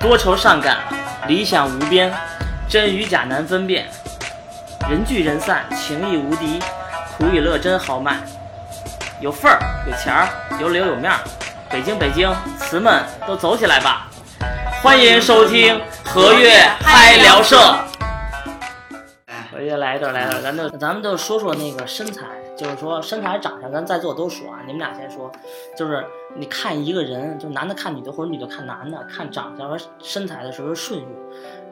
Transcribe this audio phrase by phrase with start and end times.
[0.00, 0.78] 多愁善感，
[1.26, 2.10] 理想无边，
[2.66, 3.86] 真与假难分辨，
[4.88, 6.60] 人聚人散，情义无敌，
[7.18, 8.16] 苦与乐真豪迈，
[9.20, 10.28] 有份儿，有钱儿，
[10.60, 11.18] 有脸有面儿，
[11.68, 14.08] 北京北京，词们都走起来吧！
[14.80, 17.56] 欢迎收听和悦嗨聊社。
[19.52, 25.28] 我也来一段，来一段，咱就咱们就说说那个身材，就是说身材长相，咱在座都说啊，你们俩先说，
[25.76, 26.06] 就是
[26.36, 31.06] 你看一个人，就男的看女的或者女的看男的，看长相和身材的时候顺序，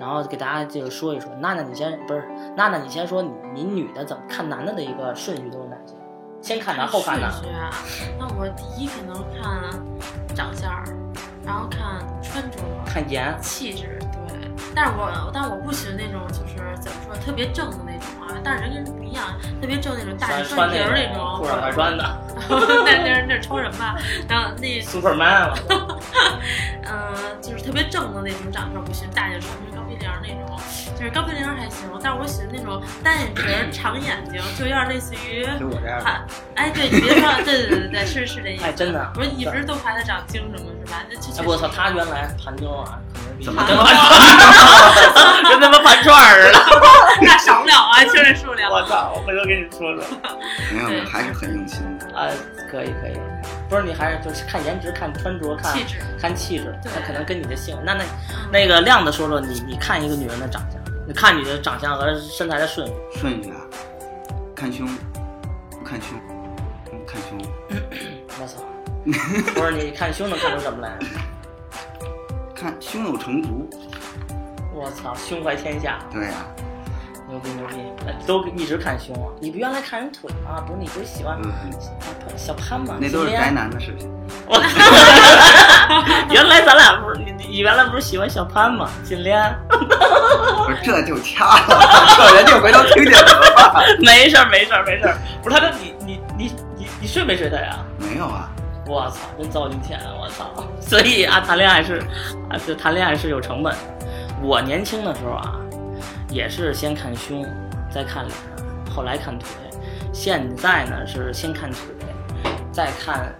[0.00, 1.30] 然后给大家这个说一说。
[1.38, 2.24] 娜娜你先不是，
[2.56, 5.94] 娜娜你先说你你女的怎么看男的的一个顺序都是哪些？
[6.46, 7.28] 先看男后看男。
[7.32, 7.74] 顺序啊，
[8.20, 9.68] 那我第一可能看
[10.32, 10.84] 长相儿，
[11.44, 14.48] 然后看穿着、看颜，气质，对。
[14.72, 19.24] 但是我但我不喜欢那种就是怎么说特别正的那种啊，但是人跟人不一样，
[19.60, 22.04] 特别正那种大穿皮儿那种，裤衩还穿的
[22.48, 23.96] 那那那是超人吧？
[24.28, 25.58] 然后那 Superman 了，
[26.86, 29.52] 嗯，就是特别正的那种长相不行，大眼双
[29.96, 30.56] 鼻梁那种，
[30.98, 36.10] 就是高鼻梁还行，但是我喜欢那种单眼皮、长眼睛，就有点类似于就我这样的。
[36.54, 38.64] 哎，对你别说，对对对对，是是这意思。
[38.64, 41.02] 哎真的不是一直都排他长精什么是吧？
[41.36, 46.58] 那我操，他原来盘妞啊，可能比怎么跟盘串跟他妈盘串儿似的。
[47.22, 48.70] 那少不了啊，听这数量。
[48.70, 50.04] 我操，我回头跟你说说。
[50.72, 51.95] 没有，对还是很用心的。
[52.16, 52.30] 啊，
[52.70, 53.20] 可以可以，
[53.68, 57.76] 不是你还是就是看颜值、看穿着、看气质看气质，对那可能跟你的性。
[57.84, 58.04] 那那
[58.50, 62.94] 那个亮子说说你你看一个女人的长相，你看你的长相和身材的顺序。
[63.14, 63.60] 顺序啊，
[64.54, 64.88] 看胸，
[65.70, 66.18] 不看胸，
[66.86, 67.38] 不看胸，
[68.40, 68.62] 我操，
[69.54, 70.98] 不是你看胸能看出什么来？
[72.54, 73.68] 看胸有成竹。
[74.72, 76.32] 我操，胸怀天下，对呀、
[77.28, 77.74] 牛逼牛逼，
[78.06, 79.32] 呃都一直看胸啊！
[79.40, 80.62] 你不原来看人腿吗？
[80.64, 81.72] 不是你不是喜欢嗯，
[82.36, 82.94] 小潘吗？
[83.00, 84.08] 那都是宅男的视频。
[84.46, 84.56] 我
[86.32, 88.88] 原来咱俩不是你你原来不是喜欢小潘吗？
[89.02, 93.84] 金莲，不是，这就掐了，这人家回头听见怎么办？
[94.00, 97.78] 没事儿没事儿没事儿，不是他这你你你你你睡没睡他呀？
[97.98, 98.48] 没有啊，
[98.86, 99.98] 我操，真糟践钱！
[100.20, 100.48] 我操！
[100.80, 101.98] 所以啊，谈恋爱是
[102.48, 103.74] 啊，这谈恋爱是有成本。
[104.42, 105.56] 我年轻的时候啊，
[106.36, 107.46] 也是先看胸，
[107.90, 108.36] 再看脸，
[108.94, 109.48] 后来看腿。
[110.12, 111.78] 现在呢是先看腿，
[112.70, 113.34] 再看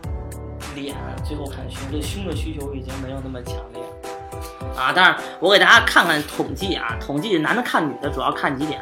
[0.75, 1.83] 脸，最后看胸。
[1.93, 4.95] 这胸的需求已经没有那么强烈了啊。
[4.97, 8.81] 但是我给大家看看统计啊，统计男的看女的主要看几点？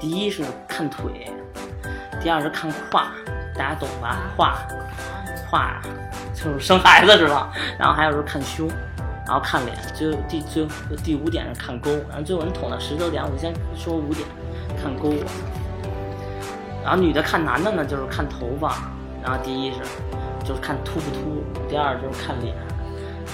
[0.00, 1.30] 第一是看腿，
[2.20, 3.12] 第二是看胯，
[3.54, 4.18] 大家懂吧？
[4.36, 4.56] 胯，
[5.48, 5.80] 胯
[6.34, 7.52] 就是生孩子是吧？
[7.78, 8.68] 然后还有是看胸，
[9.32, 10.70] 然后看脸，最后第最后
[11.02, 14.28] 第五点是看沟，然后最后你捅到十九点，我先说五点，
[14.76, 15.14] 看沟。
[16.84, 18.92] 然后女的看男的呢，就是看头发，
[19.22, 19.78] 然后第一是
[20.44, 22.54] 就是看秃不秃，第二就是看脸，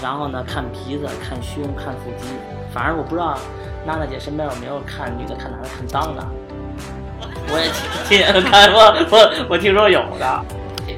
[0.00, 2.28] 然后呢看鼻子、看胸、看腹肌。
[2.72, 3.36] 反正我不知道
[3.84, 6.24] 娜娜姐身边有没有看女的看男的看脏的，
[7.50, 7.68] 我也
[8.06, 8.78] 听听看我
[9.10, 10.44] 我我听说有的。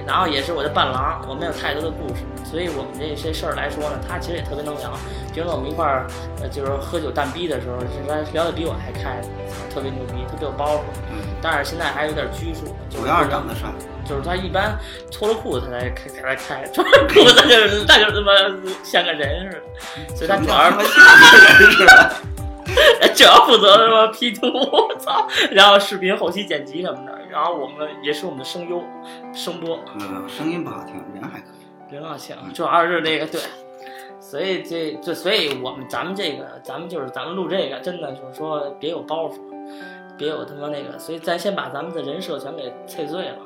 [0.06, 4.90] 然后也是我的伴郎，我没有太多的故事，所以我们这些事儿来说呢，他其实也特别能聊。
[5.32, 6.06] 平时我们一块儿，
[6.42, 9.20] 呃，就是喝酒蛋逼的时候，就是他聊的比我还开，
[9.72, 10.80] 特别牛逼，特别有包袱。
[11.12, 13.70] 嗯，但是现在还有点拘束，主要是长得帅。
[14.04, 14.76] 就是他一般
[15.12, 18.32] 脱了裤子他才开才开，脱了裤子就是那就他妈
[18.82, 19.62] 像个人似
[20.08, 22.12] 的，所以他主要是像个人似的。
[23.14, 28.82] 主要负责什么 P 图，我操，然后视频后期剪辑什么的，然后我们也是我们的声优、
[29.34, 31.39] 声波，嗯，声音不好听，人还
[31.90, 31.98] 可以。
[31.98, 33.40] 人好像主要是这个对，
[34.20, 39.38] 所以这这所以我们咱们这个咱们就是咱们录这个真的就是说别有包袱，
[40.16, 43.38] 别有他妈那个，所以咱先把咱们的人设全给碎碎了，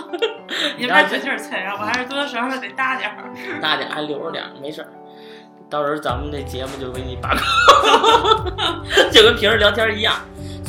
[0.78, 3.60] 你们这劲儿脆啊，我还是多多少少得搭 点儿。
[3.60, 4.88] 大点儿还留着点儿，没事儿。
[5.68, 8.52] 到时候咱们这节目就为你把控，
[9.12, 10.16] 就跟平时聊天一样。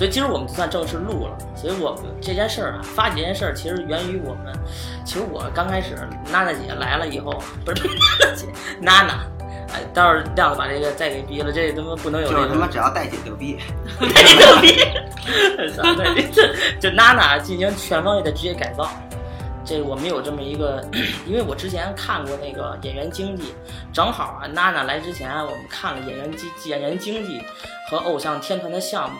[0.02, 1.38] 所以今儿我们就算正式录了。
[1.56, 4.52] 所以我们这件事儿啊，发起这件事儿其实源于我们。
[5.06, 5.96] 其实我刚开始
[6.32, 7.32] 娜娜姐来了以后，
[7.64, 8.48] 不是 娜娜姐，
[8.80, 9.14] 娜娜，
[9.72, 13.60] 哎，到时候亮子把这个再给逼了，这他妈不能有这个就是他妈只要带姐就逼。
[14.02, 15.70] 带姐就逼！
[15.76, 18.90] 操，对，这就娜娜进行全方位的职业改造。
[19.64, 20.84] 这我们有这么一个，
[21.30, 23.54] 因为我之前看过那个演员经济，
[23.94, 27.40] 正好啊，娜娜来之前我们看了演员经演员经济
[27.88, 29.16] 和偶像天团的项目，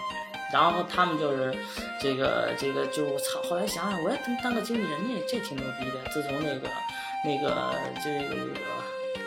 [0.54, 1.54] 然后他们就是
[2.00, 6.12] 这个这个就我操，后来想想，我也当当个经纪人，这这挺牛逼的。
[6.12, 6.68] 自从那个
[7.24, 8.52] 那个这个那个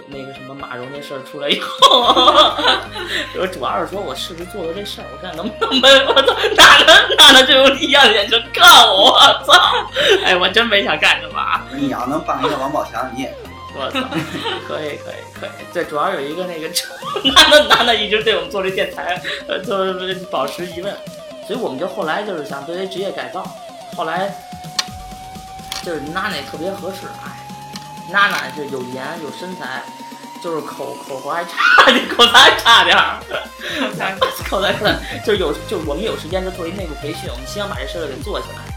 [0.07, 2.13] 那个什么马蓉那事儿出来以后，
[3.41, 9.53] 我主要是说我试试做做这事儿，我看能不能没我操，哪能哪能就用异样的眼睛看我，操！
[10.25, 11.41] 哎，我真没想干什么。
[11.73, 13.35] 你要能当一个王宝强，你也。
[13.77, 14.01] 我操，
[14.69, 20.97] 可以可以可以，对，主要有一个那个娜娜娜娜一直对我们做这电台，呃，就是保持疑问，
[21.47, 23.45] 所以我们就后来就是想作为职业改造，
[23.97, 24.33] 后来
[25.83, 27.45] 就是娜娜也特别合适，哎，
[28.11, 29.83] 娜娜是有颜有身材，
[30.43, 31.51] 就是口口活还差，
[32.17, 33.19] 口才还差点儿，
[34.49, 38.74] 口才可能 就是有就是我们有时间就做一内部培训，我们希望把这事儿给做起来。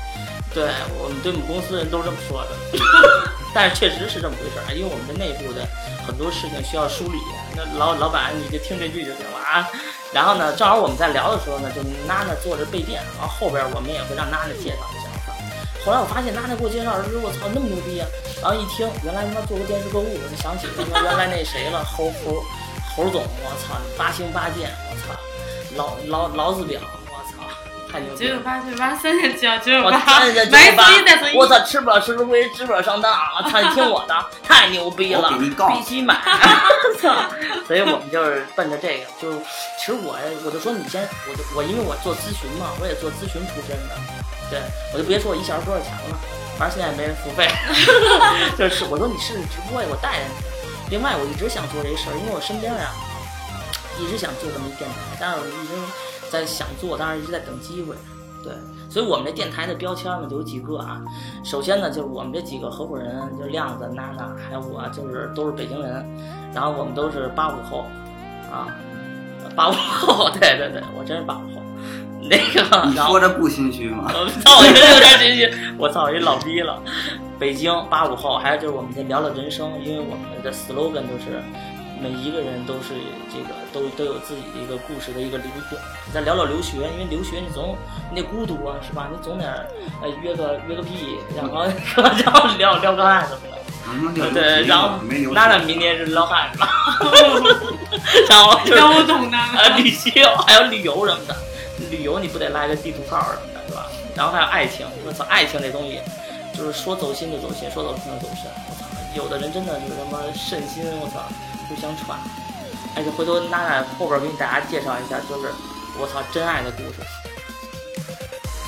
[0.57, 0.65] 对
[0.97, 2.81] 我们对我们公司人都这么说的，
[3.53, 5.61] 但是确实是这么回事儿，因为我们的内部的
[6.01, 7.19] 很多事情需要梳理。
[7.55, 9.69] 那老老板你就听这句就行了啊。
[10.11, 15.05] 然后呢，正好我们在聊的时候呢，就娜娜坐着备电，然后后边我们也会让娜娜介绍一下。
[15.85, 18.07] 后来我发现娜娜给我介绍的时候，我操那么牛逼啊！
[18.41, 22.41] 然后一听，原来他妈做过电视购物，我就想起他妈原来那谁了，猴猴
[22.97, 25.13] 猴总，我操，八星八剑，我操，
[25.77, 26.81] 老老老子表。
[27.97, 28.15] 太牛！
[28.15, 31.35] 九九八九九八三千九九九我八，看着买鸡再送一。
[31.35, 34.13] 我操，吃不了吃不亏，吃不了上当，啊操，你听我的，
[34.47, 36.15] 太牛逼了，你必须买！
[37.01, 37.15] 操！
[37.65, 39.33] 所以我们就是奔着这个，就
[39.79, 40.15] 其实我
[40.45, 43.95] 我就说你先，我就我因为我做咨询嘛，我也做咨询出身的，
[44.51, 44.59] 对
[44.93, 46.19] 我就别说我一小时多少钱了，
[46.59, 47.49] 反正现在也没人付费，
[48.55, 50.45] 就是我说你试试直播呀，我带着你。
[50.91, 52.93] 另外我一直想做这事儿，因为我身边啊
[53.99, 55.73] 一直想做这么一电台，但是我一直。
[56.29, 57.95] 在想做，当然一直在等机会，
[58.43, 58.53] 对，
[58.89, 61.01] 所以我们这电台的标签呢就有几个啊。
[61.43, 66.05] 首先呢，就是我们这几个合伙人，就是亮子、娜娜还有我，就是都是北京人，
[66.53, 67.85] 然后我们都是八五后，
[68.51, 68.67] 啊，
[69.55, 71.61] 八五后， 对对对，我真是八五后。
[72.29, 74.09] 那个，你说这不心虚吗？
[74.13, 76.81] 我操，我真有点心虚， 我操，我一老逼了。
[77.39, 81.41] 北京八五后，还有就是我们在聊聊人生，因为我们的 slogan 就是。
[82.01, 82.95] 每一个人都是
[83.31, 85.79] 这个，都都有自己的一个故事的一个灵魂。
[86.13, 87.75] 再聊聊留学，因为留学你总
[88.11, 89.09] 你得孤独啊，是吧？
[89.11, 89.67] 你总得
[90.01, 91.65] 呃约个约个屁，然后
[92.23, 93.57] 然后聊聊个案什么的。
[94.33, 94.99] 对，然后
[95.33, 96.67] 娜娜明年是撩汉是吧？
[98.29, 99.37] 然后就是我懂的。
[99.37, 100.11] 啊， 旅行
[100.45, 101.35] 还有旅游什么的，
[101.89, 103.87] 旅游你不得来个地图炮什么的，是吧？
[104.13, 106.01] 然后还有爱情，我操，爱情这东西
[106.53, 108.43] 就是说走心就走心，说走心就走心。
[108.67, 108.85] 我操，
[109.15, 111.23] 有的人真的就是他妈肾心，我操。
[111.67, 112.17] 互相传，
[112.95, 115.51] 而且回头娜娜后边给你大家介绍一下，就是
[115.99, 117.03] 我操真爱的故事。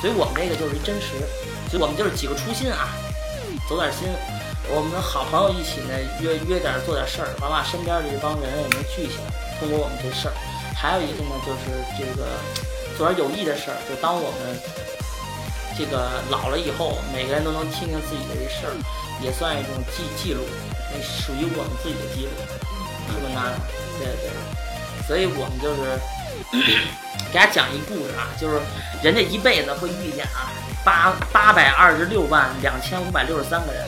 [0.01, 1.19] 所以我们这个就是一真实，
[1.69, 2.87] 所以我们就是几个初心啊，
[3.67, 4.07] 走点心。
[4.71, 9.27] 我们好朋友一起呢约约点做点事儿，完把身边的这帮人也能聚起来。
[9.59, 10.33] 通过我们这事儿，
[10.77, 12.37] 还有一个呢就是这个
[12.95, 14.55] 做点有益的事儿，就当我们
[15.75, 18.75] 这个老了以后，每个人都能听听自己的这事儿，
[19.19, 20.45] 也算一种记记录，
[20.93, 22.31] 那属于我们自己的记录。
[23.09, 23.41] 是吧？
[23.41, 23.51] 娜
[23.97, 25.99] 对对，所以我们就是
[27.31, 28.59] 给大家讲一故事啊，就是
[29.03, 30.49] 人家一辈子会遇见啊，
[30.83, 33.85] 八八百二十六万两千五百六十三个人，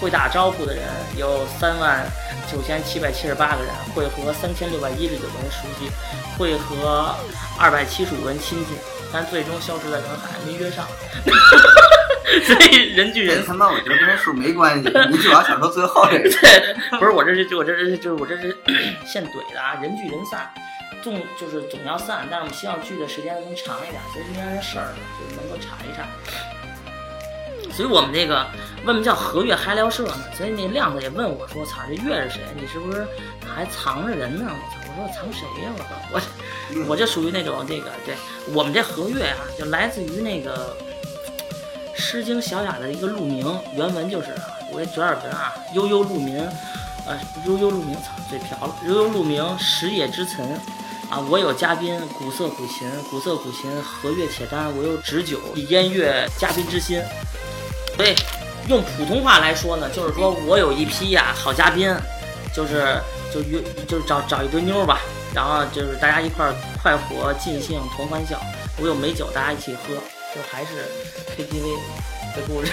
[0.00, 0.84] 会打招呼的人
[1.16, 2.06] 有三万
[2.50, 5.90] 九千七百七十八个人，会和三千六百一十九个人熟悉，
[6.38, 7.14] 会和
[7.58, 8.76] 二百七十五人亲近，
[9.14, 10.84] 但最终消失在人海，没约上。
[12.44, 16.28] 所以人聚人，散，那我觉得跟这数没关系，你主要想说最后这个。
[16.40, 18.56] 对，不是我这是就我这是就是我这是
[19.06, 19.78] 现怼的啊！
[19.80, 20.52] 人聚人散，
[21.00, 26.02] 总就是总要散，但是我们希望聚的时间能长一点，所以这件事儿就能够查一查。
[27.72, 28.44] 所以我们这个
[28.84, 30.24] 为什么叫和月嗨聊社呢？
[30.36, 32.40] 所以那亮子也问我说：“操，这月是谁？
[32.60, 33.06] 你是不是
[33.46, 35.72] 还藏着人呢？”我操，我说藏谁呀？
[36.12, 36.20] 我，
[36.80, 38.14] 我 我这属于那种这个，对
[38.52, 40.76] 我们这和悦啊，就来自于那个。
[42.06, 44.26] 《诗经·小雅》的一个鹿鸣，原文就是
[44.70, 46.44] 我给转耳文啊，悠悠鹿鸣，
[47.06, 50.44] 呃，悠悠鹿鸣，操，嘴瓢了，悠悠鹿鸣，食野之岑，
[51.08, 57.00] 啊，我有嘉宾，鼓瑟鼓琴，鼓瑟鼓琴，和悦且甘，我有旨酒，以烟悦嘉宾之心。
[57.96, 58.14] 所以
[58.68, 61.94] 用普通话来说呢，就是说我有一批呀好嘉宾，
[62.52, 63.00] 就是
[63.34, 65.00] 就约就是找找一堆妞吧，
[65.34, 68.40] 然后就是大家一块儿快活尽兴同欢笑，
[68.80, 69.94] 我有美酒，大家一起喝。
[70.34, 70.90] 就还是
[71.36, 71.78] KTV
[72.34, 72.72] 的故事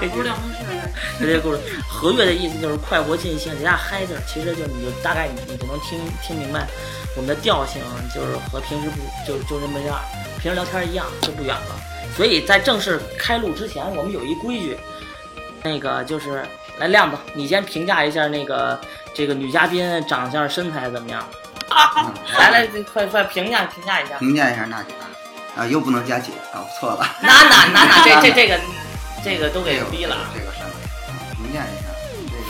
[0.00, 0.58] ，KTV 两回事。
[1.20, 6.66] 这些故事，和悦的意思就是快活尽兴，人家嗨字儿，其实就你就大概你你就能听听明白，
[7.14, 7.80] 我们的调性
[8.12, 9.96] 就是和平时不就就这么样，
[10.40, 11.80] 平时聊天一样，就不远了。
[12.16, 14.76] 所以在正式开录之前，我们有一规矩，
[15.62, 16.44] 那个就是
[16.80, 18.76] 来亮子，你先评价一下那个
[19.14, 21.22] 这个女嘉宾长相身材怎么样？
[22.38, 24.94] 来来，快快评价评价一下，评价一下娜姐。
[25.54, 27.06] 啊，又不能加姐，搞错了。
[27.20, 28.58] 娜娜娜娜，这这 这个，
[29.22, 30.16] 这个都给逼了。
[30.34, 30.72] 这个身份，
[31.36, 31.84] 评价一下，
[32.30, 32.44] 这个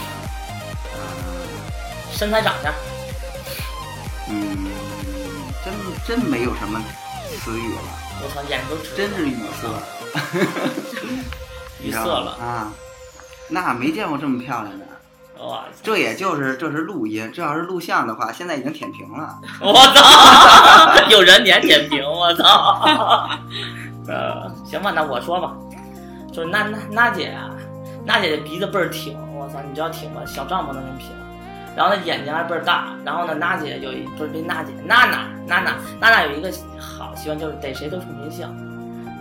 [2.16, 2.73] 身材长相，
[4.31, 4.71] 嗯，
[5.64, 5.75] 真
[6.07, 6.81] 真没有什么
[7.45, 7.81] 词语了，
[8.23, 9.66] 我操，眼睛都直了，真是语塞，
[11.83, 12.73] 语塞了， 啊！
[13.49, 14.87] 那没见过这么漂亮的，
[15.46, 15.64] 哇！
[15.82, 19.38] 这也就是这是录音，这要是录像的话，现在已经舔屏了。
[19.61, 21.08] 我操！
[21.11, 23.28] 有人脸舔屏，我操！
[24.08, 25.52] 呃，行吧，那我说吧，
[26.32, 27.50] 就是娜娜娜姐啊，
[28.04, 30.22] 娜姐的鼻子倍儿挺，我操，你知道挺吗？
[30.26, 31.08] 小帐篷那种挺。
[31.75, 32.94] 然后呢，眼睛还倍儿大。
[33.04, 38.46] 然后呢，娜姐有一不是这娜姐，娜娜娜娜娜娜有一个好习惯，就是逮谁都冲谁笑。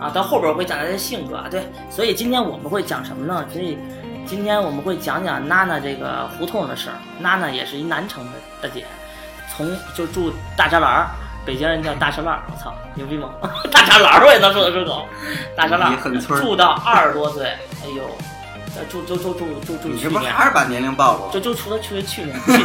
[0.00, 3.46] 啊，到后边我会讲她的性格啊，对，所以今天我们会讲什么呢？
[3.52, 3.78] 所以
[4.26, 6.96] 今天我们会讲讲娜娜这个胡同的事儿。
[7.18, 8.84] 娜娜也是一南城的大姐，
[9.54, 11.06] 从就住大栅栏儿，
[11.44, 13.28] 北京人叫大栅栏儿，我操，牛逼吗？
[13.70, 15.06] 大栅栏儿我也能说得出口，
[15.56, 18.02] 大栅栏儿儿住到二十多岁，哎呦，
[18.76, 21.32] 呃住住住住住住你这不，还是把年龄暴露了？
[21.32, 22.64] 就就除了去去年，去年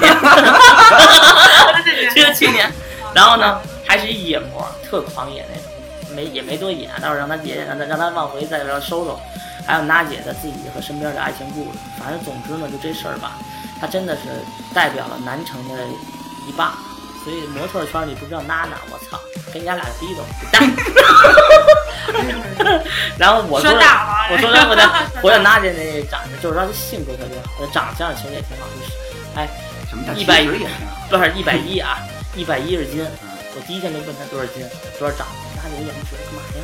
[2.13, 2.71] 去年去年，
[3.13, 9.19] 然后呢还是一野模，特狂野那种，没也没多野，到时候让他姐姐让他让他往回再让收收，
[9.67, 13.33] 还有娜姐的自己和身边的爱情故事，反正总之呢就这事儿吧，
[13.81, 14.21] 她真的是
[14.73, 15.85] 代表了南城的
[16.47, 16.77] 一霸，
[17.23, 19.19] 所以模特圈里不知道娜娜，我操，
[19.53, 20.63] 跟人家俩逼斗，蛋。
[23.19, 23.69] 然后我说
[24.31, 24.89] 我说的我的
[25.21, 28.93] 我的娜姐那长相，就是说她性格特别好，她长相其实也挺好，就是
[29.35, 29.47] 哎
[29.89, 30.73] 什么叫一百其实也挺好？
[31.09, 31.99] 不是一百一啊，
[32.35, 33.03] 一百一十斤。
[33.03, 34.63] 嗯我第一天就问她多少斤，
[34.99, 36.61] 多少长，娜姐有眼神干嘛呀？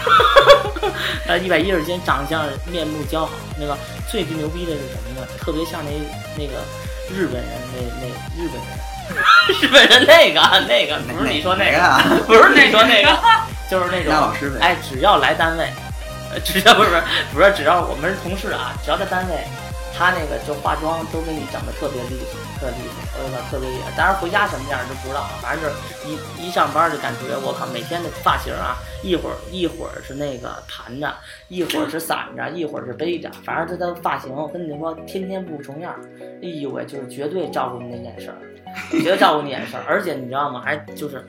[1.26, 3.76] 呃，一百一十斤，长相面目姣好，那个
[4.10, 5.26] 最牛逼的是什么呢？
[5.38, 5.90] 特别像那
[6.36, 6.62] 那个
[7.14, 8.68] 日本人，那那日本人，
[9.60, 12.02] 日本人那个那个不是你说那个，哪啊？
[12.26, 13.16] 不是你说那个，
[13.70, 14.58] 就是那种那老师呗。
[14.60, 15.68] 哎，只要来单位，
[16.32, 16.90] 呃，只要不是
[17.32, 19.46] 不是，只要我们是同事啊，只要在单位，
[19.96, 23.92] 他那个就化妆都给你整的特别利索，特利索，我操，特别厉害。
[23.96, 25.74] 当然回家什么样就不知道了，反正就是
[26.08, 31.12] 一一上班就感觉我靠，每天的发型啊，一会儿一会儿是那个盘着，
[31.48, 35.94] 一会儿是散着，一会儿是背着，反正他的发型，我跟你说，天天不重样。
[36.42, 38.38] 哎呦喂，就是绝对照顾你的眼神儿，
[39.02, 40.60] 绝对照顾你眼神儿，而且你知道吗？
[40.64, 41.24] 还就是。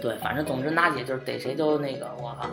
[0.00, 2.50] 对，反正总之，娜姐就是逮谁都那个，我靠，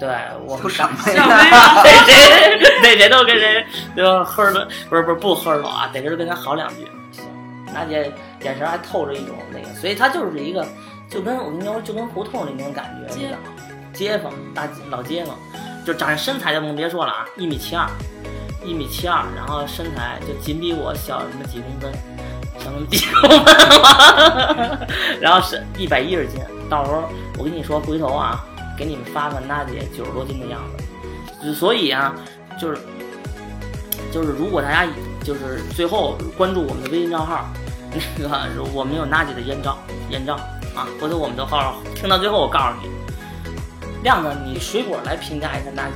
[0.00, 0.08] 对
[0.44, 1.82] 我都什么小呀？
[1.84, 3.64] 逮谁逮谁都跟谁
[3.96, 6.84] 就呵儿的，不是不是不呵儿了啊，逮谁都跟他好两句。
[7.12, 7.24] 行，
[7.72, 10.66] 娜姐眼神还透着一种那个，所以她就是一个，
[11.10, 13.52] 就跟我跟你说，就跟胡同里那种感觉，你知道吗？
[13.92, 15.36] 街坊大老街坊，
[15.84, 17.84] 就长身材就更别说了啊，一米七二，
[18.64, 21.92] 一米七二，然后身材就仅比我小什么几公分，
[22.58, 24.86] 小那么几公分吧，
[25.20, 26.40] 然后是一百一十斤，
[26.70, 27.02] 到时候
[27.36, 28.44] 我跟你说，回头啊，
[28.78, 31.52] 给你们发发娜姐九十多斤的样子。
[31.52, 32.14] 所以啊，
[32.60, 32.78] 就是
[34.12, 34.86] 就是，如果大家
[35.24, 37.46] 就是最后关注我们的微信账号，
[38.16, 39.76] 那个我们有娜姐的艳照
[40.10, 40.38] 艳照
[40.74, 42.88] 啊，回头我们的号听到最后，我告诉你，
[44.02, 45.94] 亮子，你水果来评价一下娜姐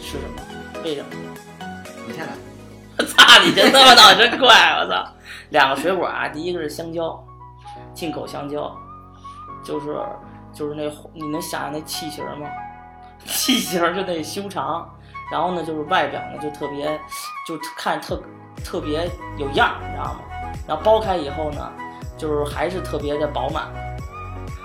[0.00, 0.42] 是什么？
[0.84, 1.08] 为什么？
[2.06, 2.32] 你先来。
[2.98, 4.78] 我操，你这他妈脑真快！
[4.80, 5.06] 我操，
[5.50, 7.22] 两个水果啊，第一个是香蕉，
[7.92, 8.74] 进口香蕉，
[9.62, 9.98] 就是
[10.52, 12.48] 就是那你能想象那气型吗？
[13.26, 14.88] 气型就那修长，
[15.30, 16.98] 然后呢就是外表呢就特别，
[17.46, 18.22] 就看着特
[18.64, 20.20] 特别有样儿，你知道吗？
[20.66, 21.70] 然后剥开以后呢，
[22.16, 23.68] 就是还是特别的饱满。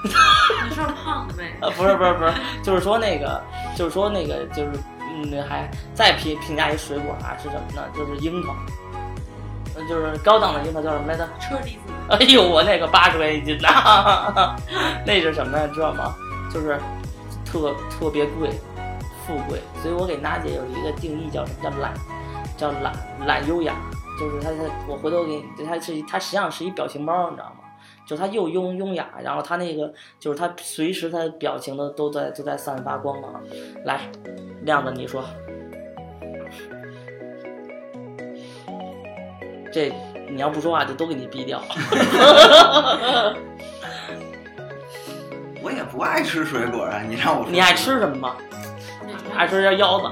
[0.68, 1.56] 你说胖的呗？
[1.62, 3.42] 呃，不是不是不是，就是说那个，
[3.76, 7.84] 就是说那个，就是嗯，还再评评价一水果啊，是什么呢？
[7.96, 8.56] 就是樱桃，
[9.78, 11.28] 嗯就是高档的樱桃叫什么来着？
[11.40, 13.68] 车厘子， 哎呦，我那个八十块钱一斤呢，
[15.06, 15.68] 那是什么呀？
[15.74, 16.16] 知道吗？
[16.52, 16.80] 就是
[17.46, 18.50] 特特别贵，
[19.26, 19.62] 富贵。
[19.82, 21.94] 所以我给娜姐有一个定义，叫什么叫懒，
[22.58, 22.94] 叫懒
[23.26, 23.76] 懒优雅。
[24.20, 27.61] 就是它它，我回头给你，它是它实际上是一表情包，你知道吗？
[28.12, 29.90] 就他又优优雅，然后他那个
[30.20, 33.42] 就是他随时他表情的都在都在散发光芒。
[33.86, 34.02] 来，
[34.64, 35.24] 亮子你说，
[39.72, 39.94] 这
[40.30, 41.62] 你要不说话就都给你毙掉。
[45.64, 48.36] 我也不爱吃水果啊，你让我 你爱吃什么吗？
[49.38, 50.08] 爱吃点腰子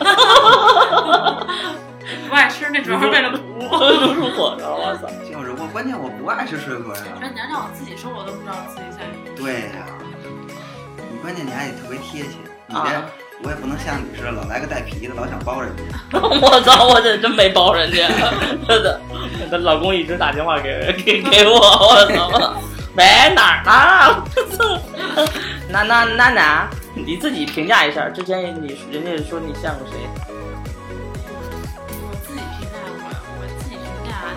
[2.28, 3.38] 不爱吃那主要是为了补。
[3.78, 5.06] 都是火烧，我操！
[5.60, 7.02] 就是我，关键我不爱吃水果呀。
[7.20, 9.04] 那你要让我自己说，我都不知道自己在。
[9.36, 9.86] 对呀、
[10.96, 13.04] 你关键你还得特别贴切，你啊、
[13.42, 15.82] 我也不能像你似的老来个带皮的，老想包人家。
[16.18, 16.88] 我操！
[16.88, 18.08] 我这真没包人家，
[18.66, 19.00] 真的。
[19.52, 22.54] 我老公一直打电话给给给我，我操！
[22.96, 24.24] 喂，哪儿呢？
[25.68, 29.98] 那那那哪，你自己评价一下，之前你人家说你像个谁？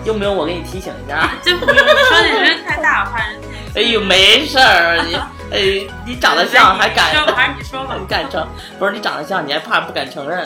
[0.04, 1.30] 用不用我给你提醒一下？
[1.42, 3.40] 就不用，你说你人 太大，我怕人
[3.76, 5.14] 哎呦，没事儿，你
[5.50, 8.06] 哎，你长得像还敢说吧，还是你说吧你。
[8.06, 8.46] 敢承？
[8.78, 10.44] 不是你长得像，你还怕不敢承认？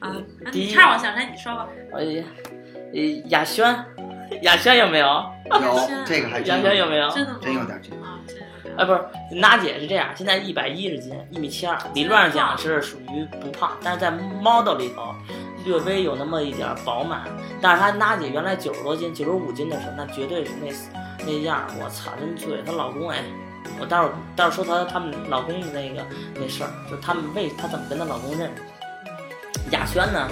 [0.00, 1.28] 啊，那第一你差我想谁？
[1.30, 1.66] 你说吧。
[1.94, 2.24] 哎呀，
[2.94, 3.84] 呃雅轩，
[4.42, 5.06] 雅轩有没有？
[5.50, 7.08] 有这个还雅真有，轩有没有？
[7.10, 7.38] 真的吗？
[7.42, 7.96] 真有点这个。
[8.02, 8.48] 啊，真有点。
[8.78, 9.00] 哎，不是，
[9.40, 15.14] 娜姐是这样，现在一百一十斤，一米七二，理论上讲是属于不胖，但是在 model 里头
[15.68, 17.28] 略微有那么一点饱满。
[17.60, 20.72] 但是她娜姐原来九十多斤，九十五斤的时候，那绝对是那
[21.26, 22.62] 那样儿，我操，真醉。
[22.64, 23.22] 她老公哎，
[23.78, 26.02] 我待会儿待会儿说她他们老公的那个
[26.34, 28.62] 那事儿，就他们为她怎么跟她老公认识。
[29.70, 30.30] 雅轩呢，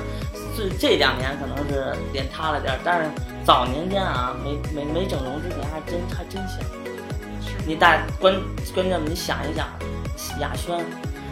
[0.57, 3.11] 这这两年可能是脸塌了点儿，但是
[3.45, 6.59] 早年间啊，没没没整容之前还真还真像。
[7.67, 8.35] 你大关
[8.73, 9.67] 关键你想一想，
[10.41, 10.83] 雅轩，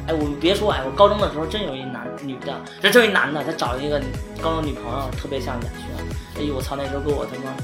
[0.06, 4.00] 哎，我别说哎，我高中的时候真有一男女的，这真有一男的，他找一个
[4.42, 6.06] 高中女朋友，特别像雅轩。
[6.36, 7.54] 哎呦我操，那时候给我他妈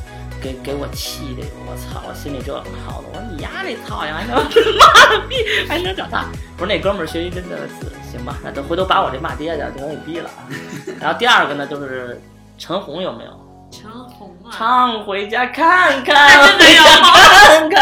[0.41, 2.55] 给给我气的，我操，我心里这
[2.87, 5.37] 好的，我说你丫这操呀，还能 妈的逼，
[5.69, 6.25] 还能找他？
[6.57, 8.39] 不是那哥们儿学习真的是行吧？
[8.43, 10.49] 那等回头把我这骂爹的就给毙了啊。
[11.01, 12.21] 然后第二个呢，就是
[12.57, 13.31] 陈红有没有？
[13.71, 17.81] 陈红啊，常回家看看，那真的有回家看看。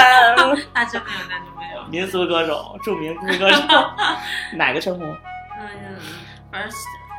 [0.74, 1.82] 那真没有，那就没有。
[1.88, 3.60] 民俗歌手，著名民俗歌手，
[4.56, 5.06] 哪个陈红
[5.60, 5.66] 嗯，
[6.52, 6.70] 反正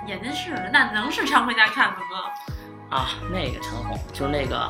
[0.07, 2.97] 眼睛是，那能是常回家看看吗？
[2.97, 3.09] 啊？
[3.31, 4.69] 那个陈红就是那个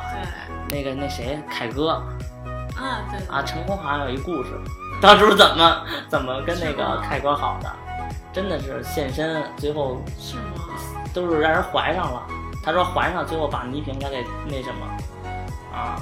[0.70, 2.04] 对，那个那谁凯哥
[2.78, 4.50] 啊对啊，陈红好像有一故事，
[5.02, 7.70] 当初怎么怎么跟那个凯哥好的，
[8.34, 10.64] 真的是现身，最后是吗？
[11.14, 12.24] 都是让人怀上了。
[12.70, 14.86] 他说还上，最后把倪萍他给那什么
[15.76, 15.98] 啊。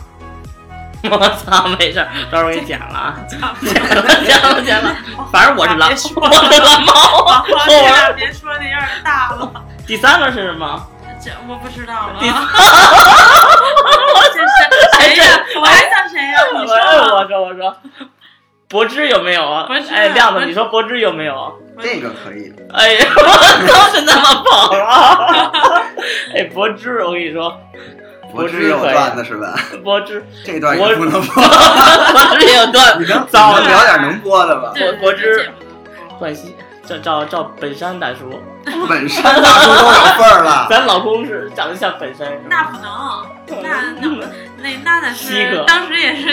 [1.09, 4.95] 我操，没事儿，到时候给你剪了啊， 剪了，剪了，剪了。
[5.31, 7.45] 反正我是蓝，我是蓝猫啊。
[7.47, 9.51] 我这俩别说的有点大了，
[9.85, 10.85] 第三个是什么？
[11.23, 12.15] 这我不知道了。
[12.19, 12.33] 第这
[14.41, 14.47] 是
[14.97, 15.23] 谁呀？
[15.61, 16.37] 我还想谁呀？
[16.53, 17.13] 你说吧。
[17.15, 17.77] 我说我说，
[18.69, 19.63] 柏芝有没有啊？
[19.67, 21.53] 柏芝哎，亮子，你说柏芝有没有？
[21.79, 25.51] 这个可以，哎呀， 我操，是那么跑了。
[26.35, 27.55] 哎，柏芝，我跟你说，
[28.33, 29.53] 柏芝有段子是吧？
[29.83, 34.73] 柏芝，这段也不能播， 柏芝也有段你能早聊点能播的吧？
[34.75, 35.49] 柏柏芝
[36.19, 36.55] 冠希，
[36.87, 38.41] 照照照本山大叔，
[38.87, 42.27] 本山大叔都有份儿了， 咱老公是长得像本山？
[42.49, 44.25] 那不能， 那那
[44.61, 46.29] 那娜娜西哥是当时也是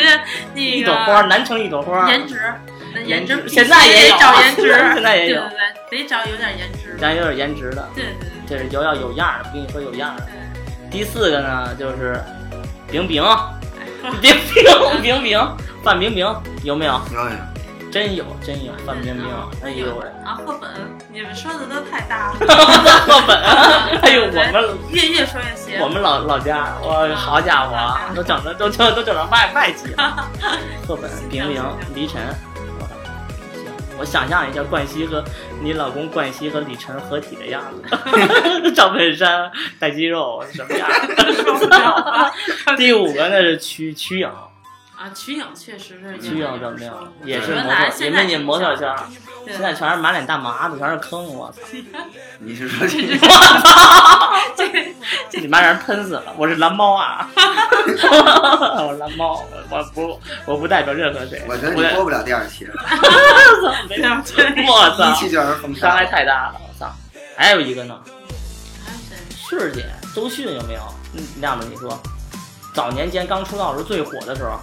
[0.54, 2.40] 那一朵花，个南城一朵花，颜值，
[3.04, 5.58] 颜值现在也有得找颜值，现在也有对对
[5.90, 6.96] 对，得找有点颜值。
[7.00, 10.26] 咱有点颜值的，对对对这是有要有样儿的，我跟你说有样儿的。
[10.90, 12.22] 第四个呢，就是
[12.88, 13.22] 冰冰，
[14.22, 16.24] 冰冰冰冰，范冰冰
[16.62, 16.92] 有没有？
[17.12, 17.30] 有有，
[17.94, 19.24] 真有真有范冰冰，
[19.62, 20.68] 哎呦喂，啊，赫本，
[21.12, 22.38] 你们说的都太大了，
[23.06, 23.40] 赫本，
[24.02, 25.78] 哎呦我们 越越说越邪。
[25.80, 30.28] 我们老老家，我好家伙啊，都整的都都都整成外外籍了。
[30.88, 31.62] 赫本、冰冰、
[31.94, 32.20] 黎晨，
[32.80, 32.88] 我，
[34.00, 35.22] 我想象一下冠希和
[35.62, 40.90] 你老公冠希和李晨合体的样子，赵本山带肌肉什么样？
[42.76, 44.28] 第五个那是曲曲颖，
[45.04, 47.12] 啊，瞿颖确实是瞿颖怎么样？
[47.24, 48.98] 也是模特，也是你模特圈儿，
[49.46, 51.58] 现在全是满脸大麻子，全是坑，我操！
[52.40, 53.28] 你是说这 我
[53.60, 54.32] 操
[55.28, 56.32] 这你妈让人喷死了！
[56.38, 62.72] 我是蓝猫啊，我是蓝猫，我我不我不代表任何谁，我觉得我你播不了第二期了，
[63.90, 64.08] 没有
[64.72, 66.10] 我操一，期就让人封伤害杀。
[66.10, 66.90] 太大了，我操！
[67.36, 68.00] 还有一个呢，
[68.86, 69.16] 还有谁？
[69.36, 70.80] 旭儿姐周迅有没有？
[71.12, 72.00] 嗯，亮子你说，
[72.72, 74.58] 早年间刚出道的时候最火的时候，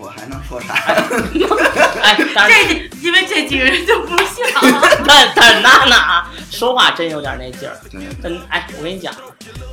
[0.00, 0.74] 我还能说啥？
[2.02, 4.46] 哎，但是这因为这几个人就不像。
[5.06, 7.76] 但但是娜娜啊，说话真有点那劲儿。
[7.90, 9.14] 对但哎，我跟你讲，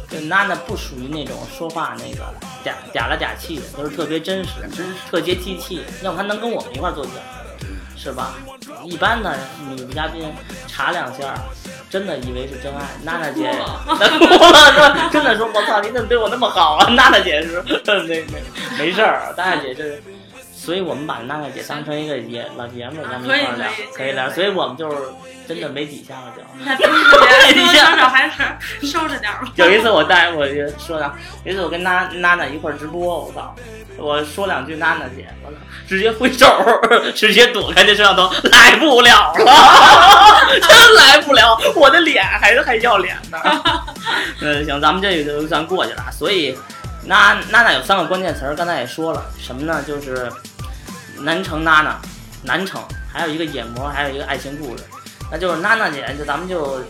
[0.10, 2.26] 这娜娜不属于那种说话那个
[2.63, 7.20] 嗲嗲了嗲气的，都是特别真实，真实特接地气，要不她能跟我们一块儿做节目，
[7.98, 8.36] 是吧？
[8.86, 9.36] 一般的
[9.76, 10.32] 女嘉宾
[10.68, 11.34] 查两下，
[11.90, 12.82] 真的以为是真爱。
[13.04, 13.52] 娜娜姐，
[13.88, 16.88] 那 哭了，真的说，我操，你怎么对我那么好啊？
[16.94, 17.62] 娜娜姐是
[18.08, 18.44] 没没
[18.78, 20.02] 没事儿，娜娜姐是。
[20.68, 24.30] 所以我们把娜娜姐当成一个爷老爷们儿，咱们一块儿聊可以聊。
[24.30, 24.98] 所以我们就是
[25.48, 26.44] 真的没底线了，就。
[26.66, 26.86] 那多
[27.64, 29.50] 多少少还是收着点吧。
[29.56, 31.10] 有一次我带我就说呢，
[31.46, 33.56] 有一次我跟娜娜娜一块儿直播，我操，
[33.98, 36.46] 我说两句娜娜姐，我操，直接挥手，
[37.16, 43.40] 直接躲开这摄像头，来不了了，真来不了，我的脸还是还要脸的。
[44.42, 46.04] 嗯，行，咱们这个就算过去了。
[46.12, 46.58] 所以，
[47.06, 49.82] 娜娜娜有三个关键词儿，刚才也说了，什么呢？
[49.88, 50.30] 就是
[51.20, 52.00] 南城娜娜，
[52.44, 54.84] 南城，还有一个野魔，还有一个爱情故事。
[55.32, 56.82] 那就是娜娜姐，就咱们就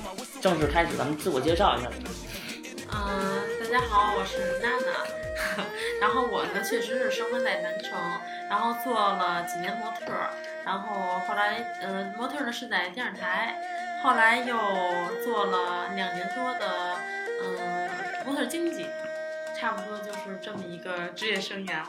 [0.42, 1.90] 正式开始，咱们自我介绍一下。
[2.92, 5.64] 嗯，大家好，我是娜娜。
[6.00, 7.98] 然后我呢，确实是生活在南城，
[8.50, 10.14] 然后做了几年模特，
[10.64, 13.56] 然后后来，呃，模特呢是在电视台，
[14.04, 14.56] 后来又
[15.24, 16.96] 做了两年多的，
[17.44, 17.90] 嗯，
[18.26, 18.86] 模特经纪，
[19.60, 21.82] 差不多就是这么一个职业生涯。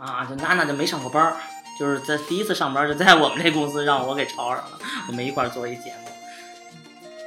[0.00, 1.36] 啊，就娜娜就没上过班儿，
[1.78, 6.10] 就是在第一次上班就在我们这公司让我给吵上了，我们一块儿做一节目。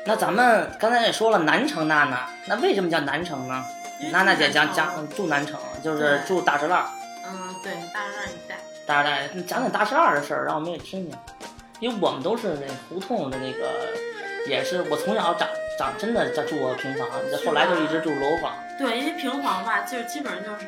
[0.06, 3.64] 那咱们刚才也说了南城娜娜，那为什么叫南城呢？
[4.12, 6.86] 娜娜姐讲讲住南城，就是住大栅栏。
[7.26, 8.58] 嗯，对，大栅栏一带。
[8.86, 11.18] 大栅栏，你讲讲大栅栏的事儿，让我们也听听。
[11.80, 13.70] 因为我们都是那胡同的那个，
[14.50, 17.10] 也是我从小长长真的在住过平房，
[17.46, 18.54] 后来就一直住楼房。
[18.78, 20.68] 对，因为平房吧，就是基本上就是，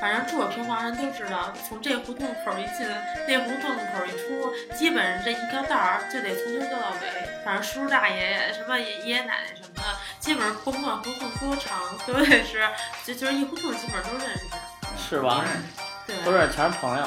[0.00, 2.86] 反正住过平房人都知道，从这胡同口一进，
[3.26, 7.28] 那胡同口一出，基本上这一条道儿就得从头走到尾。
[7.44, 9.82] 反正叔叔大爷什么爷爷奶奶什么的，
[10.20, 12.68] 基本上甭管胡同多长，都得是
[13.04, 14.44] 就就是一胡同基本上都认识。
[14.96, 15.44] 是吧？
[16.06, 17.04] 对，都是全是朋友。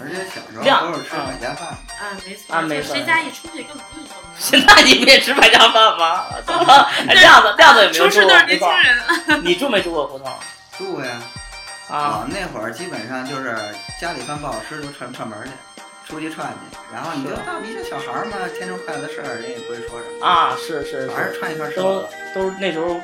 [0.00, 1.68] 而且小时候都是吃百家饭。
[1.68, 2.54] 啊，没错。
[2.54, 2.94] 啊，没错。
[2.94, 4.14] 谁家一出去根本不会说。
[4.38, 6.24] 现在你不也吃百家饭吗？
[6.46, 6.90] 怎么？
[7.14, 8.42] 亮子，亮子也没有住过。
[8.42, 9.44] 年轻人。
[9.44, 10.32] 你住没住过胡同？
[10.78, 11.20] 住过呀。
[11.90, 13.56] 啊，那会儿基本上就是
[14.00, 15.50] 家里饭不好吃，就串串门去，
[16.08, 16.78] 出去串去。
[16.92, 20.26] 然后你就到你这小孩嘛，天生快乐的事儿，人也不会说什么。
[20.26, 21.08] 啊，是是。
[21.08, 21.76] 反正串一串吃。
[21.76, 22.94] 都都是那时候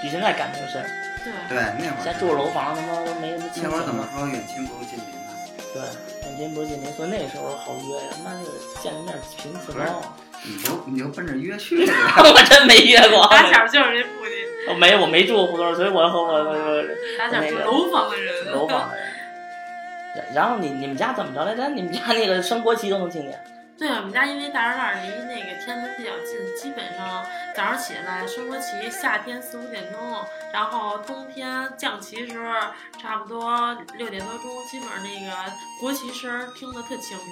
[0.00, 0.82] 比现在感情深。
[1.22, 1.56] 对。
[1.56, 2.00] 对，那会儿。
[2.02, 5.15] 现在住楼房，他妈都没什么亲那会儿怎么说远亲不如近邻
[5.76, 5.84] 呢？
[6.22, 6.32] 对。
[6.38, 8.50] 您不是近邻，所以那时候好约呀，那是
[8.82, 10.02] 见个面频次高。
[10.44, 13.26] 你就你就奔着约去 我真没约过。
[13.28, 14.34] 打小就是这附近。
[14.68, 16.84] 我没，我没住过胡同，所以我和我我
[17.18, 18.52] 打小住楼房的人。
[18.52, 19.06] 楼房的人。
[20.34, 21.68] 然后你你们家怎么着来着？
[21.70, 23.40] 你们家那个升国旗都能听见。
[23.78, 32.52] 对，我们家因为大栅栏离那个天安门比较近，基本上早上起来升国旗，夏天四五点钟，然后冬天降旗时候
[32.98, 37.24] 差不多六点多钟，基本上那个国旗声听得特清楚。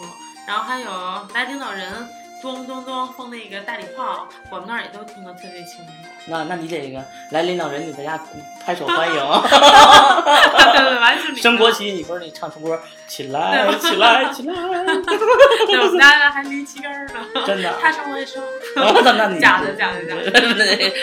[0.47, 2.07] 然后还有来领导人。
[2.43, 5.93] 咚咚咚，放那个大礼炮，我们那儿也都听得特别清楚。
[6.27, 8.21] 那那你这个来领导人，你在家
[8.65, 9.15] 拍手欢迎。
[9.15, 11.35] 对 对，完全。
[11.37, 12.83] 升国旗，你不是你唱什么歌？
[13.07, 14.55] 起来，起来，起来。
[14.55, 17.15] 对，我们家还没旗杆呢。
[17.47, 17.75] 真的。
[17.81, 18.43] 他升我也升。
[18.77, 20.31] 那你 假的，假的，假的。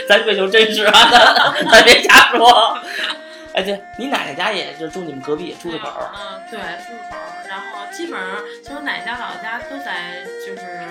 [0.08, 0.94] 咱追求真实啊，
[1.72, 2.78] 咱别瞎说。
[3.54, 6.12] 哎，对你奶奶家也是住你们隔壁，住的口儿。
[6.16, 7.48] 嗯，对，住的口儿。
[7.50, 10.88] 然后基本上，其实我奶奶家、姥姥家都在，就是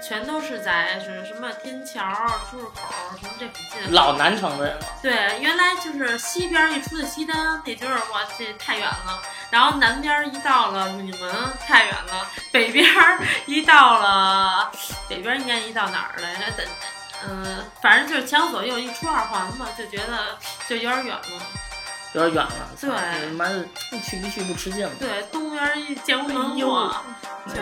[0.00, 2.00] 全都是在是什么天桥、
[2.48, 3.92] 出入口什么这附近。
[3.92, 4.86] 老南城的人了。
[5.02, 9.20] 对，原来就是西边一出的西单，那就是哇，这太远了。
[9.50, 11.34] 然后南边一到了永定门，
[11.66, 12.28] 太远了。
[12.52, 12.86] 北边
[13.46, 14.70] 一到了，
[15.08, 16.52] 北边应该一到哪儿来着？
[16.56, 16.66] 等，
[17.28, 20.38] 嗯，反正就是前后左右一出二环嘛，就觉得
[20.68, 21.22] 就有点远了。
[22.16, 23.62] 有点远了，对，他妈的
[24.02, 24.90] 去不去不吃劲了。
[24.98, 26.96] 对，东边建国门过，
[27.46, 27.60] 就是，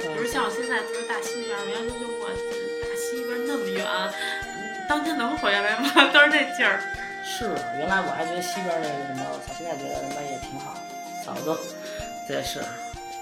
[0.00, 3.84] 比如像我现在住大西边，原来就我大西边那么远，
[4.88, 5.90] 当天能回来吗？
[6.14, 6.80] 都是这劲儿。
[7.24, 10.76] 是，原来我还觉得西边那个什么，我操，现在觉得他妈也挺好，
[11.24, 11.58] 差不多。
[12.28, 12.60] 这是，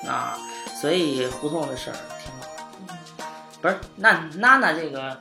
[0.07, 0.39] 啊，
[0.79, 3.27] 所以胡同的事儿挺好。
[3.63, 5.19] 不是，那娜娜这个，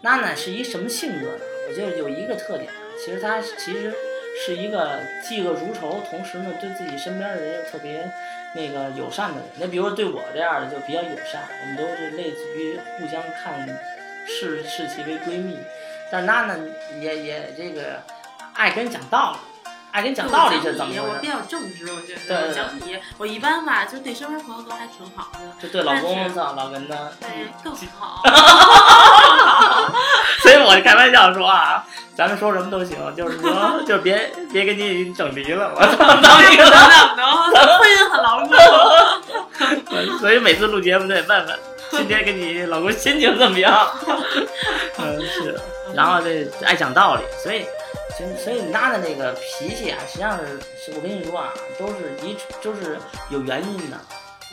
[0.00, 1.44] 娜娜是一什么性格呢？
[1.68, 3.94] 我觉得有一个特点，其实她其实。
[4.42, 8.10] 是一个嫉恶如仇，同时呢，对自己身边的人又特别
[8.54, 9.44] 那个友善的人。
[9.58, 13.68] 那比如说对我这样的就比较友善，我们都是类似于互相看
[14.26, 15.58] 视视其为闺蜜。
[16.10, 16.56] 但娜娜
[17.00, 18.02] 也也这个
[18.54, 19.38] 爱跟人讲道理，
[19.92, 25.40] 爱跟你讲道理是怎么我比较正直，我觉得讲理，我一般吧，就对身边朋友都还挺好的。
[25.60, 28.22] 就对老公操老跟呢，对更好。
[30.42, 31.84] 所以我就开玩笑说啊。
[32.16, 37.26] 咱们说什么都行，就是说， 就别别给你整离了，我操，当一个能两能，
[37.78, 38.52] 婚姻很牢固。
[40.18, 41.58] 所以每次录节目都得问问，
[41.92, 43.88] 今天跟你老公心情怎么样？
[44.98, 45.58] 嗯，是。
[45.94, 47.64] 然后这爱讲道理，所以，
[48.16, 52.98] 所以所以你娜的那个脾气啊，实际上是，是我跟你说啊，都是一都是
[53.30, 53.98] 有原因的。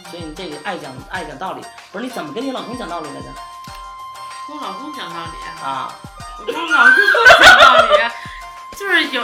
[0.09, 3.27] 所以你这个爱讲爱讲道理，不是你怎么跟你老公讲道理来着？
[4.47, 5.93] 跟我老公讲道理啊。
[6.39, 6.93] 我跟我老公
[7.41, 7.89] 讲道理，
[8.77, 9.23] 就是有，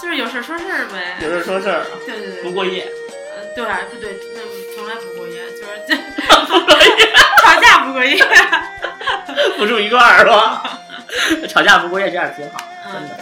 [0.00, 1.18] 就是有事说事儿呗。
[1.20, 1.84] 有事说事儿。
[2.06, 2.42] 对对对。
[2.42, 2.90] 不过夜。
[3.36, 4.18] 呃，对不对？
[4.34, 4.40] 那
[4.74, 5.94] 从来不过夜，就是这
[6.46, 7.12] 不过夜，
[7.92, 8.16] 不过夜，
[9.58, 10.80] 不住一块儿是吧？
[11.48, 12.58] 吵架不过夜这样挺好，
[12.90, 13.16] 真的。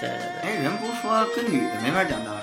[0.00, 0.48] 对对对。
[0.48, 2.40] 哎，人不是说跟女的没法讲道理？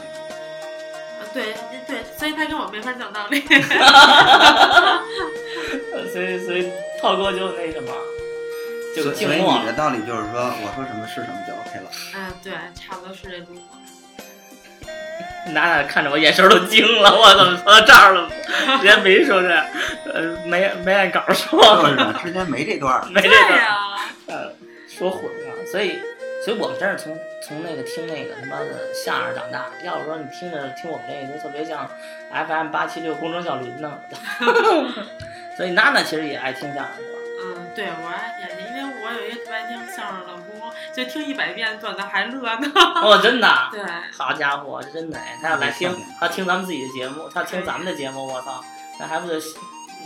[1.34, 1.56] 对
[1.88, 3.42] 对，所以他跟我没法讲道理。
[6.12, 6.70] 所以所以
[7.02, 7.92] 炮哥就那什么。
[8.96, 11.90] 就所以所以你的道理就是说，我说什么是什么就 OK 了。
[12.16, 13.62] 嗯，对，差不多是这路子。
[15.48, 18.30] 娜娜看着我眼神都惊了，我怎么说到这儿了？
[18.80, 19.50] 之前没说这，
[20.14, 23.06] 呃，没没按稿说，就是呢，之前没这段儿。
[23.10, 23.78] 没这个，对呀、
[24.28, 24.54] 呃，
[24.88, 26.00] 说混了，所以，
[26.46, 29.66] 所以我们真是从从那个听那个他妈的相声长大。
[29.84, 31.90] 要不说你听着听我们这个，就特别像
[32.32, 33.92] FM 八七六工程小林呢。
[35.58, 37.20] 所以娜娜其实也爱听相声，是吧？
[37.44, 38.63] 嗯，对我爱听，因为
[39.04, 42.72] 我有一个特别爱听相声的老公，就听一百遍段子还乐呢。
[43.04, 43.48] 哦，真的。
[43.72, 43.84] 对，
[44.18, 45.38] 好家伙，真的哎！
[45.42, 48.64] 他要来听， 他听咱们自己的节目，他听咱们的节目，我操，
[49.00, 49.38] 那还不得，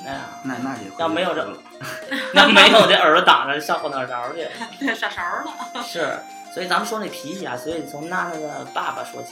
[0.05, 1.57] 哎呀，那那也要没有这了，
[2.33, 4.47] 那没有这耳朵挡着上后脑勺去。
[4.79, 5.83] 对，傻勺了。
[5.83, 6.17] 是，
[6.53, 9.29] 所以咱们说那脾气啊，所以从娜娜的爸爸说起，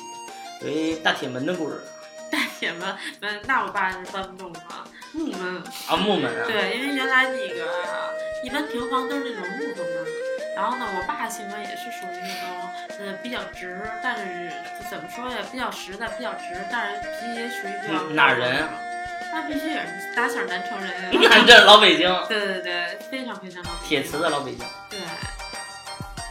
[0.61, 1.81] 有一大铁门的故事
[2.31, 4.59] 大铁门，嗯，那我爸是搬不动的，
[5.13, 5.63] 木门。
[5.87, 10.05] 啊，木门啊，对，因为原来那个一般平房都是那种木头门，
[10.55, 14.51] 然后呢，我爸性格也是属于那种呃比较直，但是
[14.89, 18.69] 怎么说呀，比较实在，比较直，但是脾气也属于比较哪人啊？
[19.33, 21.09] 那必须也是打小南城人呀。
[21.29, 24.65] 那这老北京，对对对，非常非常老铁瓷的老北京。
[24.89, 24.99] 对，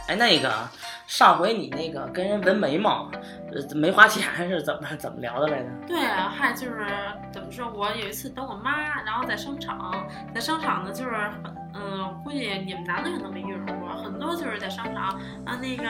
[0.07, 0.67] 哎，那个
[1.07, 3.09] 上回你那个跟人纹眉毛，
[3.51, 5.69] 呃，没花钱是怎么怎么聊的来着？
[5.87, 6.87] 对啊，还就是
[7.31, 7.71] 怎么说？
[7.71, 11.11] 我有一次等我妈，然后在商场，在商场呢，就是
[11.75, 15.09] 嗯、估计你们男的可能没遇着过，很多就是在商场
[15.45, 15.83] 啊那个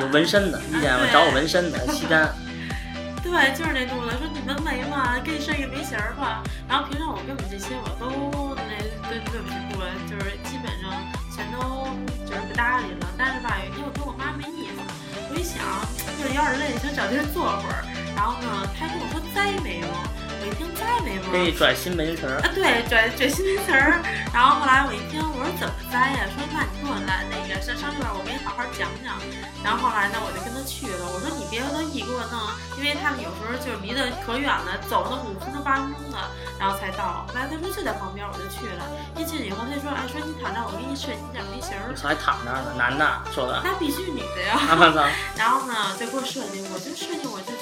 [0.00, 2.28] 有纹身的，遇见对找我纹身的西单，
[3.24, 6.42] 对，就是那路子，说你纹眉嘛，给你设一个眉形吧。
[6.68, 8.78] 然后平常我根本这些我都那
[9.08, 10.92] 对对不起不闻，就是基本上
[11.34, 11.88] 全都
[12.24, 13.08] 就是不搭理了。
[13.18, 13.79] 但是吧，有一天
[16.40, 17.84] 有点累，想找地儿坐会儿。
[18.16, 19.86] 然后呢，他跟我说栽没有，
[20.40, 22.40] 我一听栽眉毛，给你转新门词儿。
[22.40, 24.00] 啊，对，转转新名词儿。
[24.32, 26.24] 然后后来我一听，我说怎么栽呀？
[26.32, 29.20] 说那你跟我来那个上上这边，我给你好好讲讲。
[29.60, 31.04] 然后后来呢，我就跟他去了。
[31.12, 32.40] 我说你别乐意给我弄，
[32.80, 36.16] 因为他们有时候就是离得可远了，走那五分钟八分钟的，
[36.56, 37.28] 然后才到。
[37.28, 38.88] 后来他说就在旁边，我就去了。
[39.20, 43.60] 一进去以后，他说，哎，说你躺那儿，我给你设计点眉型儿还躺那儿呢，男的说的。
[43.60, 44.56] 那必须女的呀。
[44.56, 45.04] 啊我操，
[45.36, 47.52] 然后呢，就给我设计，我就设计，我就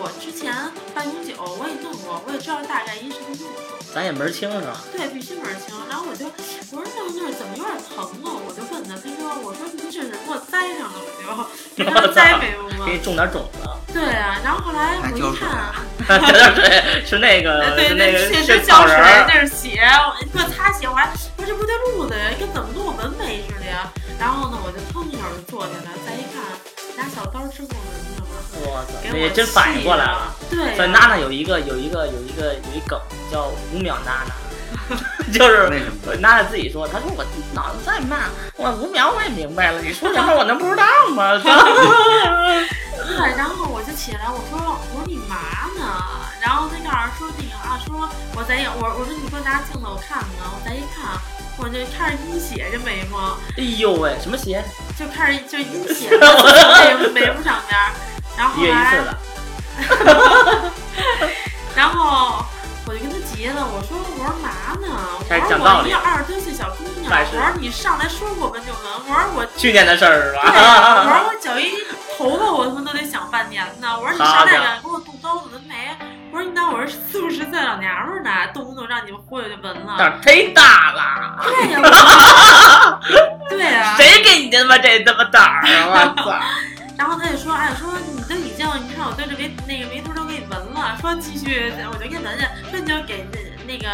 [0.00, 0.54] 我之前
[0.94, 3.84] 办永久我也弄过，我也知道大概一什么路数。
[3.92, 4.78] 咱也门儿清是吧？
[4.92, 5.74] 对，必须门儿清。
[5.88, 6.26] 然后我就
[6.70, 8.30] 我说那那儿怎么有点疼啊？
[8.46, 11.26] 我就问他，他说我说您这是给我栽上了，我就
[11.74, 12.92] 给他栽眉毛吗给？
[12.94, 13.58] 你种点种子。
[13.92, 15.74] 对啊，然后后来我一看，
[16.06, 18.94] 这点水是那个 对，对是那个是浇水
[19.26, 23.90] 那是血，我给我擦血，我还我说这不对路子呀，跟怎么跟我纹眉似的呀？
[24.20, 26.37] 然后呢，我就腾一会儿就坐下来，再一看，
[26.98, 28.34] 拿小刀支过纹上了。
[28.60, 30.34] 我操，给我真反应过来了。
[30.50, 34.34] 对呀，所以娜娜有一个有一个有一个有一梗叫五秒娜娜，
[35.32, 36.14] 就是为什么？
[36.16, 40.84] 娜娜自己说，她说我脑子再慢，我五秒我也明白了，你说什么我能不知道
[41.14, 41.38] 吗？
[42.98, 45.36] 对，然后我就起来，我说我说你嘛
[45.78, 45.86] 呢？
[46.40, 51.14] 然后他告诉说那个啊，说我再我我说你给我拿镜子我看看，我再一看，
[51.60, 54.62] 我就开始阴血这眉毛，哎呦喂，什么鞋？
[54.96, 57.92] 就开始就阴血在眉眉毛上边儿，
[58.36, 59.04] 然后后一月一次来
[60.54, 60.70] 的，
[61.74, 62.44] 然后
[62.88, 64.48] 我就跟他急了，我说我说嘛
[64.80, 64.88] 呢？
[65.20, 71.28] 我说我一二十多岁小姑娘，我说你上来说过纹就纹，我说我去年的事儿是对，我说？
[71.28, 71.68] 我绞一
[72.16, 73.94] 头发，我他妈都得想半年呢。
[74.00, 75.74] 我说你好家上来敢给我动刀子纹眉？
[76.32, 79.96] 我说你当我是四五十岁老娘们儿呢，动不动让你们忽悠就纹了。
[79.98, 82.98] 胆儿忒大了，对呀、我
[83.52, 85.60] 对呀、谁给你他妈这他妈胆儿
[85.92, 86.14] 啊！
[86.16, 86.40] 我操！
[86.98, 90.12] 然后他就说，哎，说你都已经，你看我对这眉那个眉头
[90.48, 93.84] 纹了，说继续，我就给你纹去，说你就给那那个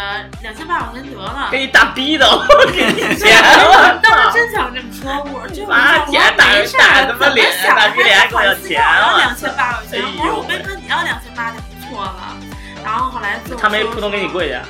[0.42, 1.48] 两千八块钱得了。
[1.50, 4.38] 给你大逼斗， 给你钱，我当时！
[4.38, 8.52] 真想这么说，我这我没事儿，打他妈脸怎么想打逼脸还给我要
[9.18, 12.36] 两千八块钱，我说我没说你要两千八就不错了。
[12.84, 14.62] 然后后来他没说扑通给你，跪下，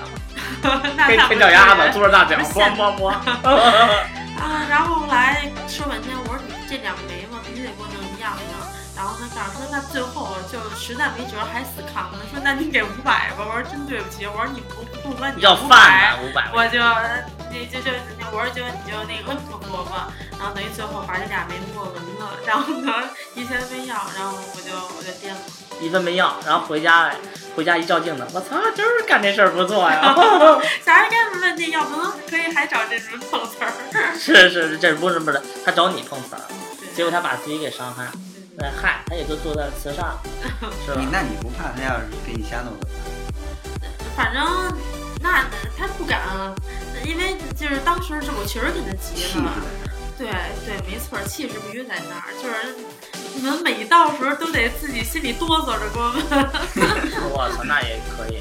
[1.06, 3.08] 给你舔脚丫子，不嘬着大脚，不是咣咣咣。
[4.40, 8.63] 啊，然后后来说半天，我说你这两个眉毛必须得给我弄一样的。
[8.96, 13.44] 然后他告诉说，那最后就实在没辙还死扛着，说那你给五百吧。
[13.46, 16.50] 我说真对不起，我说你不不纹你要饭百呢，，五百。
[16.54, 16.78] 我就
[17.50, 17.90] 那就就
[18.30, 20.12] 我说就你就那个不说吧。
[20.38, 22.92] 然后等于最后把这俩眉毛给我纹了，然后呢
[23.34, 25.40] 一分没要，然后我就我就颠了。
[25.80, 27.10] 一分没要，然后回家，
[27.56, 30.14] 回家一照镜子，我操，真是干这事儿不错呀！
[30.86, 33.72] 小孩该没问题，要不能可以还找这种碰瓷儿。
[34.16, 36.42] 是是，这不是不是，他找你碰瓷儿，
[36.94, 38.12] 结果他把自己给伤害了。
[38.64, 40.16] 那害，他也就坐在慈善，
[40.86, 40.98] 是吧？
[40.98, 42.94] 你那你不怕他要是给你瞎弄怎么
[44.16, 44.16] 办？
[44.16, 44.42] 反正
[45.20, 45.44] 那
[45.76, 46.20] 他不敢，
[47.04, 49.52] 因为就是当时是我确实给他急气了。
[50.16, 50.28] 对
[50.64, 52.76] 对，没错，气势必须在那儿，就是
[53.34, 56.22] 你们每到时候都得自己心里哆嗦着过问。
[57.34, 58.40] 我操，那也可以。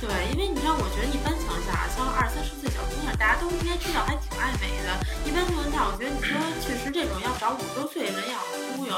[0.00, 4.92] 对，因为你看，我觉得一般情况下，像二三十岁小姑娘，大家都应该知道还挺爱美的。
[5.24, 8.36] 一般情况下，我觉得你说确实这种要找五十多岁人要
[8.76, 8.92] 忽悠，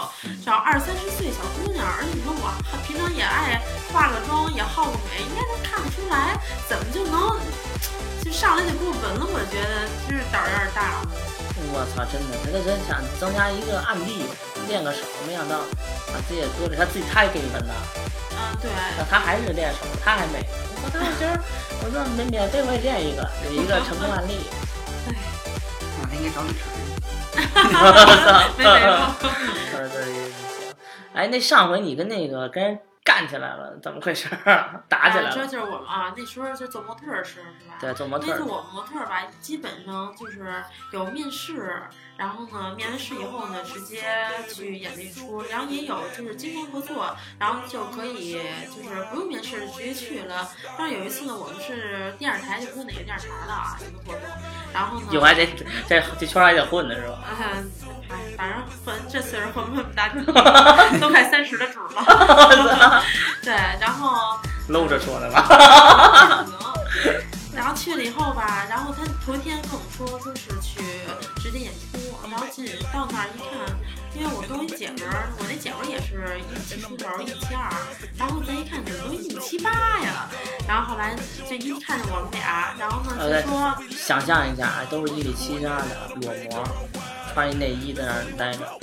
[0.45, 2.51] 找二三十岁小姑娘，而且你说我
[2.87, 6.35] 平常也爱化个妆，也好个美，应该都看不出来，
[6.67, 7.39] 怎么就能
[8.25, 9.23] 就上来就给我纹了？
[9.31, 11.36] 我觉得就是胆儿有点大。
[11.73, 14.25] 我操，真的，他这真想增加一个案例，
[14.69, 15.61] 练个手，没想到
[16.13, 17.73] 把自己也搁着，他自己他也给你纹的。
[18.39, 18.71] 嗯，对。
[18.99, 20.45] 那他还是练手，他还没。
[20.83, 21.41] 我说今儿
[21.83, 24.47] 我说免免费我也练一个，有一个成功案例。
[25.09, 25.15] 哎，
[26.11, 26.63] 那应该找李晨。
[27.37, 28.97] 哈 哈没没有。
[29.73, 30.33] 对对行。
[31.15, 34.29] 哎，那上回你跟那个跟人干起来了，怎么回事？
[34.89, 35.33] 打起来了。
[35.33, 37.77] 这就是我们啊，那时候就做模特时是吧？
[37.79, 38.27] 对，做模特。
[38.27, 41.85] 那次我们模特吧，基本上就是有面试。
[42.17, 44.05] 然后呢，面完试以后呢，直接
[44.53, 48.41] 去演了一出，然后也有就是经常合作，然后就可以
[48.75, 50.49] 就是不用面试直接去了。
[50.79, 54.23] 但是有一次呢，我们是电视台，就不是哪个电视台了啊，一个活动，
[54.73, 55.47] 然后呢，有还得
[55.89, 57.19] 这这圈还得混呢是吧？
[57.39, 57.71] 嗯，
[58.37, 60.09] 反正混这岁数混不混不大，
[60.99, 63.03] 都快三十的主了。
[63.45, 66.47] 对，然后搂着说的吧。
[67.55, 70.83] 然后去了以后吧，然后他头一天跟我们说，说是去
[71.41, 71.73] 直接演
[72.37, 73.51] 出，然后进到那儿一看，
[74.15, 77.71] 因为我跟我一姐们儿，我那姐们儿也是一米七出头，一米七二，
[78.19, 80.29] 然后咱一看怎么都一米七八呀，
[80.69, 81.15] 然后后来
[81.49, 86.65] 就一看见我们俩，然后呢就说，想象一下，都是一米七八的裸模，
[87.33, 88.79] 穿一内衣在那儿待着，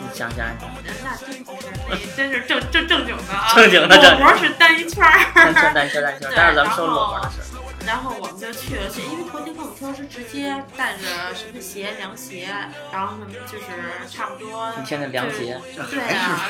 [0.00, 0.66] 你想象一下，
[1.02, 7.40] 那真不是，那真是正正正经的啊，正经的，裸模是单一圈儿，单圈单圈单圈， 待会儿咱们说裸模的事。
[7.86, 12.48] 然后我们就去了，因为头天跟我们说是直接带着什么鞋、凉鞋，
[12.92, 13.64] 然后呢就是
[14.10, 14.72] 差不多。
[14.80, 16.40] 一天的凉鞋，对啊，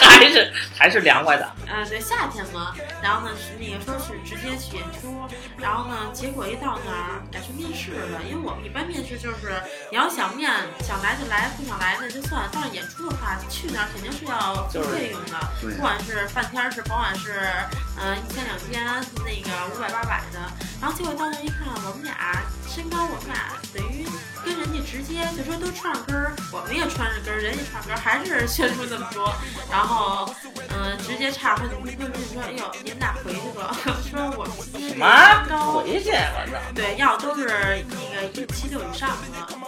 [0.00, 1.48] 还是 还是凉快的。
[1.68, 2.74] 嗯，对，夏天嘛。
[3.02, 10.50] 然后呢是那个说是直接去演出，然后呢结果一到那儿改去面试了，因为我们一般面试就是你要想面
[10.80, 12.50] 想来就来，不想来那就算了。
[12.52, 17.50] 但是演出的话，去那儿肯定是要付费用的，不管是半天是，甭管是
[17.96, 18.84] 嗯一千两千
[19.24, 20.38] 那个五百八百的。
[20.80, 24.06] 然后结果到那一看，我们俩身高，我们俩等于
[24.44, 29.32] 跟人家直接就说都穿上跟儿，我们也穿着跟儿，人家穿跟儿，还是悬殊那么多。
[29.70, 30.28] 然后，
[30.68, 36.58] 嗯，直接差回去，就说：“哎呦，您俩回去吧。”说我们今天身高回去，我操！
[36.74, 37.46] 对，要都是
[37.88, 39.63] 那个一米七六以上的。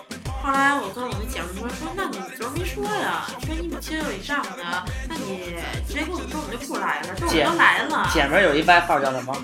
[0.46, 3.26] 后来我跟我们姐们说：“说那你昨儿没说呀？
[3.44, 4.62] 说一米七六以上的，
[5.08, 5.56] 那你
[5.88, 7.16] 直接跟我们说，我们就不来了。
[7.18, 9.34] 说我们都来了。”姐们有一外号叫什么？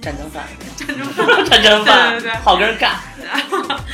[0.00, 0.44] 战争犯，
[0.76, 2.94] 战争犯， 战争犯，对对对，好跟人干。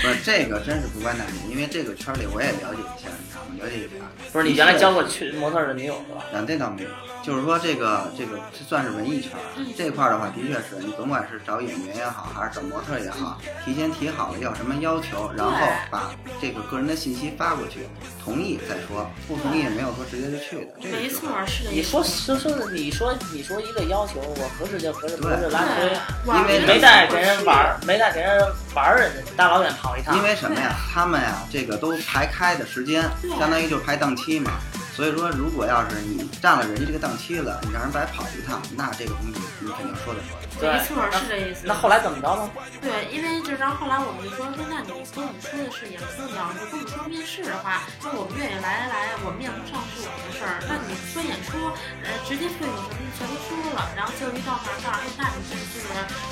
[0.03, 3.57] 不是这个，真是不怪男女，因为这个圈里我也了解一下，你知道吗？
[3.65, 4.05] 了解一下。
[4.31, 6.21] 不是你原来交过去模特的女友是吧？
[6.35, 6.91] 啊，这倒没有。
[7.23, 9.31] 就是说，这个这个算是文艺圈
[9.77, 15.53] 这块儿的话，的确是你甭管是找演员也好，还是找模特也好，提前提好了要什么要求，然后
[15.91, 17.89] 把这个个人的信息发过去，
[18.25, 20.73] 同意再说，不同意也没有说直接就去的。
[20.91, 21.71] 没错，是的。
[21.71, 25.93] 你说说说，你说你说一个要求，我合适就合适，不合适拉黑。
[26.39, 28.41] 因为没带给人玩，没带给人
[28.75, 30.17] 玩人家，大老远跑一趟。
[30.17, 30.75] 因为什么呀？
[30.93, 33.03] 他们呀，这个都排开的时间，
[33.39, 34.53] 相当于就排档期嘛。
[35.01, 40.21] 所以说，如果要是你占了人家这个档期了，你让人白跑一趟，那这个东西你肯定说得
[40.61, 41.65] 没错，是这意思。
[41.65, 42.51] 那后来怎么着呢？
[42.81, 48.95] 对，因为就然后后来我们就说说，那你跟我们说的是演出你要是，跟我们说面试的话，那我们愿意来来来，
[49.25, 50.61] 我们面不上是我们的事儿。
[50.69, 51.57] 那你说演出，
[52.05, 55.89] 呃，直接费用什么全都说了，然后就一到那儿告诉那你就是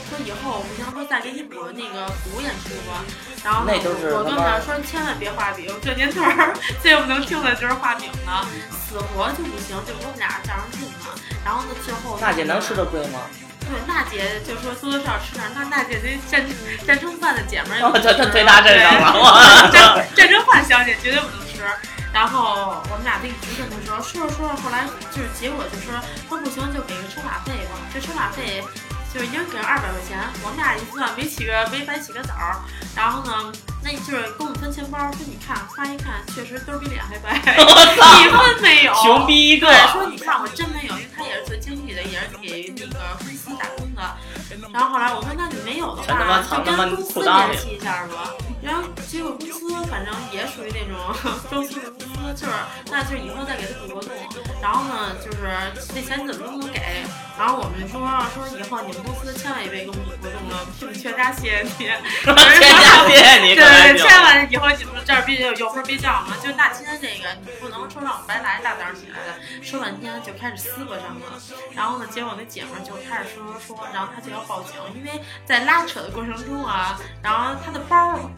[0.08, 3.04] 说以后不行，说再给你补那个补演出吧。
[3.44, 11.14] 然后我跟他说千万别画饼，这年头儿最不能听的就是画饼了，死活就不行，就给我们俩较上劲了。
[11.44, 13.20] 然后呢，最后大姐能吃得贵吗？
[13.68, 15.44] 对，娜姐就说多多少少吃点。
[15.54, 16.44] 那娜姐那战
[16.86, 21.62] 战争饭的姐们儿，我 这这推大阵仗了，战战争饭小姐绝对不能吃。
[22.10, 25.92] 然后我们俩就一直跟她说，说着说着，后来就是结果就说
[26.28, 28.64] 说不行就给个车马费吧，这车马费
[29.18, 30.16] 就已经给了二百块钱。
[30.44, 32.32] 我们俩一算没起个没白起个早，
[32.94, 33.52] 然后呢，
[33.82, 39.72] 那就是给我们分钱包，说你看发一看，确实兜比脸还白， 一分没有，穷逼一个。
[39.92, 44.02] 说你看我真没有，因为他也是做经济的，也是给那个公司打工的。
[44.72, 48.30] 然后后来我说那你没有的话，就跟公司联系一下吧。
[48.62, 50.96] 然后结果公司反正也属于那种
[51.50, 52.06] 装修的公司。
[52.36, 52.52] 就是
[52.90, 54.12] 那就是以后再给他补活动，
[54.60, 55.48] 然后呢就是
[55.94, 57.02] 这钱怎么都能给，
[57.38, 58.00] 然后我们说
[58.34, 61.70] 说以后你们公司千万别给我们活动了，我们全家谢谢你，
[62.24, 71.40] 全家谢谢你，对，千万以后你们这儿别有有份别叫嘛，就那今天这个你不能说让我白来，大早上起来的，说半天就开始撕巴上了，
[71.74, 78.30] 然后呢，结果那姐们儿就开始说说说，然后他就要报警，因为在拉扯的过程中啊，然后他的包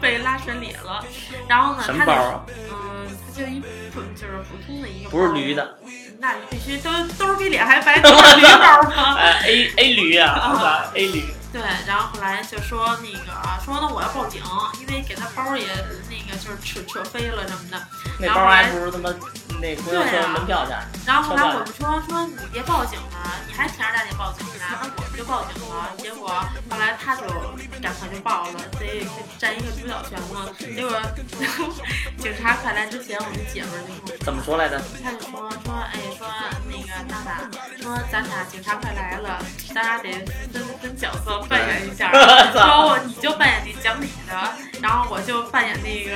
[0.00, 1.02] 被拉扯裂了，
[1.48, 2.44] 然后呢，什么包啊？
[2.70, 3.60] 嗯，他就一
[3.90, 5.78] 普就是普通的一个，不是驴的，
[6.20, 9.14] 那必须都兜比脸还白，都是驴包吗？
[9.20, 11.24] 哎，A A 驴啊，A 驴。
[11.50, 14.42] 对，然后后来就说那个说那我要报警，
[14.80, 15.64] 因为给他包也
[16.10, 17.80] 那个就是扯扯飞了什么的。
[18.20, 19.08] 那包还不如他妈
[19.60, 20.76] 那公交车门票钱。
[21.06, 24.46] 然后后来我们说说你别报警了，你还挺着大脸报警
[27.80, 29.06] 赶快就报了，得
[29.38, 30.46] 占一个主导权嘛。
[30.58, 31.00] 结果
[32.18, 34.80] 警察快来之前，我们姐们儿就怎么说来着？
[35.02, 36.26] 他就说说哎说
[36.68, 37.48] 那个娜娜
[37.80, 39.38] 说咱俩警察快来了，
[39.74, 40.10] 咱俩得
[40.52, 41.38] 分分角色。
[41.48, 42.10] 扮演一下，
[42.52, 44.52] 说我你就扮演那讲理的，
[44.82, 46.12] 然后我就扮演那个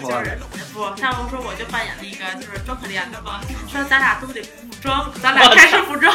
[0.00, 0.38] 就是
[0.72, 4.50] 不，他我说我就扮演那个就是装可怜的嘛，说咱俩都得服
[4.82, 6.14] 装，咱俩开始补妆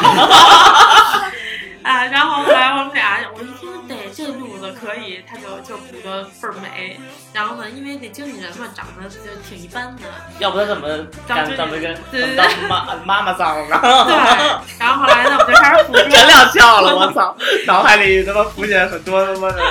[1.82, 7.00] 啊，然后后来我们俩我一听得这路子可以，他就就补的倍儿美，
[7.32, 9.16] 然后呢，因为那经纪人嘛长得就
[9.48, 10.02] 挺一般的，
[10.38, 10.88] 要不他怎么
[11.26, 13.78] 长长得跟当妈 妈妈脏呢？
[13.80, 14.14] 对，
[14.78, 17.34] 然后后来呢，我们就开始补妆，真亮笑了， 我操，
[17.66, 19.62] 脑海里他妈浮现很多他妈的。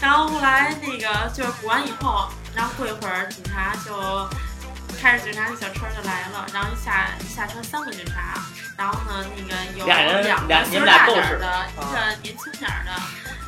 [0.00, 3.92] 然后后来那个就是补完以后，然后过一会儿警察就。
[5.04, 8.42] 开着警察的小车就来了，然后一下一下车三个警察，
[8.74, 12.90] 然后呢那个有两个岁数大点的，一个年轻点的，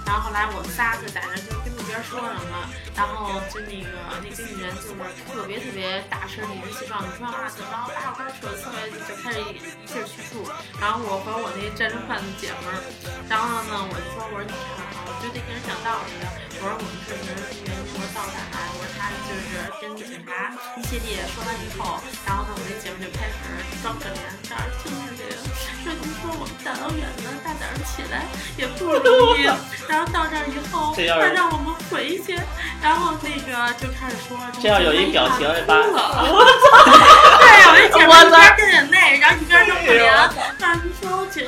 [0.06, 3.90] 然后后来我们仨就在那就跟那边说什么，然后就那个
[4.22, 4.94] 那经纪人就是
[5.26, 10.46] 特别特别大声理直气壮的说啊，然后把我开车侧就开始一气叙述，
[10.78, 12.78] 然后我和我那战争犯的姐们儿，
[13.26, 16.30] 然后呢我就说我说你看啊，我就得跟人讲道理的，
[16.62, 18.38] 我说我们是什么原因我倒奶，
[18.78, 21.46] 我说他就是跟警察一系列说。
[21.46, 23.38] 完以后，然后呢，我那姐们就开始
[23.80, 25.38] 装可怜，这儿听着这个，
[25.92, 28.26] 说我们大老远的，大早上起来
[28.56, 29.44] 也不容易，
[29.88, 32.38] 然后到这儿以后，他让我们回去，
[32.82, 36.90] 然后那个就开始说，这要 有一表情，哭了，我操！
[37.38, 40.04] 对，我一姐们一边掉眼泪，然后一边装可怜，
[40.58, 41.44] 然后说警，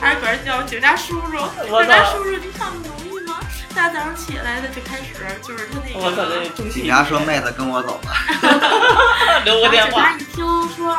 [0.00, 3.38] 还是搁这叫警察叔叔，警察叔叔，你看不容易吗？
[3.74, 6.70] 大早上起来的就开始，就是他那个。
[6.70, 8.12] 警察说：“妹子，跟我走吧。”
[9.44, 10.12] 留个电话。
[10.12, 10.44] 警察一听
[10.76, 10.98] 说，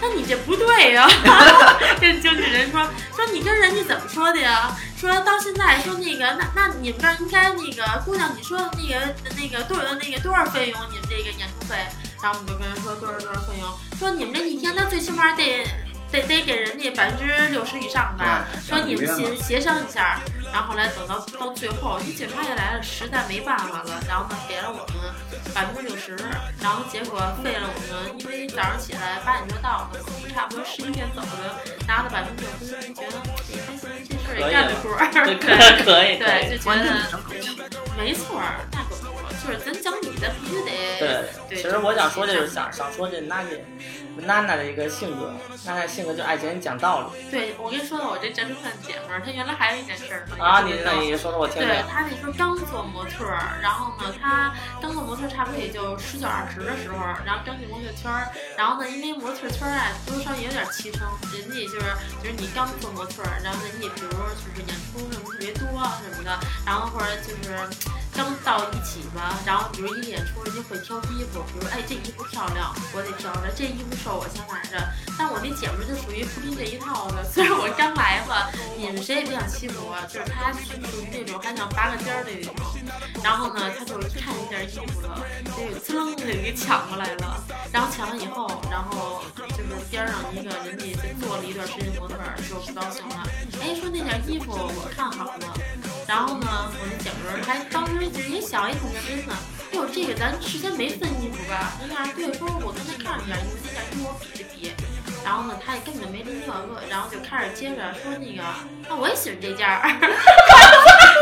[0.00, 1.08] 那你这不对呀。
[2.00, 2.80] 跟经纪人说
[3.14, 4.76] ：“说你跟人家怎么说的呀？
[4.96, 10.80] 说到现在说那个，那那你们这儿应该那个姑娘，你说那个那个多少那个多少费用？
[10.90, 11.76] 你们这个演出费？
[12.22, 13.68] 然后我们就跟人说多少多少费用？
[13.98, 15.66] 说你们这一天，那最起码得。”
[16.10, 20.20] 得得给人家百分之六十以上吧，说你们协协商一下，
[20.52, 25.14] 然后后来等到到最后，你警察也来了，实在没办法了，然后呢给了我们
[25.54, 26.16] 百分之六十，
[26.62, 30.00] 然后结果费了我们，因为早上起来八点多到的，
[30.34, 33.16] 差不多十一点走的，拿了百分之六十，觉得
[33.48, 36.84] 也还行，这事儿也干得过， 可可以， 对，就觉得
[37.98, 38.40] 没错，
[38.72, 40.98] 那可不，就是咱讲理的必须得。
[41.48, 43.64] 对，其实我想说的就是想想说这娜姐。
[44.26, 45.32] 娜娜的一个性格，
[45.64, 47.30] 娜娜性格就爱跟人讲道理。
[47.30, 50.34] 对，我跟你说，我这珍珠饭姐们儿，她原来还有一件事儿呢。
[50.42, 51.68] 啊，你那你说说我听听。
[51.68, 58.26] 对，她那时候刚做模特儿，然后呢，她刚做模特儿，差不多也就十九二十的时候，然后刚进模特圈儿，
[58.58, 61.86] 然后呢，因为模特圈儿啊，多少也有点欺称，人家就是
[62.18, 65.62] 就是你刚做模特儿，然后人家比如就是演出什么特别多
[66.02, 66.34] 什么的，
[66.66, 67.54] 然后或者就是
[68.18, 74.18] 刚到一起吧，然后比如一个演出，人家会挑衣服，比如哎这衣服漂亮，我得挑着这衣服瘦。
[74.18, 74.76] 我先来着，
[75.16, 77.22] 但我那姐们就属于不听这一套的。
[77.22, 79.94] 虽然我刚来吧，你们谁也别想欺负我。
[80.10, 82.52] 就是她属于那种还想拔个尖儿的那种。
[83.22, 85.22] 然后呢，她就看一件衣服了，
[85.54, 87.38] 这个噌就给抢过来了。
[87.70, 90.90] 然后抢完以后，然后就是边上一个人家
[91.22, 93.22] 做了一段时间模特，就不高兴了。
[93.62, 95.54] 哎，说那件衣服我看好了。
[96.08, 99.34] 然后呢，我那姐们还当时也想也挺认真的。
[99.70, 101.74] 哎呦，这个咱之前没分衣服吧？
[101.82, 104.72] 人家对说，我跟他看了一下，你这件衣服我比了比。
[105.22, 108.42] 然后呢，他也根本就没理那个，然后就开始接着说那个，
[108.88, 109.84] 那我也喜欢这件儿，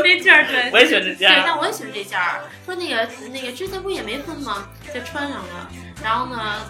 [0.05, 2.45] 那件儿对，我也喜欢这件儿，对，那我也喜欢这件儿。
[2.65, 4.69] 说那个那个之前不也没分吗？
[4.95, 5.69] 就穿上了。
[6.01, 6.63] 然后呢？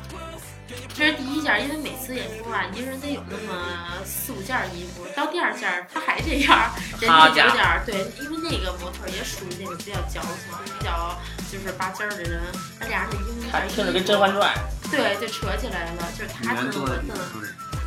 [0.95, 5.05] 这是第一件，因为每次演出啊，一个人得有那么四五件衣服。
[5.15, 6.71] 到第二件，他还这样，
[7.01, 11.15] 人家有点儿对，因为那个模特也属于那种比较矫情、比较
[11.53, 12.41] 就是拔尖儿的人，
[12.81, 14.55] 他俩人就因为看听着这跟《甄嬛传》
[14.91, 17.03] 对就扯起来了，就是他女人蹬我的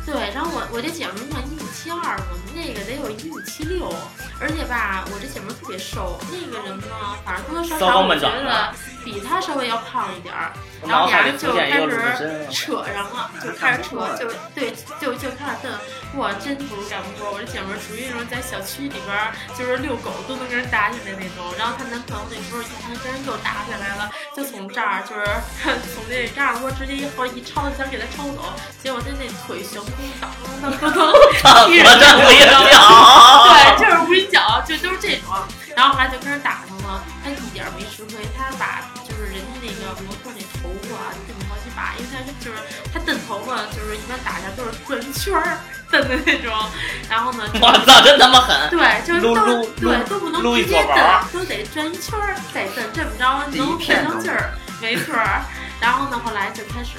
[0.06, 2.24] 对，然后我我这姐们儿一米七二嘛，
[2.54, 3.94] 那个得有一米七六，
[4.40, 6.86] 而且吧，我这姐们儿特别瘦，那个人呢，
[7.24, 8.74] 反正多多少骚少我觉得
[9.04, 10.52] 比她稍微要胖一点儿。
[10.82, 12.46] 我然后俩人就开始。
[12.50, 15.70] 扯上了，就开始扯，就对，就就开始蹬。
[16.12, 21.54] 我真不是干不过，我这姐们儿属于那种在小区里边儿就是遛狗都能跟人打起来那种。
[21.56, 25.22] 然后她男朋友那时候一看跟人又打起来了，就从这儿就是
[25.94, 28.50] 从那这儿我直接一后一抄，想给他抄走，
[28.82, 30.26] 结果他那腿悬空当
[30.74, 32.74] 当当当我踢人这无影脚，
[33.46, 35.30] 对，就是无影脚，就都是这种。
[35.76, 38.82] 然后后来就跟人打上了，他一点儿没吃亏，他把
[39.94, 42.58] 就是人家那个模特那头发蹬了好几把，因为他是就是
[42.92, 45.58] 他蹬头发就是一般打下都是转一圈儿
[45.90, 46.52] 蹬的那种，
[47.08, 48.70] 然后呢， 我操，真他妈狠！
[48.70, 49.34] 对，就是都
[49.76, 55.14] 对撸都不能直接左宝蹬，都得转一圈儿再蹬，这么着能片都蹬上劲儿，没错。
[55.80, 56.98] 然后呢，后来就开始。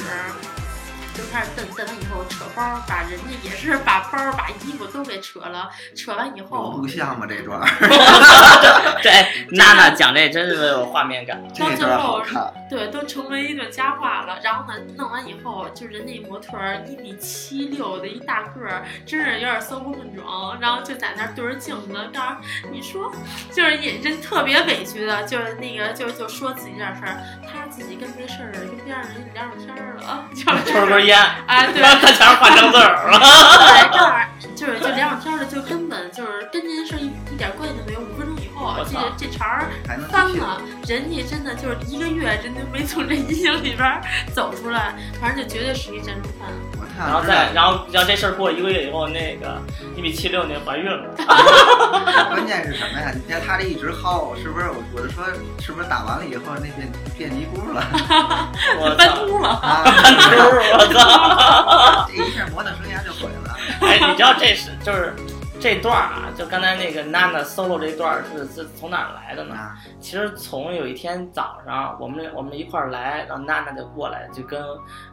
[1.15, 7.25] 就开始蹬蹬完以后扯包，把人家也是把包把衣服都给扯了，扯完以后录像吗？
[7.27, 7.67] 这段儿，
[9.01, 11.41] 这哎娜娜讲这真是有画面感。
[11.53, 12.51] 这段儿好看。
[12.69, 14.39] 对，都成为一段佳话了。
[14.41, 20.57] 然后呢，弄完以后，就人那模特儿一米七六的一大个儿，真是有点骚高闷壮。
[20.61, 23.11] 然后就在那儿对着镜子，告诉你说，
[23.51, 30.25] 就是也人特别委屈的，就是那个就就说自己这点事儿，他自己跟没事儿跟边上人聊聊天儿了，
[30.65, 31.81] 就是 烟，哎，对。
[31.81, 33.19] 他前面换成字儿了。
[33.61, 38.01] 对，这儿就是就聊会天儿了，就根本就是跟这件事儿一一点关系都没有。
[38.01, 39.69] 五分钟以后，这操这茬儿
[40.11, 44.01] 翻了，人家真的就是一个月，人家没从这阴影里边
[44.33, 46.49] 走出来，反正就绝对是一战争犯。
[46.79, 49.61] 我看然后再，然后然后这事儿过一个月以后，那个
[49.95, 51.15] 一米七六那怀孕了。
[52.29, 53.11] 关键是什么呀？
[53.13, 54.69] 你看他这一直薅，是不是？
[54.69, 55.23] 我我就说，
[55.59, 57.83] 是不是打完了以后那变变尼姑了
[58.79, 58.95] 我操！
[58.97, 59.83] 翻秃了，啊？
[60.77, 62.05] 我操！
[62.07, 63.55] 这一下模特生涯就毁了。
[63.81, 65.13] 哎，你知道这是就是
[65.59, 69.55] 这段儿啊，就刚才那个娜娜 solo 这段儿是是从哪儿来的呢？
[69.55, 74.63] 啊，其实从有一天早上，我们我们一块儿来，然后娜娜就过来，就跟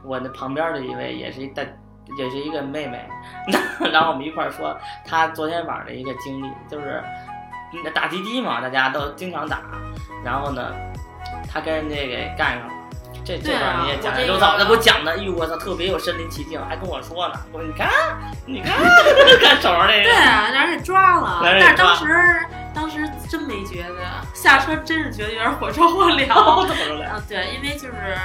[0.04, 1.62] 我那旁边的一位也是一大，
[2.16, 3.04] 也是一个妹妹，
[3.92, 7.02] 然后我们一块儿说她昨天晚上的一个经历，就是
[7.84, 9.60] 那打滴滴嘛，大家都经常打，
[10.24, 10.72] 然后呢，
[11.52, 12.74] 她跟人家给干上了。
[13.24, 17.90] 这这段你也讲我这个刘早那给我讲的，哎呦我操，特别有身临其境，还跟我说呢，我说你看，
[18.46, 18.74] 你看，
[19.42, 21.40] 看手上这对个，啊，让人给抓了。
[21.42, 23.96] 但是当时当时真没觉得，
[24.32, 26.66] 下车真是觉得有点火 烧火燎。
[26.66, 27.06] 怎么说来？
[27.06, 28.16] 啊，对，因为就是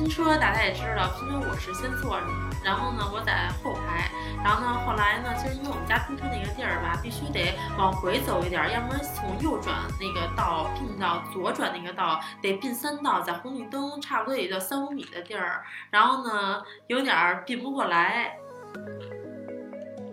[0.00, 2.32] 拼车，大家也知道，拼车我是先坐着的，
[2.64, 4.10] 然后呢我在后排，
[4.42, 18.38] 然后呢后来呢，就是因为我们家拼车那个地儿吧，必须得往回走一点，要不然从右转那个道并到左转那个道得并三道，在红绿灯差不多也就三五米的地儿，然后呢有点并不过来。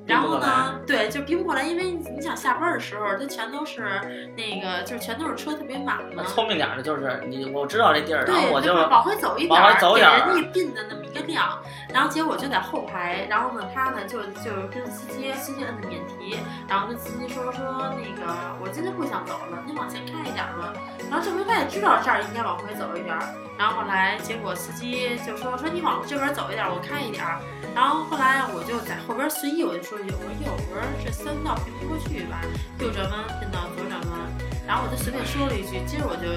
[0.07, 4.01] 然后呢，对，就并不过来，因为你想下班的时候，它全都是
[4.37, 6.23] 那个，就是全都是车，特别满嘛。
[6.23, 11.59] 聪明点儿的就是你，我知道这地儿，然后对，我就就是往回走一点往儿，回走点给人家并的那么一个量，
[11.93, 16.37] 然后结果就在后排，然后呢，他呢就就跟司机，司机摁的免提，
[16.69, 20.73] 然后跟司机说说那个我今天不想走了，您往前开一点儿吧。
[21.09, 23.23] 然后这回他也知道这儿应该往回走一点儿，
[23.57, 27.39] 然后后来结果司机就说说你往这边走一点儿，我开一点儿。
[27.75, 32.41] 然后后来我就在后边随意我就说说哟，我说这三道并不过去吧，
[32.79, 34.19] 右转弯变到左转弯。
[34.67, 36.27] 然后我就随便说了一句，接着我就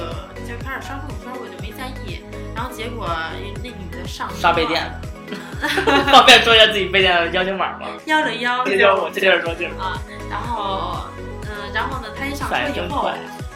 [0.47, 2.23] 就开始刷朋友圈，我就没在意。
[2.55, 3.09] 然后结果
[3.63, 4.87] 那女的上刷备电，
[6.13, 7.89] 方便说一下自己备电的邀请码吗？
[8.07, 9.99] 幺零幺这就是我，这就是说，就是啊，
[10.31, 11.05] 然后
[11.43, 13.11] 嗯，然后呢，她一上车以后，，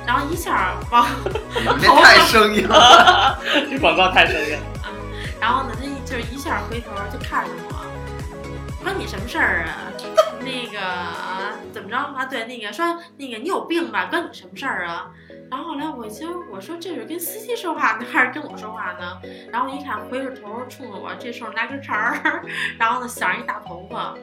[0.06, 1.06] 然后一下往
[1.54, 3.38] 你们这太生硬了。
[3.70, 4.64] 这广告太生硬了。
[5.40, 7.84] 然后呢，他一就是一下回头就看着我，
[8.84, 9.90] 关你什么事儿啊？
[10.40, 12.26] 那个啊怎么着啊？
[12.26, 12.84] 对，那个说
[13.16, 14.06] 那个你有病吧？
[14.10, 15.10] 关你什么事儿啊？
[15.50, 19.18] 然后后来我就我说这是跟司机说话呢，还是跟我说话呢？
[19.50, 22.42] 然后一看回着头冲着我，这手拿根茬儿，
[22.78, 24.14] 然后呢想着一大头发。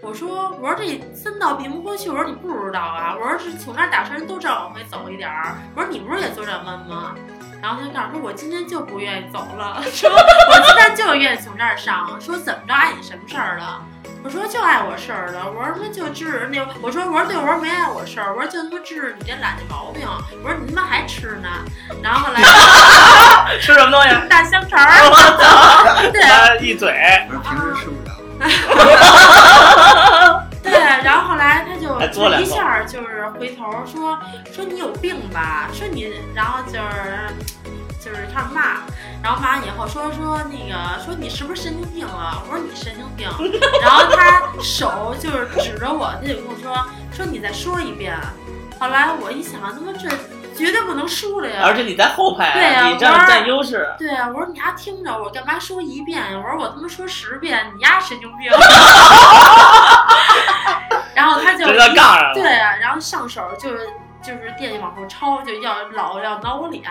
[0.00, 7.16] 我说我说这三道并不过去，我说你不知道啊，我说是从那儿打车人都知道往回走一点儿，我说你不是也左转弯吗？
[7.60, 13.80] 然后他告诉我说我今天就不愿意走了， 说我今天就愿意从这儿上，说怎么着碍你什么事儿了？
[14.24, 20.06] 我说就碍我事儿了，我说那就治那，我说我说对，我说没碍我事儿，我说就他妈治你这懒的毛病，
[20.42, 21.48] 我说你他妈还吃呢，
[22.02, 22.40] 然后后来
[23.62, 24.08] 吃什么东西？
[24.28, 26.10] 大香肠儿，我操！
[26.10, 26.92] 对他一嘴，
[27.28, 28.14] 我说平时吃不了。
[32.12, 32.42] 对，然后后来他就还就说两。
[32.42, 34.18] 一下就是回头说
[34.52, 37.28] 说你有病吧，说你，然后就是
[38.00, 38.80] 就是开始骂，
[39.22, 42.42] 然后骂完以后说说那个说你是不是神经病了？
[42.46, 43.28] 我说你神经病，
[43.82, 48.16] 然后他手就是指着我，他就跟我说说你再说一遍。
[48.80, 50.08] 后来我一想，他妈这
[50.56, 51.62] 绝对不能输了呀！
[51.64, 53.88] 而且你在后排，对呀你这样占优势。
[53.98, 56.38] 对啊，我说你丫听着，我干嘛说一遍呀？
[56.38, 58.52] 我说我他妈说十遍，你丫神经病。
[61.18, 61.66] 然后他就。
[61.66, 63.90] 对啊，然后上手就是
[64.22, 66.84] 就是惦记往后抄，就要老要挠我脸。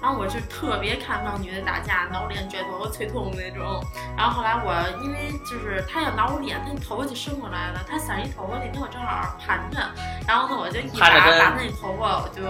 [0.00, 3.82] 然后我就特别看不上女的打架，挠脸、拽头发、催痛那种。
[4.16, 9.80] 然后后来我因为就是他要挠我脸，他那头发就伸过来了，他散一头发，那天我正好盘着，
[10.28, 12.42] 然后呢我就一把把那头发，我就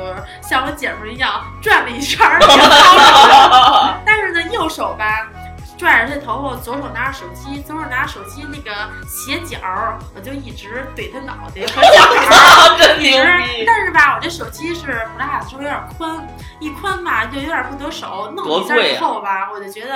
[0.43, 2.39] 像我姐夫一样转了一圈儿
[4.05, 5.31] 但是呢右手吧。
[5.77, 8.70] 拽着他头发，左手拿着手机，左手拿着手机那个
[9.07, 13.22] 斜角儿，我就一直怼他脑袋和肩膀， 真牛一直。
[13.59, 13.64] 逼！
[13.66, 16.27] 但是吧，我这手机是 Plus，稍微有点宽，
[16.61, 19.95] 一宽吧就有点不得手，弄一下以后吧，我就觉得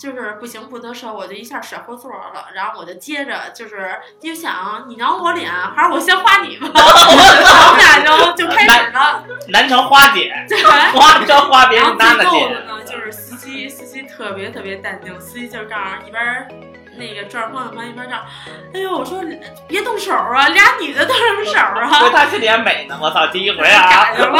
[0.00, 10.58] 就是不行不得手，我就一下甩后座了，然后我就接着就是就想你挠我脸，还是我先花你吧，我们俩就就开始了，南城花姐，对。
[10.92, 12.64] 花招花别人娜娜姐最后的。
[12.64, 16.48] 呢，就是司机，司机特别特别淡定，司机就告诉一边儿
[16.96, 18.16] 那个转方向盘一边儿叫，
[18.74, 19.22] 哎呦，我说
[19.66, 21.52] 别动手啊，俩女的动什么手
[21.98, 22.12] 所以啊？
[22.12, 24.38] 他心里还美呢，我操，第一回啊，赶上了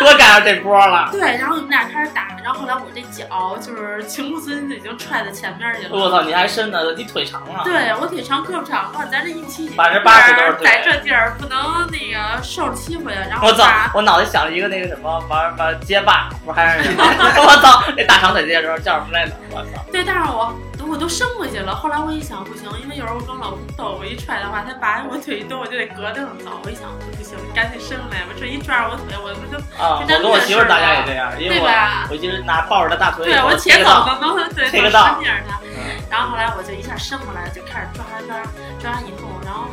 [0.00, 1.08] 我赶上 这波了。
[1.12, 5.90] 对，然后我们俩开始打，然后后来我这脚就是情不自禁的已经踹在前面去了。
[5.92, 7.62] 我操，你还伸呢，你腿长啊。
[7.64, 13.18] 对我腿长胳膊长嘛，咱这一七几百分之八十都是腿在这地儿不能那个受着欺负呀。
[13.30, 13.66] 然后我操！
[13.94, 19.32] 我脑袋想了一个那个什么玩玩街霸，不是还是 我操，那大长腿那时候叫什么来着？
[19.50, 19.84] 我操！
[19.92, 20.52] 对，但是我
[20.88, 21.74] 我都伸过去了。
[21.74, 26.50] 后来我一想，不行，因为有时候我跟我老公斗，我一踹的话，他把我腿一蹬，我就得隔着上走。
[26.64, 31.66] 我一想，不行，赶紧伸来吧，这一抓我腿，我不就啊，我跟我媳妇儿打架也这样，因为我
[32.10, 35.58] 我就是拿抱着她大腿， 对我且切个走道，能能对能切个道使劲儿他。
[35.62, 35.64] 嗯
[36.10, 38.36] 然后后来我就一下伸过来，就开始抓抓
[38.78, 39.66] 抓完以后，然后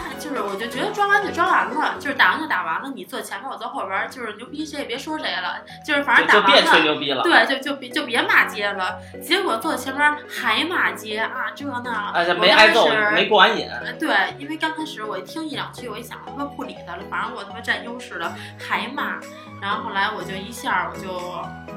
[0.18, 6.84] 就是我就觉得抓完就抓完了，就是打完就打完了，你坐前面我坐后边，就是牛逼谁也别说谁了，就是反正打完就就别吹了。
[6.84, 7.22] 牛逼了。
[7.22, 12.12] 对，就就别就别骂街了，结果坐前面还骂街啊，这那。
[12.14, 13.68] 而且我没挨揍没过完瘾。
[13.68, 19.18] 呃，对，因为刚开始我一听一两句，我一想他妈不理他了，反正我他妈占优势了，还骂。
[19.60, 21.12] 然后后来我就一下我就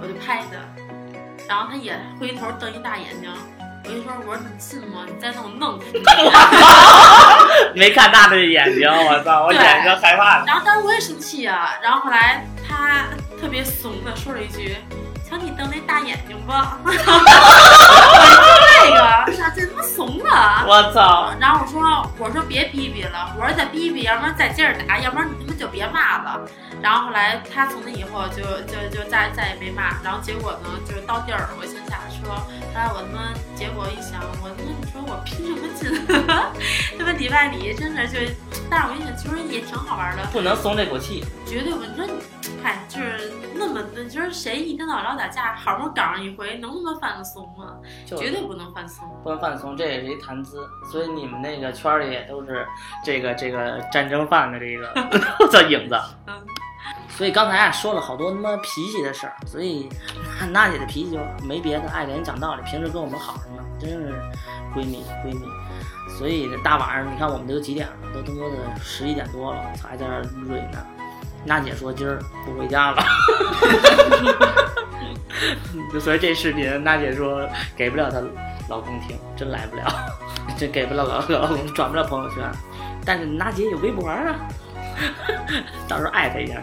[0.01, 0.57] 我就拍他，
[1.47, 3.29] 然后他也回头瞪一大眼睛，
[3.87, 5.05] 我一说我说你信吗？
[5.05, 6.01] 你再弄我弄死你。
[7.79, 10.43] 没看大的眼睛，我操，我对眼睛害怕了。
[10.47, 13.05] 然后当时我也生气啊，然后后来他
[13.39, 14.77] 特别怂的说了一句
[15.29, 16.79] ：“瞧你瞪那大眼睛吧。
[16.85, 17.13] ”我一说
[18.81, 18.97] 这个，
[19.37, 20.65] 咋这他妈怂啊？
[20.67, 21.31] 我操！
[21.39, 26.41] 然后我说我说别逼逼了，我说再逼逼，要不然再接着打，要不然你他妈就别骂了。
[26.81, 35.85] 然后后来他从那以后就就就再再也没骂，然后结果呢就是到地儿我先下车，后来我他妈结果一想，我他妈你说我拼什么劲？
[36.97, 38.19] 他妈里外里真的就，
[38.69, 41.23] 但是我一想其实也挺好玩的，不能松这口气。
[41.45, 42.13] 绝对不，你说你，
[42.63, 47.77] 嗨，就是那么，就是谁一天到晚老打架，好不容易赶上一回，能不能放得松吗？
[48.05, 49.07] 绝对不能放松。
[49.23, 50.67] 不能放松，这也是一谈资。
[50.91, 52.67] 所以你们那个圈里也都是
[53.03, 54.91] 这个这个战争犯的这个
[55.39, 55.95] 我操影子。
[56.27, 56.33] 嗯，
[57.09, 59.89] 所以刚才啊说了好多他妈脾气的事儿，所以
[60.51, 64.13] 娜姐的脾气就没别的，爱给人讲道理，平时跟我们好着呢，真是
[64.73, 65.45] 闺蜜闺蜜。
[66.17, 70.85] 所以大晚上你看我们都几点了，都他妈的十一点多了，还在这儿蕊呢。
[71.45, 73.03] 娜姐说今儿不回家了，
[75.93, 78.19] 就所以这视频娜姐说给不了她
[78.67, 79.83] 老公听，真来不了，
[80.57, 82.43] 真给不了老老公，转不了朋友圈。
[83.05, 84.35] 但是娜姐有微博啊，
[85.87, 86.61] 到时候艾特一下。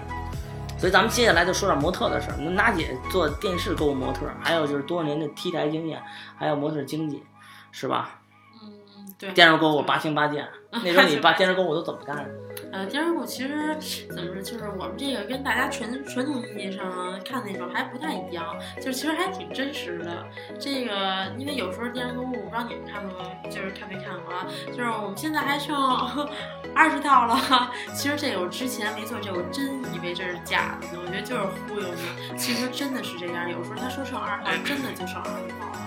[0.78, 2.36] 所以咱们接下来就说点模特的事儿。
[2.40, 6.02] 那娜姐做电视购物模特，还有就是多年的 T 台经验，
[6.36, 7.22] 还有模特经济，
[7.70, 8.18] 是吧？
[8.60, 8.72] 嗯，
[9.16, 9.30] 对。
[9.30, 10.48] 电视购物八星八件，
[10.82, 12.28] 那时候你把电视购物都怎么干？
[12.72, 13.76] 呃，电视购物其实
[14.08, 20.26] 怎么说，就是我们这个跟大家传传统意义上看那种还不太一样，就是其实还挺真实的。
[20.58, 24.46] 这个因为有时候电视购物，我不知道你们看过，就是看没看过啊？
[24.68, 25.76] 就是我们现在还剩
[26.74, 27.70] 二十套了。
[27.94, 32.38] 其实这个我之前没做这，我真以为这是假的呢，我觉得就是忽悠你。
[32.38, 35.78] 其实真的是这样，有时候他说剩二十套，真的就剩二十套了。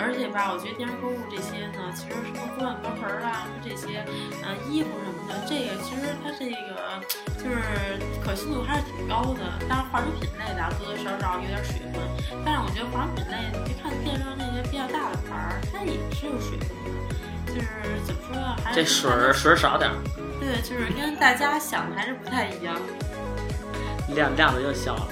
[0.00, 4.04] 而且吧，我觉得电视购物这些呢，其实什么锅碗瓢盆儿啊，这些，
[4.46, 6.06] 呃，衣服什么的，这个其实
[6.38, 7.00] 这个
[7.38, 9.40] 就是可信度还是挺高的。
[9.68, 12.02] 但是，化妆品类的啊多多少少有点水分，
[12.44, 16.98] 但是我觉得化妆品类，你去看电视上那些比较大的牌儿，它也是有水分的。
[17.48, 17.66] 就是
[18.04, 19.96] 怎么说呢，还是这水儿水儿少点儿，
[20.38, 22.76] 对，就是跟大家想的还是不太一样。
[24.14, 25.08] 亮亮的又小了，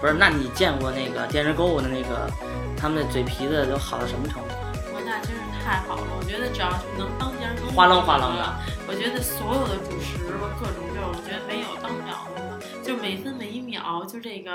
[0.00, 0.14] 不是？
[0.14, 2.28] 那你见过那个电视购物的那个，
[2.76, 4.54] 他们的嘴皮子都好到什么程度？
[4.92, 6.02] 我那真是太好了！
[6.18, 8.54] 我觉得只要是能当电视购物，哗楞哗楞的。
[8.94, 14.52] 我觉得所有的主食和各种肉，我觉得没有当不了的，就每分每一秒，就这个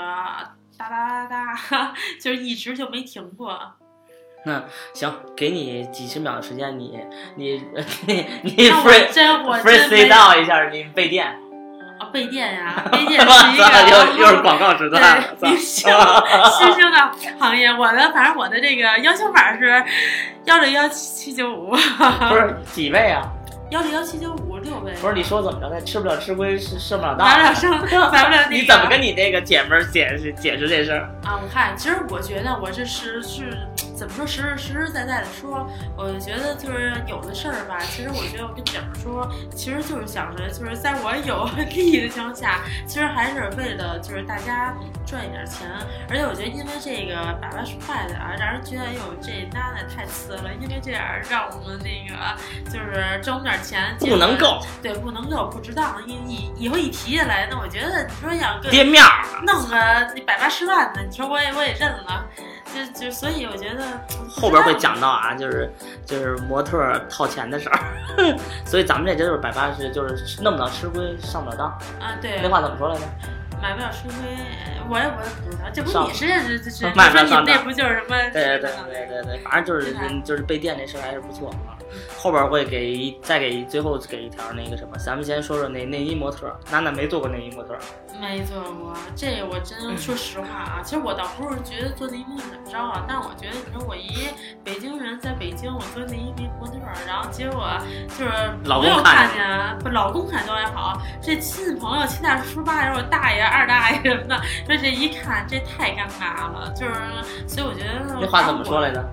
[0.78, 3.60] 哒哒哒哒， 就是一直就没停过。
[4.46, 4.64] 那
[4.94, 6.98] 行，给你几十秒的时间，你
[7.36, 7.62] 你
[8.08, 11.26] 你你 free free say 到一下，你备电。
[11.98, 17.68] 啊，备电呀， 备电是一个又又是广告时段，对，新新兴的行业。
[17.68, 19.84] 我的反正我的这个要求码是
[20.46, 23.22] 幺六幺七七九五，不是几位啊？
[23.70, 24.92] 幺零幺七九五六位。
[25.00, 25.70] 不是你说怎么着？
[25.70, 27.78] 他吃不了吃亏，是上不了当，买不了上，
[28.10, 28.46] 买不了。
[28.50, 31.38] 你怎么跟你那个姐们解释解释这事儿啊？
[31.40, 33.56] 我看，其实我觉得我这是是。
[34.00, 37.78] 怎么说实实实实在在的说，我觉得就是有的事儿吧。
[37.80, 44.74] 其实我觉得我跟姐们说，其实就是想着，就是在我有 利益的情况下，其实还是为了就是大家
[45.04, 45.68] 赚一点钱。
[46.08, 50.50] 而且我觉得因为这个百八十块的啊，让人觉得哎呦这那的太次了。
[50.58, 52.16] 因为这样让我们那个
[52.72, 56.00] 就是挣点钱，不能够，对，不能够不值当。
[56.06, 59.76] 以以以后一提下来，那我觉得你说要跌面儿，弄个
[60.16, 62.24] 那百八十万的，你说我也我也认了。
[62.74, 63.84] 就就所以我觉得
[64.28, 65.70] 后边会讲到啊，就是
[66.04, 67.78] 就是模特套钱的事儿，
[68.64, 71.68] 所以咱们这就是百八十，就是弄不到吃亏，上不了当。
[72.00, 72.40] 啊，对。
[72.42, 73.02] 那话怎么说来着？
[73.60, 74.14] 买不了吃亏，
[74.88, 77.54] 我也我也不知道，这不你是这这这，买不了上当。
[77.54, 78.16] 那不就是什么？
[78.32, 79.94] 对对对对对对，反正就是
[80.24, 81.69] 就是被电这事儿还是不错啊。
[82.16, 87.76] 后边会给再给最后给一条那个什么，咱们先说说那内衣模特，娜娜没做过内衣模特，
[88.20, 94.28] 没做过，这我真说实话啊，其实我倒不是觉得做内衣模特怎么着啊，但是我觉得你说我一
[94.64, 96.74] 北京人在北京，我做内衣模特，
[97.06, 97.66] 然后结果
[98.18, 98.30] 就是
[98.64, 104.36] 老公看见，不老公看都还好，这亲戚朋友七大叔八大姨、大爷二大爷什么的，
[104.66, 106.94] 说这一看这太尴尬了，就是
[107.46, 109.04] 所以我觉得那话怎么说来着？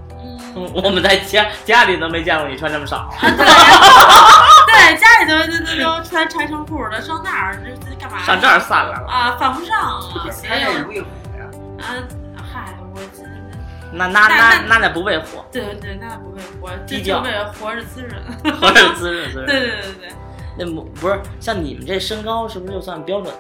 [0.56, 3.10] 嗯， 我们在家家里都没见过你穿这么少。
[3.20, 8.24] 对， 对，家里都都都都穿长袖裤的，上那儿这这干嘛？
[8.24, 10.26] 上这儿散来了啊，犯不上啊。
[10.48, 11.08] 还有不为火
[11.38, 11.46] 呀？
[11.80, 11.88] 啊，
[12.54, 13.24] 嗨，我这
[13.92, 15.46] 那那那那那不为火？
[15.52, 18.22] 对对对，那不为火，低调，为了活着滋润，
[18.60, 19.46] 活着滋润滋 润。
[19.48, 20.10] 对对对对，
[20.58, 20.66] 那
[21.00, 23.34] 不是像你们这身高是不是就算标准？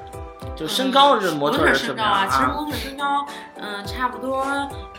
[0.57, 3.25] 就身高是模特身高啊，其实模特身高，
[3.57, 4.43] 嗯，差不多，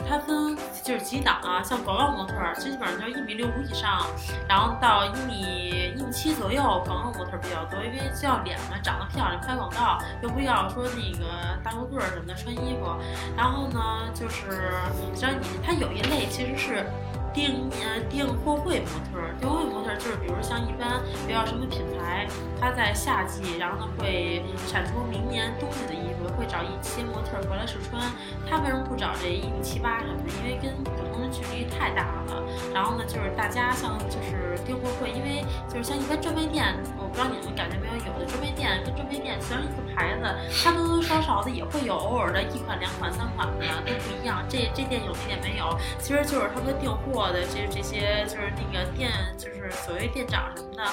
[0.09, 4.06] 它分就是几档啊，像广告模特儿，基本上就是一米六五以上，
[4.48, 11.26] 然后到一米一米七左右，广告模特比较多，因为要脸嘛，长得漂亮，拍广告又不要说那个
[11.64, 12.94] 大高个儿什么的穿衣服，
[13.36, 13.80] 然后呢，
[14.14, 14.70] 就是
[15.12, 16.86] 像你，它有一类其实是。
[17.32, 22.26] 订呃订货会模特，订货会模特就是比如像一般，比如什么品牌，
[22.60, 28.02] 它在夏季，然后呢会产出明年冬季的衣服，会找一些模特过来试穿。
[28.48, 30.30] 他为什么不找这一米七八什么的？
[30.40, 32.42] 因为跟普通的距离太大了。
[32.74, 40.24] 然后呢，就是大家像就是订货会，因为就是像一般专卖店，我不知道你们感觉没有，有的专卖店跟专卖店虽然一个牌子，
[40.64, 44.42] 它多多少少的也会有偶尔的一款、两款、三款的都不一样。
[44.48, 47.17] 这这店有，那店没有，其实就是他们订货。
[47.18, 50.84] 货的这这些就是那个店，就是所谓店长什么的，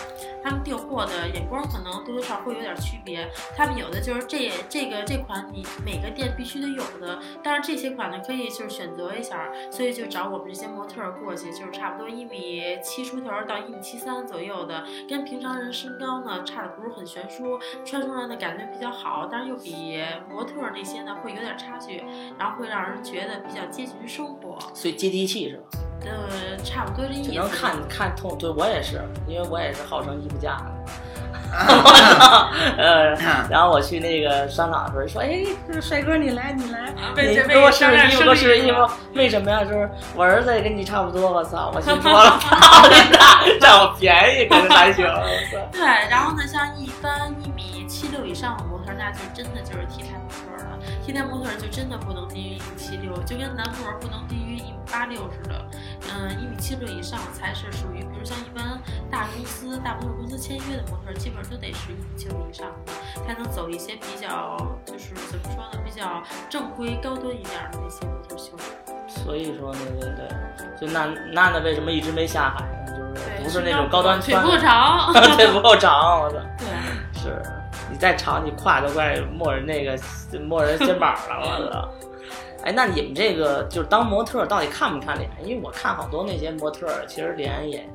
[0.43, 3.29] 他们订货的眼光可能多多少会有点区别。
[3.55, 22.03] 他们有的就是这这个这款你每个店必须得有的，但是这些款呢可以就是选择一下，所以就找我们这些模特过去，就是差不多一米七出头到一米七三左右的，跟平常人身高呢差的不是很悬殊，穿出来的感觉比较好，但是又比模特那些呢会有点差距，
[22.39, 25.63] 然后会让人觉得比较接近于生活，所以接地气是吧？
[26.01, 27.31] 呃，差不多这意思。
[27.33, 30.57] 能看看通，对我也是，因为我也是号称衣服架。
[32.77, 33.13] 呃，
[33.49, 35.45] 然后我去那个商场的时候说：“哎，
[35.79, 38.85] 帅哥，你来，你来，你给我试试衣服，给我试试衣服。
[39.13, 39.63] 为什么呀？
[39.63, 42.39] 就是我儿子也跟你差不多，我操，我心说 了，
[43.61, 45.05] 占我便宜可是还行。
[45.71, 50.54] 对，然后呢，像一般一米七六以上的模特，那就真的就是体态模特
[51.05, 51.11] 了。
[51.11, 55.65] T 台模特就真的不能低于一米七六，就跟男模不能低于一米八六似的。
[56.13, 58.79] 嗯，一米七六以上才是属于，比如像一般
[59.11, 62.91] 大公司、大模特公司签约的模特，基本上都得是一米七六以上的，
[63.25, 68.51] 才能走一些比较，就是怎么说呢，比较正规、高端一点的那些模特秀。
[69.07, 70.27] 所以说，对对对，
[70.79, 73.13] 就娜娜娜为什么一直没下海呢？
[73.17, 76.37] 就是不是那种高端腿不够长， 腿不够长，我操！
[76.57, 76.67] 对，
[77.21, 77.41] 是
[77.95, 79.97] 你再长，你胯都快没人那个
[80.37, 81.89] 没人肩膀了，我操！
[82.65, 85.29] 哎，那你们这个就是当模特到底看不看脸？
[85.41, 87.87] 因为我看好多那些模特，其实脸也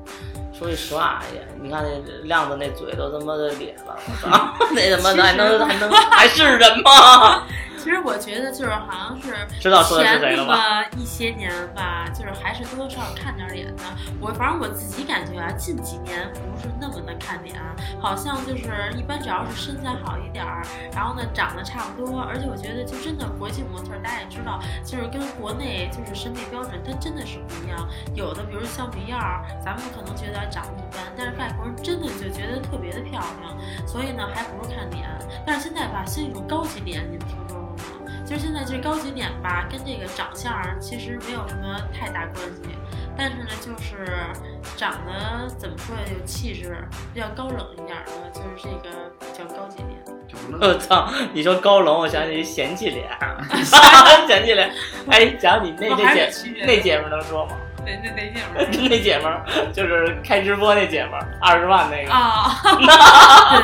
[0.61, 3.97] 说句实话哎呀，你看那亮子那嘴都他妈的咧了，
[4.75, 7.47] 那他妈的还能还能 还是人吗？
[7.83, 10.55] 其实我觉得就是好像是知道说的是前谁了吧？
[10.55, 13.83] 那么一些年吧，就是还是多多少少看点脸的。
[14.21, 17.57] 我反正我自己感觉啊，近几年不是那么的看脸，
[17.99, 20.61] 好像就是一般只要是身材好一点儿，
[20.93, 27.89] 然后呢长得差不多，而且我觉得就真的国际模特，大家也知道，就是跟国内就是审美标准它真的是不一样。
[28.15, 35.09] 有的比如像米娅儿，咱们可能觉得长得一般，但是外国人真的就觉得特别的漂亮，所以呢还不如看脸。
[35.47, 37.77] 但是现在吧，新一种高级脸，你们听说过吗？
[38.27, 42.63] 就是现在这高级脸吧，跟这个长相其实没有什么太大关系，
[43.17, 44.07] 但是呢，就是
[44.77, 46.77] 长得怎么说呀，有气质，
[47.15, 50.01] 比较高冷一点儿的，就是这个叫高级脸。
[50.61, 51.09] 我操！
[51.33, 53.09] 你说高冷，我想起嫌弃脸
[54.29, 54.73] 嫌弃脸。
[55.09, 57.57] 哎，讲你那我还那姐那姐们儿能说吗？
[57.85, 62.13] 那那那姐们儿 那姐们儿就是开直播那姐们儿，二十万那个。
[62.13, 62.57] 啊，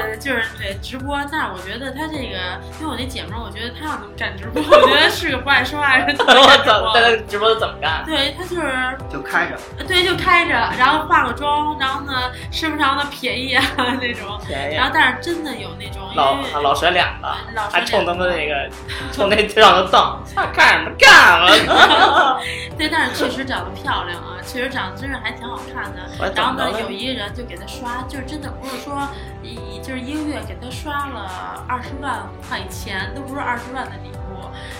[0.03, 1.19] 对， 就是对直播。
[1.31, 6.17] 但是我觉得他这个，因为我那姐们儿，我觉得她要能干直播，我觉得是个不爱说话的人。
[6.19, 6.93] 我操！
[6.95, 8.05] 在他直播怎么干？
[8.07, 14.39] 对她就是就开着，对，就开着，然后化个妆，然后呢，时不常的瞥一眼那种。
[14.47, 18.71] 便宜然后，但是真的有那种，因老为老甩脸子，老还冲他们那个，个
[19.13, 22.41] 冲那让他瞪，操干什么干了？
[22.79, 26.33] 对，但是确实长得漂亮啊，确实长得真是还挺好看的。
[26.35, 29.07] 然后呢，有一个人就给他刷，就是真的不是说
[29.43, 34.17] 一就是一个月给他刷了二十万块钱，都不是二十万的礼物。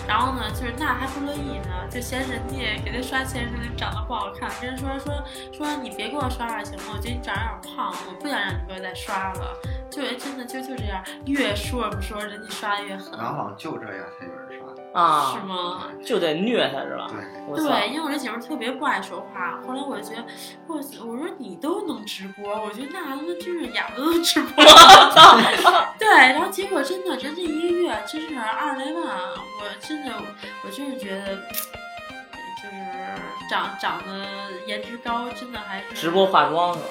[0.07, 6.93] 然后呢，就是那还不乐意呢，就嫌人家给他刷钱时你长得不好看，跟人说说说你别给我刷了行吗？
[6.95, 9.57] 我觉得你长得有点胖，我不想让你给我再刷了。
[9.89, 14.46] 就真的就就这样，越说不说，人家刷的越狠，往往就这样才有人刷。
[14.93, 15.45] 啊是？
[15.45, 15.83] 吗？
[16.03, 17.07] 就得虐他是吧？
[17.09, 20.25] 对，对，因为我这姐们儿特别不爱说话，后来我就觉得，
[20.67, 24.63] 我我说你都能直播，我觉得那他妈真是哑巴都能直播。
[25.99, 30.11] 对，然后结果真的，人这一个月真是二十来万，我真的，
[30.63, 32.75] 我真是觉得，就是
[33.49, 34.25] 长长得
[34.65, 36.85] 颜值高，真的还是直播化妆是吧？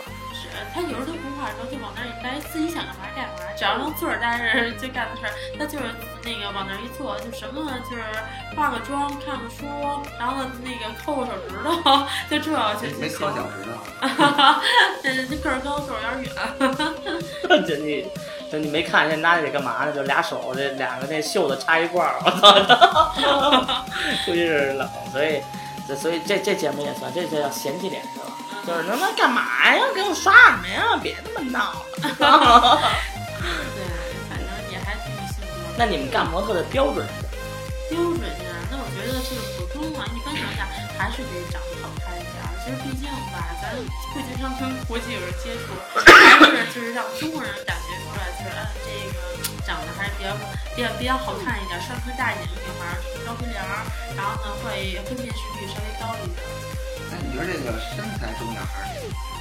[0.56, 5.84] 是他有时候他不化妆，就往那儿一待，自己想干嘛干嘛，只要能坐着待着就干的事儿，他就是
[6.24, 8.02] 那个往那儿一坐，就什么就是
[8.56, 9.66] 化个妆、看个书，
[10.18, 12.50] 然后那个抠个手指头， 就这
[12.80, 13.76] 就没没就抠脚趾头，
[15.02, 16.32] 对， 这个儿高个儿有点远。
[17.66, 18.06] 这你
[18.50, 19.92] 这你没看见拿这干嘛呢？
[19.92, 23.84] 就俩手这两个那袖子插一块儿，我操！
[24.24, 25.42] 估计是冷，所以
[25.96, 28.26] 所以这这节目也算，这这叫嫌弃脸是吧？
[28.66, 29.86] 就是他妈干嘛呀？
[29.94, 30.98] 给我刷什么呀？
[31.00, 31.86] 别那么闹了！
[32.02, 32.18] 对，
[34.26, 35.54] 反正也还挺幸福。
[35.78, 37.30] 那你们干模特的标准是什么？
[37.86, 40.66] 标准呀，那我觉得就是普通嘛，一般情况下
[40.98, 42.50] 还是得长得好看一点儿。
[42.58, 43.70] 其实毕竟吧，咱
[44.10, 50.34] 不经常跟国际有人接触，还是就是让中国人感觉出来，就是嗯，这个长得还是比较
[50.74, 53.86] 比较比较好看一点，上身大一点的女孩儿，高鼻梁儿，
[54.18, 56.42] 然后呢会会面试率稍微高一点。
[57.10, 59.35] 那你觉得这个身材重要还是？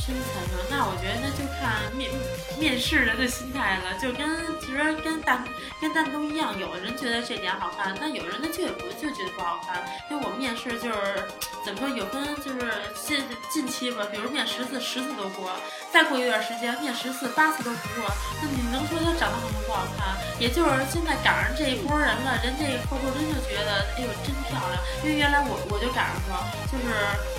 [0.00, 2.10] 身材上，那我觉得那就看面
[2.58, 4.24] 面试人的心态了，就跟
[4.60, 5.44] 其实跟大
[5.80, 9.84] 跟蛋都一样，有的人觉得这点好看，那有人他就不就觉得不好看。
[10.10, 11.28] 因为我面试就是
[11.64, 15.50] 怎么说，有分就是近近期吧，比如面十次十次都过，
[15.92, 18.10] 再过一段时间面十次八次都不过，
[18.42, 20.16] 那你能说他长得好看不好看？
[20.38, 24.78] 也就是现在赶上这一波人了，人这个客户真就觉得，哎呦真漂亮。
[25.02, 26.38] 因为原来我我就赶上过，
[26.70, 26.86] 就是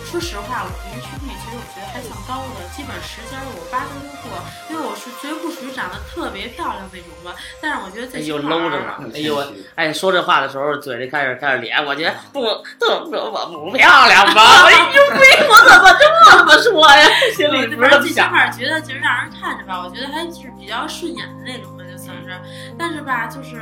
[0.06, 4.38] 说实话，我的面试率其实我觉得还算高的，基本十家我八家都过，
[4.70, 7.36] 因为我是绝不属于长得特别漂亮那种吧。
[7.62, 8.78] 但是我觉得最起哎呦码搂着
[9.14, 12.42] 哎呦哎，说这话的时候嘴里开始开始咧，我觉得不
[12.80, 14.42] 不不我不漂亮吧？
[14.66, 17.06] 哎呦喂，我怎么这么说呀？
[17.36, 18.10] 心里不是这么想。
[18.10, 22.40] 最起码觉得就是让人看着吧，我觉得还是比较顺眼的那种吧，就算是。
[22.78, 23.62] 但是吧，就是。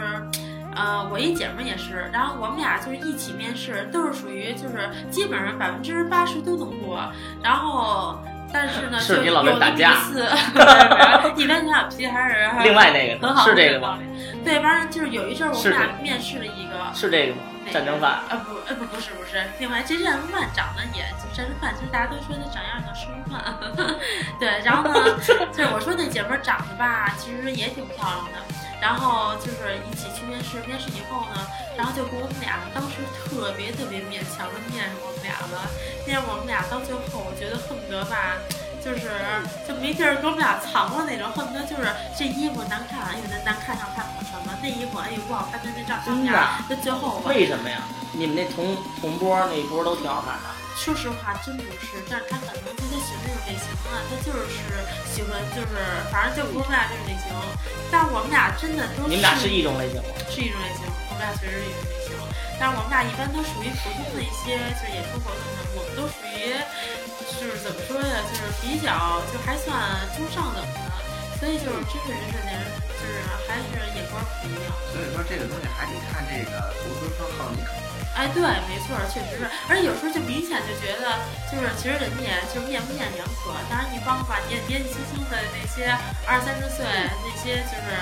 [0.80, 7.02] 呃，我一姐们也是，然后我们俩就是一起面试，都是属于就是基本上百分之八十都能过，
[7.42, 8.20] 然后
[8.52, 10.20] 但是呢，就是你老跟有那么打架一次，
[10.54, 14.00] 对一般小脾气还是另外那个很好，是这个吗？
[14.44, 17.42] 对，反正就是有一阵儿我们俩面试了一个，是这个吗？
[17.72, 18.12] 战争饭。
[18.30, 23.96] 啊不呃不不是不是，另外这战争饭长得也就战争饭，其实大家都说他长样像吃饭，
[24.40, 25.18] 对，然后呢，
[25.52, 28.40] 就是我说那姐们儿长得吧，其实也挺漂亮的，
[28.80, 35.70] 然后就是一起去面试，面试以后呢，然后就给我们俩当时特别特别勉强的面试我们俩了，
[36.06, 38.38] 面试我们俩到最后，我觉得恨不得吧。
[38.88, 39.12] 就就是
[39.68, 47.28] 就没地儿给我们俩藏了那种，恨不得就是这衣服难看，哎呦那难看上看不成了，那衣服哎呦不好看，那那照相片儿，那最后吧。
[47.28, 47.84] 为什么呀？
[48.16, 50.48] 你们那同同波那一波都挺好看的。
[50.80, 54.48] 说实话，真不是，但是他可能就他喜欢这种类型啊，他就是
[55.12, 57.28] 喜欢，就是反正就不是我们俩这种类型。
[57.92, 60.16] 但我们俩真的都你们俩是一种类型吗？
[60.32, 62.16] 是一种类型，我们俩确实是一种类型。
[62.56, 66.56] 但是我们俩一般都属于普通的一些就是演出活动呢，我们都属于
[67.36, 69.76] 就是怎么说呀，就是比较就还算
[70.16, 70.80] 中上等的，
[71.40, 72.54] 所以就是真是人和人
[72.96, 74.72] 就是还是眼光不一样。
[74.92, 77.72] 所以说这个东西还得看这个投资方好你口。
[78.18, 81.22] 哎，对，没错，确实是，而且有时候就明显就觉得，
[81.52, 83.54] 就是其实人家就面不面两可。
[83.70, 85.94] 当然，一帮吧年年纪轻轻的那些
[86.26, 87.94] 二三十岁那些就是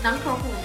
[0.00, 0.48] 男客户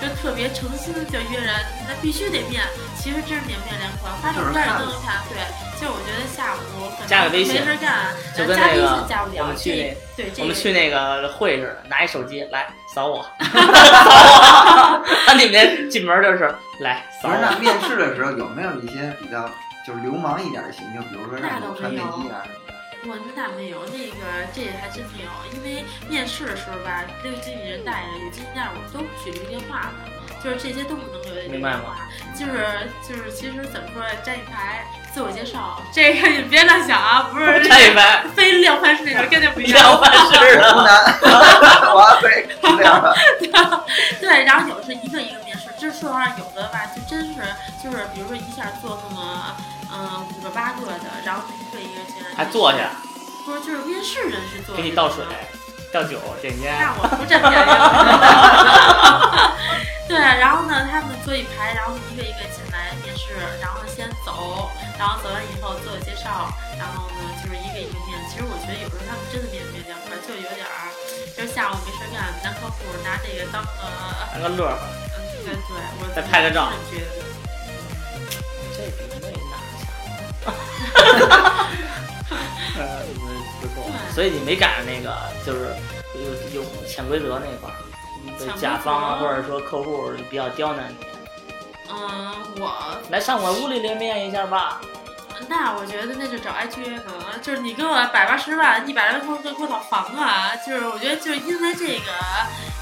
[0.00, 1.54] 就特别诚心的就约人，
[1.86, 2.62] 那必须得面。
[2.96, 5.22] 其实真是面不面良可，发照片都能看。
[5.28, 5.38] 对，
[5.80, 6.58] 就我觉得下午
[7.06, 9.42] 加个微信没事干，就跟加微信那个加不了。
[9.42, 17.58] 我们去那对，我们去那个会似的，拿一手机来扫我， 扫我，那你们进门就是来扫不是，那我。
[17.62, 19.48] 面试的时候有没有一些比较
[19.86, 21.00] 就是流氓一点的行径？
[21.02, 22.57] 比如说让你穿内衣啊什么的。
[23.06, 31.96] 我那没有，那个这还真没有，因为面试的时候吧，这个经纪人带着有经纪带，我们都不许留电话的，就是这些都不能留的明白吗电话。
[32.34, 34.84] 就是就是，其实怎么说，站一排
[35.14, 39.80] 自我介绍，这个你别乱想啊，不是 站一排，非量贩式那种，跟那不一样。
[39.80, 43.14] 量贩式湖的，南，我还会是这样。
[44.20, 47.40] 对，然后有的是一个一个面试，这说实话有的吧，就真是
[47.82, 49.56] 就是，比如说一下做那么
[49.90, 52.90] 嗯五个八个的，然后一个一个进来，还坐下，
[53.44, 55.24] 不是就是面试人是坐，给你倒水，
[55.92, 56.76] 倒酒，点烟。
[56.78, 57.54] 那我不占便宜。
[60.08, 66.48] 对，然后呢，他们坐一排，然后一个一个进来面试，然后先走，然后走完以后自我介绍，
[66.80, 68.16] 然后呢就是一个一个面。
[68.32, 70.88] 其实我觉得有时候他们真的面不面良可，就有点儿，
[71.36, 73.84] 就是下午没事干，男客户拿这个当个，
[74.32, 74.80] 当个乐呵，
[75.12, 77.20] 嗯，对对，我再拍个照觉得
[82.78, 83.02] 呃，
[83.60, 85.74] 不错，所以你没赶上那个，就是
[86.52, 90.96] 有有潜规则那块儿，甲方啊，或者说客户比较刁难你，
[91.90, 92.72] 嗯，我
[93.10, 94.80] 来上我屋里来面一下吧。
[95.46, 97.12] 那我觉得那就找挨缺呢，
[97.42, 100.50] 就是你给我百八十万、一百来万给我给我套房啊！
[100.66, 102.12] 就是我觉得就是因为这个，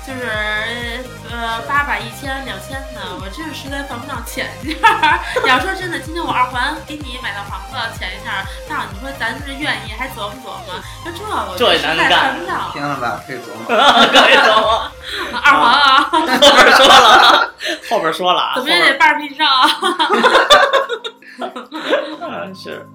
[0.07, 4.51] 就是呃八百、一千、两千的，我真是实在犯不上钱。
[4.63, 4.75] 你
[5.49, 10.75] 要说真的，今天我二环给你买套房子钱一下，那你说咱是愿意还琢磨琢磨？
[11.05, 12.71] 那这我这也实在难干犯不到。
[12.73, 13.67] 听了吧，可以琢磨。
[14.11, 14.91] 可以琢磨？
[15.43, 17.53] 二环啊，后边说了，
[17.91, 19.69] 后边说了啊，怎么也得半儿以上啊。
[22.21, 22.87] 嗯， 是，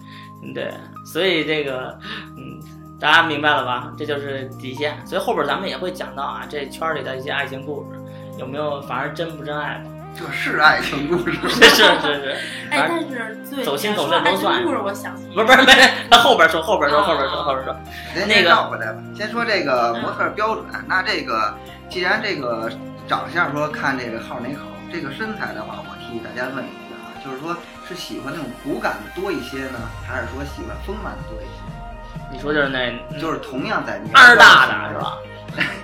[0.44, 0.74] 嗯对，
[1.06, 1.98] 所以这个，
[2.38, 2.60] 嗯，
[3.00, 3.92] 大家明白了吧？
[3.98, 4.98] 这就是底线。
[5.06, 8.00] 所以后边咱们也会讲到啊，这圈里的一些爱情故事，
[8.38, 9.90] 有没有反而真不真爱吧？
[10.14, 11.32] 这是爱情故事。
[11.48, 12.36] 是是是是，
[12.70, 15.72] 哎，但是对走心走肾都算故事，我想不是不是没，
[16.10, 17.74] 他后边说后边说后边说后边说，
[18.14, 20.66] 咱那个先绕回来吧，先说这个模特标准。
[20.86, 21.56] 那这个
[21.90, 22.70] 既然这个
[23.08, 24.60] 长相说看这个号哪口，
[24.92, 27.56] 这个身材的话，我替大家问一下啊，就是说
[27.92, 32.32] 是喜欢那种骨感的多一些呢，还是说喜欢丰满的多一些？
[32.32, 32.90] 你说就是那
[33.20, 35.18] 就是同样在哪儿大的是吧？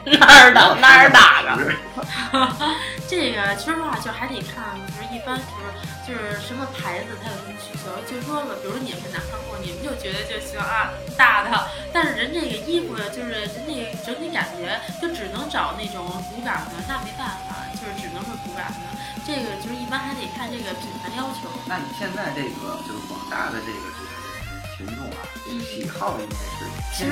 [0.06, 1.60] 哪儿大哪儿大的？
[3.10, 7.92] 这个其实话，就还得看，就是一般就是就是什么牌子，它有什么需求。
[8.08, 11.52] 就说吧，比如你们是男客户，你们就觉得就喜欢啊，大的。
[11.92, 18.88] 但是人这个衣服就是人那个整体感觉，就只能找那种骨感的，那没办法，就是只能是骨感的。
[19.28, 21.52] 这个就是一般还得看这个品牌要求。
[21.68, 24.16] 那你现在这个就是广大的这个就是
[24.72, 26.64] 群众啊，这个喜好应该是
[26.96, 27.12] 其实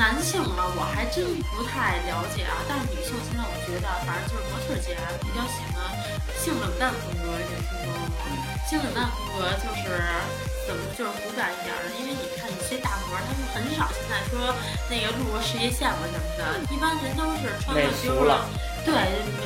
[0.00, 2.56] 男性嘛，我还真不太了解啊。
[2.64, 5.92] 但是女性现在我觉得，反正就是模特界啊，比较喜欢
[6.40, 8.08] 性冷淡风格，你听说过吗？
[8.64, 9.92] 性冷淡风格就是
[10.64, 14.56] 怎么就是骨感一点儿的，因为你看有些大模，他们很少现在说
[14.88, 18.48] 那个露个事业线了什么的，一般人都是穿美个比如说俗了，
[18.86, 18.94] 对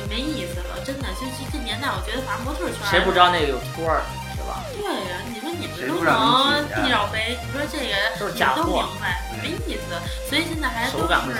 [0.09, 4.01] 没没意思了，真的就这这年代，我觉得反正模特圈儿谁不知道那个有托儿
[4.37, 4.61] 是吧？
[4.77, 9.97] 对呀、你说你们都能地绕杯，你说这个都是你们都明白，没意思。
[10.29, 11.33] 所以现在还都手感是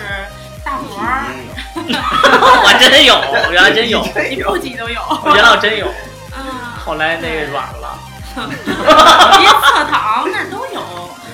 [0.64, 1.30] 大你模儿，
[2.64, 3.14] 我真有，
[3.50, 5.00] 原来真有，你不挤都有。
[5.24, 5.86] 我原来我真有，
[6.30, 7.98] 啊，后来那个软了
[8.34, 10.80] 别侧躺那都有。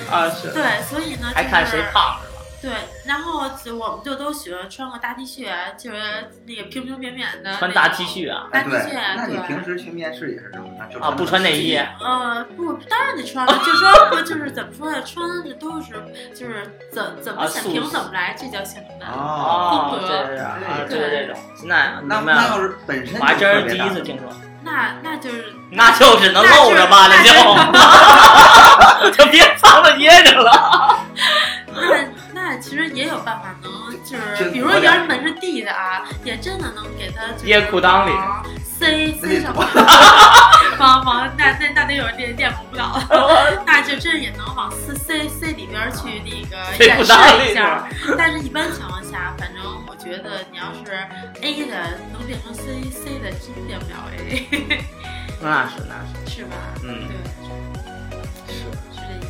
[0.09, 2.28] 啊是，对，所以呢，还看谁就是胖是吧？
[2.61, 2.71] 对，
[3.05, 5.47] 然后就我们就都喜欢穿个大 T 恤，
[5.77, 8.47] 就是那个平平扁扁的穿大 T 恤啊？
[8.51, 9.47] 哎，大 T 对，恤，那你对。
[9.47, 10.89] 平时去面试也是这么穿？
[10.89, 11.77] 就啊，不穿内衣。
[11.77, 13.53] 呃，不，当然得穿了。
[13.59, 15.01] 就说就是怎么说呀？
[15.05, 15.93] 穿的都是
[16.35, 19.07] 就是怎怎么想啊素平怎么来，这叫显平。
[19.07, 20.57] 哦，哦，风格对对对啊，
[20.87, 21.41] 对就是这种。
[21.63, 24.27] 那那明白，那要是本身我还真是第一次听说。
[24.61, 27.31] 那那就是那就只能露着吧，那就
[29.11, 30.99] 就 别藏着掖着了。
[31.73, 32.03] 那
[32.59, 33.71] 那其实也有办法能，
[34.03, 39.63] 就是比如多点原本是 D 的啊，也真的能给它就是掖裤裆里往塞那塞上多
[40.77, 42.99] 往往那那那得有练练舞蹈，
[43.65, 47.13] 那就真也能往塞塞塞里边去那个演示
[47.49, 47.87] 一下。
[48.17, 50.91] 但是，一般情况下，反正我觉得你要是
[51.41, 54.83] A 的能变成 C C 的，真变不了 A，
[55.41, 55.95] 那是那
[56.29, 56.57] 是是吧？
[56.83, 58.59] 嗯对，是，
[58.91, 59.29] 是这意思。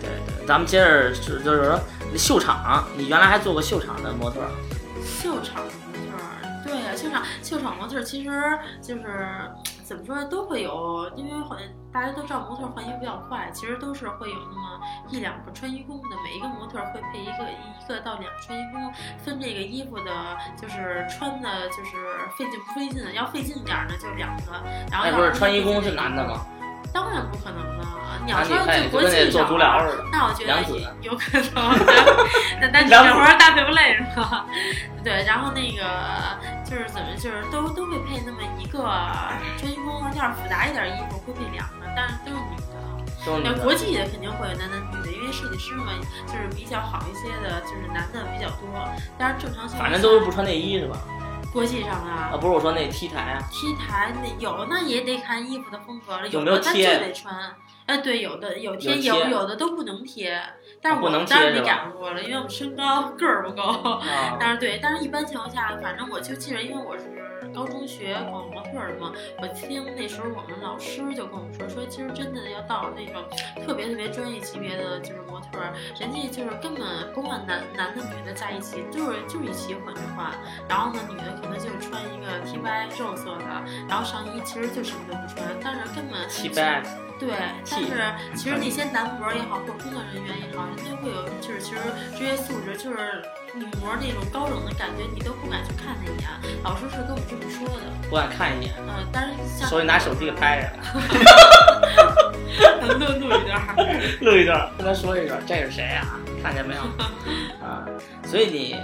[0.00, 0.46] 对对。
[0.46, 1.80] 咱们接着是就是说
[2.16, 4.50] 秀场，你原来还做过秀场的模特儿，
[5.04, 9.28] 秀场模特儿，对呀、秀场秀场模特儿其实就是
[9.84, 18.92] 怎么说呢，都会有，因为好像大家都知道模特儿换衣服比较快，其实都是会有那么一两个穿衣工的，每一个模特儿会配一个一个到两个穿衣工，
[19.24, 21.96] 分这个衣服的，就是穿的就是
[22.36, 24.52] 费劲不费劲的，要费劲点儿的就两个，
[24.90, 26.44] 然后那不是要是穿衣工是男的吗？
[26.92, 29.46] 当然不可能了，你要说就国际上。
[30.10, 31.54] 那我觉得两子有可能，
[32.60, 34.46] 那单女两子活儿大肥不累是吧？
[35.04, 35.82] 对，然后那个
[36.64, 38.78] 就是怎么就是都都会配那么一个
[39.58, 42.64] 穿衣工，要是复杂一点衣服会配两个，但是都是女的。
[43.44, 45.92] 那国际的肯定会有男的女的，因为设计师嘛，
[46.26, 48.68] 就是比较好一些的，就是男的比较多。
[49.18, 50.96] 但是正常情况反正下都是不穿内衣是吧？
[51.52, 56.28] 国际上啊啊，，不是我说那 T 台啊，T 台那有，那也得看衣服的风格了。
[56.28, 57.34] 有没有的它就贴得穿。
[57.86, 60.40] 哎，对，有的有贴，有贴有有的都不能贴。
[60.80, 63.62] 但是不能我们当然没贴是吧赶过了，因为我们身高个儿不够。
[63.62, 64.00] 啊，
[64.38, 67.04] 但是对，但是一般情况下，反正我就记着，因为我是
[67.54, 73.22] 高中学搞模特的嘛，我听那时候我们老师就跟我们说，说其实真的要到那种
[73.66, 80.32] 特别特别专业级别的就是模特儿，人家就是根本不管男男的女的在一起，就是就是一起混着换。
[80.68, 83.44] 然后呢，女的可能就穿一个 T 白肉色的，
[83.88, 86.82] 然后上衣其实就什么都不穿，但是根本 T 白
[87.18, 87.28] 对，
[87.68, 91.80] 但是其实那些男模也好，或者工作人员也好，人都会有就是其实
[92.16, 93.22] 职业素质，就是
[93.54, 96.28] 女模那种高冷的感觉，你都不敢去看他一眼。
[96.62, 100.70] 老师是跟我们这么说的，不敢看一眼，嗯、但是像所以拿手机给拍着，
[102.86, 103.74] 录录一段儿，
[104.20, 106.06] 录一段，跟他说一段，这是谁啊？
[106.40, 106.82] 看见没有？
[107.60, 107.84] 啊，
[108.24, 108.76] 所以你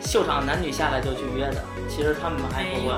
[0.00, 2.94] 秀场男女下来就去约的，其实他们还不会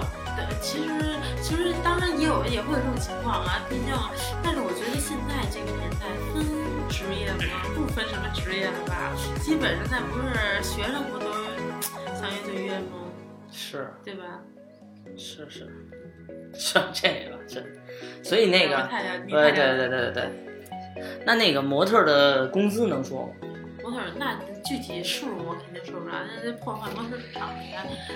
[0.60, 3.94] 其实其实当然也有也会有这种情况啊，毕竟，
[4.42, 6.44] 但是我觉得现在这个年代分
[6.88, 7.62] 职业吗？
[7.74, 9.12] 不分什么职业了吧？
[9.40, 11.26] 基本上那不是学生不都
[12.14, 13.08] 想约就约吗？
[13.50, 14.40] 是对吧？
[15.16, 15.66] 是是
[16.54, 17.80] 像这个是，
[18.22, 18.88] 所以那个
[19.28, 20.30] 对对对对对对，
[21.24, 23.32] 那那个模特的工资能说吗？
[23.82, 27.54] 模特那具体数我肯定说不了，那那破坏模特市场的。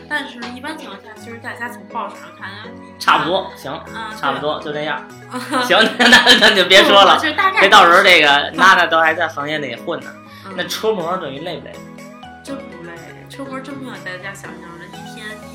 [0.08, 2.50] 但是一般情况下，其实大家从报纸上看，
[2.98, 5.06] 差不多，行，啊，差不多就这样。
[5.64, 10.10] 行，那那那就别说了，就是大概别到时候这个娜娜都还在行业里混呢。
[10.46, 11.72] 嗯那车模等于累不累？
[12.42, 12.92] 真不累，
[13.30, 14.68] 车模真不像大家想象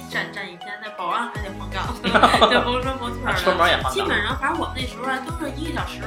[0.09, 1.93] 站站一天，那保安还得换岗，
[2.49, 3.91] 就甭说模特儿车了。
[3.91, 6.01] 基本上，反正我们那时候啊，都是一个小时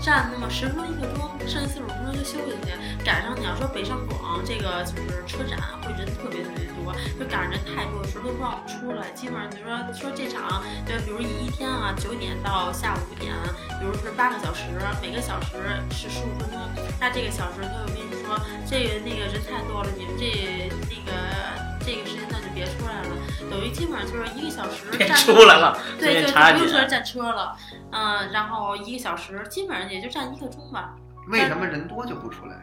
[0.00, 2.72] 站那么十分钟一个钟，剩下四十五分钟就休息去。
[3.04, 9.10] 赶上你要说北上广这个就是车展会人特别特别多，就赶上人太多的时候都不让我们出来。
[9.12, 13.32] 基本上比如说说这场，就比如一天啊九点到下午五点，
[13.80, 14.64] 比如是八个小时，
[15.00, 15.56] 每个小时
[15.90, 16.60] 是十五分钟，
[17.00, 18.36] 那这个小时他就跟你说
[18.68, 23.08] 这个那个人太多了，你们这那个这个时间段就别出来了，
[23.50, 24.90] 等于基本上就是一个小时
[25.24, 27.56] 出来了，最对，就近查紧不用说站车了，
[27.92, 30.90] 嗯，然后一个小时，基本上也就站一个钟吧。
[31.28, 32.56] 为什么人多就不出来？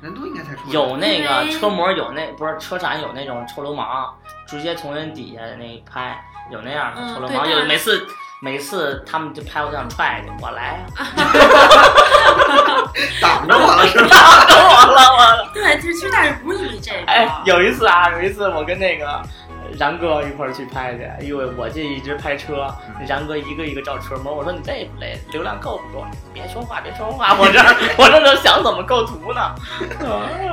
[0.00, 0.72] 人多应该才出来。
[0.72, 4.12] 有那个车模有那不是车展有那种臭流氓，
[4.48, 8.04] 直接从人底下那拍，有那样的嗯臭流氓，有每次
[8.40, 11.06] 每次他们就拍我就想踹去，我来啊
[13.20, 14.08] 挡着我了是吧？
[14.46, 15.50] 挡着我了我了。
[15.52, 19.22] 对，就其实但是不是因为这个，哎，有一次啊，有一次我跟那个
[19.78, 22.68] 然哥一块儿去拍去，因为我这一直拍车，
[23.08, 25.18] 然哥一个一个照车模，我说你累不累？
[25.30, 26.04] 流量够不够？
[26.12, 29.54] 你别说话，别说话，我这儿 我这都想怎么构图呢。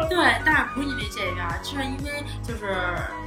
[0.09, 2.75] 对，但是不是因为这个，就是因为就是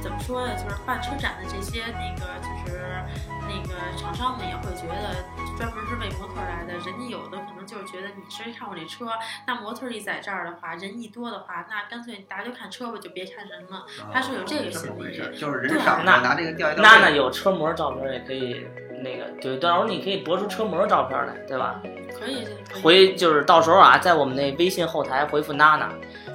[0.01, 3.03] 怎么说呢，就是办车展的这些那个就是
[3.47, 5.23] 那个厂商们也会觉得，
[5.57, 9.07] 专门是为模特来的，人家有的可能就是觉得你谁看我这车，
[9.47, 13.85] 那模特一在这儿的话，人一多的话，那干脆大家就看车吧，就别看人了。
[14.11, 16.83] 他是有这个心理就是人少了，那拿这个调一钓。
[16.83, 18.65] 娜娜有车模照片也可以，
[19.03, 21.81] 那个对，到时候你可以博出车模照片来，对吧？
[22.19, 25.89] 可以，可以回就是到时候啊，在我们那微信后台回复娜娜，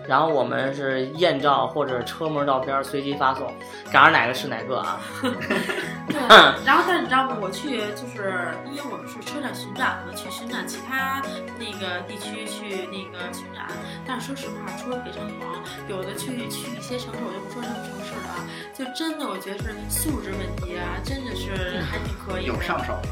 [0.08, 3.54] 然后我们是艳照或者车模照片随机发送，
[3.92, 4.98] 赶上哪个是哪个啊？
[6.08, 6.16] 对，
[6.64, 7.36] 然后但是你知道吗？
[7.40, 11.20] 我去就是因为我们是车展巡展嘛，去巡展其他
[11.58, 13.68] 那个地区去那个巡展。
[14.06, 15.52] 但是说实话，除了北上广，
[15.88, 18.40] 有的去去一些城市，我就不说什么城市了啊，
[18.72, 22.54] 就真的我觉得是素质问题啊，真的是还挺可以的。
[22.54, 23.08] 有上手的，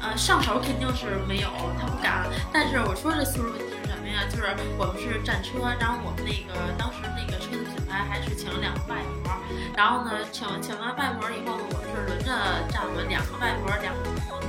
[0.00, 1.48] 呃，上手肯定是没有，
[1.80, 2.22] 他不敢。
[2.52, 3.75] 但是我说这素质问题
[4.30, 4.48] 就是
[4.78, 9.30] 我们是战车，然后我们那个当时那个车的品牌还是请了两个外模，
[9.76, 12.30] 然后呢，请请完外模以后呢，我们是轮着
[12.72, 14.46] 站了两个外模，两个模特，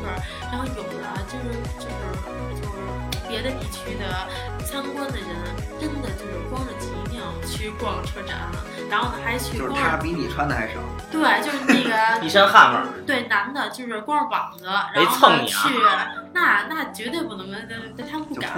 [0.52, 1.98] 然后有的啊就是就是
[2.56, 2.76] 就是
[3.28, 4.06] 别的地区的
[4.66, 5.30] 参观的人，
[5.80, 8.38] 真的就是光着脊梁去逛车展，
[8.90, 10.80] 然后呢还去就是他比你穿的还少。
[11.12, 11.92] 对，就是那个
[12.26, 14.66] 一身汗味儿，对，男的就是光着膀子，
[14.96, 15.70] 没然后去，
[16.34, 18.52] 那那绝对不能跟跟他们不就敢。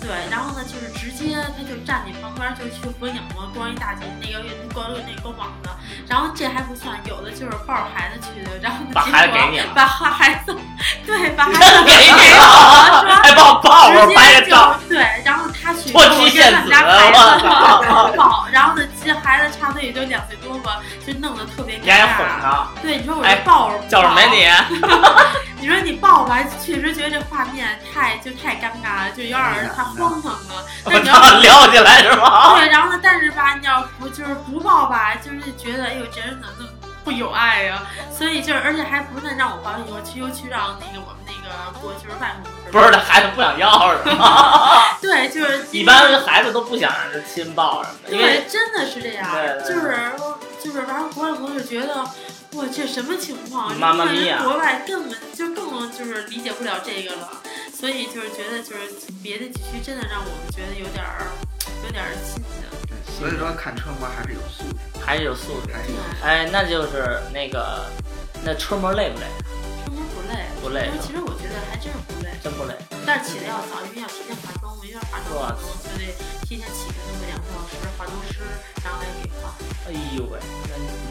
[0.00, 5.70] 对，然后呢，就是直接他就站你旁边就去合影嘛，光一大姐那个光那个网子，
[6.06, 10.56] 然后这还不算，有的就是抱着孩子去的，然后呢把结果孩子给你了把孩子，
[11.04, 22.40] 对，把孩子 给你给了我了，还帮我抱着直接就拍个照，对，然后他去脱我跟妻献子他们家孩我子抱，然后呢，这孩子差不多也就两岁多吧，就弄得特别你还尴哄尬。
[22.40, 24.80] 他，对，你说我哎这抱着叫什么呀你？
[25.60, 30.64] 你说你抱吧，确实觉得这画面太就太尴尬了，就有点儿太荒唐了。
[30.84, 32.54] 我但你要操，撩起来是吗？
[32.56, 36.70] 对，然后呢，但是吧，你要不就是不抱吧，就是觉得哎呦，这人怎么那么
[37.08, 44.82] 不有爱呀、所以就是，而且还不但让我抱，我去又去让那个我们那个国就是外公不是，这孩子不想要是吗？
[45.00, 50.12] 对，就是一般孩子都不想让人亲抱什么的，因为对，真的是这样，对对对就是
[50.62, 52.04] 就是，然后国外朋友觉得。
[52.52, 53.74] 我，这什么情况？
[53.76, 57.30] 妈妈咪呀国外根本就更就是理解不了这个了，
[57.78, 61.26] 所以就是觉得就是别的地区真的让我们觉得有点儿
[61.84, 62.77] 有点儿新鲜。
[63.18, 65.72] 所以说看车模还是有素质，还是有素质。
[65.74, 65.98] 还是有。
[66.22, 67.84] 哎，那就是那个，
[68.44, 69.26] 那车模累不累？
[69.84, 72.74] 车模不累，不累其实我觉得还真是不累，真不累。
[73.04, 76.14] 但是起的要早，因为要提前化妆嘛，因为化妆哇可能就得
[76.46, 78.38] 提前起个那么两个小时，化妆师
[78.84, 79.50] 然后来给化，
[79.88, 80.38] 哎呦喂，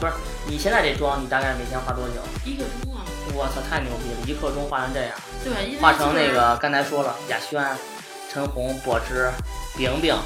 [0.00, 0.12] 不是
[0.48, 2.24] 你现在这妆，你大概每天化多久？
[2.44, 3.04] 一个钟啊。
[3.34, 4.26] 我操，太牛逼了！
[4.26, 5.12] 一刻钟化成这样，
[5.44, 7.62] 对，化成那个刚才说了，雅轩、
[8.32, 9.30] 陈红、柏芝、
[9.76, 10.16] 饼饼，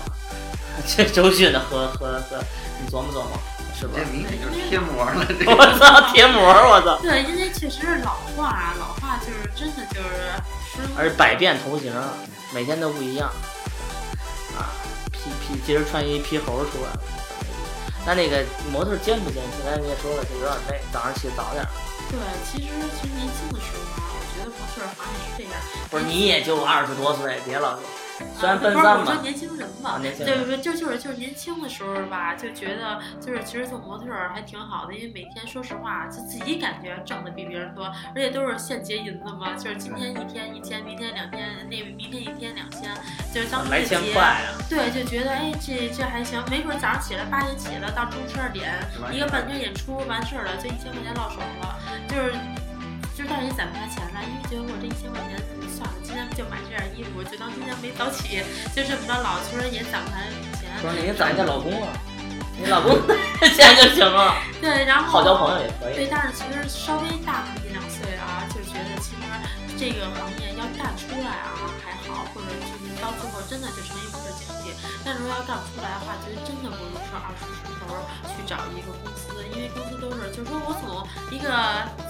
[0.96, 2.42] 这周迅的和和和，
[2.80, 3.38] 你琢磨琢磨，
[3.78, 4.04] 是吧这？
[4.12, 5.78] 明显就是贴膜了，这 我。
[5.78, 6.98] 操，贴膜，我操！
[7.02, 10.32] 对，因为确实是老化啊，老化就是真的就是
[10.74, 11.92] 生而百变头型，
[12.52, 13.28] 每天都不一样，
[14.56, 14.72] 啊，
[15.12, 17.00] 披披今儿穿一皮猴出来了。
[18.04, 19.62] 那那个模特坚不坚持？
[19.62, 21.64] 刚才你也说了，就有点累，早上起得早点。
[22.10, 25.54] 对，其实其实年轻的时候啊，我觉得模特儿好像也是这样。
[25.88, 27.82] 不是你也就二十多岁，别老说。
[28.38, 30.58] 虽然啊不是奔三吧，我说年轻人吧啊，年轻对人对？
[30.58, 37.84] 就就是就是年轻的时候吧，就觉得就是其实做模特儿还挺好的，因为每天说实话，就自己感觉挣的比别人多，
[38.14, 42.82] 而且都是现结银子嘛，就是今天一天一千，明天两天，那明天一天两千，
[43.32, 44.58] 就是当来时结钱快啊！
[44.68, 48.72] 对，就觉得哎，这这还行，没准早上起来八点起了，到中午十二点，
[49.12, 51.78] 一个半天演出完事儿了，就一千块钱落手了，
[52.08, 52.34] 就是
[53.16, 55.36] 就是但是也攒不下钱来，因为觉得我这一千块钱
[55.68, 58.40] 算了，今天就买这件衣服，就当今天没早起，
[58.74, 60.16] 就这么着老求人也攒不下
[60.56, 60.72] 钱。
[60.80, 61.92] 不是你攒一下老公啊，
[62.56, 62.96] 你老公
[63.42, 65.94] 现在就行了，对，然后好交朋友也可以。
[65.94, 69.22] 对，但是其实稍微大那么一两岁啊，就觉得其实
[69.76, 71.52] 这个行业要干出来啊
[71.84, 74.72] 还好，或者就是到最后真的就成一不是经济。
[75.04, 77.92] 但如果要干不出来的话，其实真的不如说二十出头
[78.32, 79.21] 去找一个公司，
[79.68, 81.48] 公司都是就是说我从一个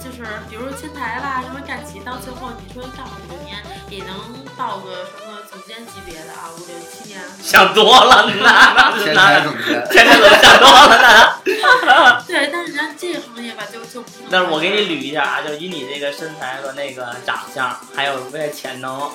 [0.03, 4.15] 就是比如前台啦什么干起，到最后你说干五六年也能
[4.57, 7.19] 到个什么总监级别的啊，五六七年。
[7.41, 11.39] 想多了，那那前那台总监，天天怎么想多了呢？
[12.27, 19.09] 对，但是咱这个行业吧，就就不但是我给你捋一下啊，就以你这个身材和那个长相，还有这潜能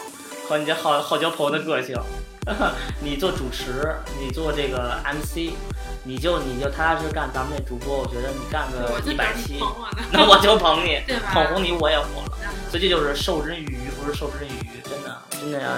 [0.48, 1.96] 和你这好好交朋友的个性，
[3.02, 5.52] 你做主持，你做这个 MC，
[6.08, 10.98] 你就你就踏踏实实干咱们这主播，我觉得你干个一百期，我， 那我就捧你？
[11.34, 12.38] 捧红你我也火了。
[12.40, 15.68] 嗯所以这就是授之以鱼，不是授之以渔，真的真的要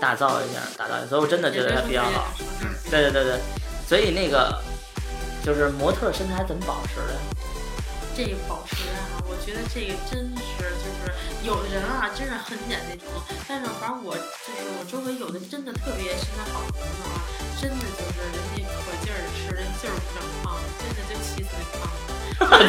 [0.00, 1.06] 打造一下，打造一下。
[1.06, 2.28] 所以我真的觉得他比较好。
[2.90, 3.40] 对对对对，
[3.88, 4.60] 所以那个
[5.44, 7.16] 就是模特身材怎么保持的？
[8.16, 11.12] 这个保持啊，我觉得这个真是就是
[11.44, 13.06] 有的人啊，真是很减那种，
[13.46, 17.20] 但是反正我就是我周围有的真的特别身材好的朋友啊，
[17.60, 18.64] 真的就是人家
[19.34, 22.06] 吃，人劲儿不长胖，真的就气死那胖子。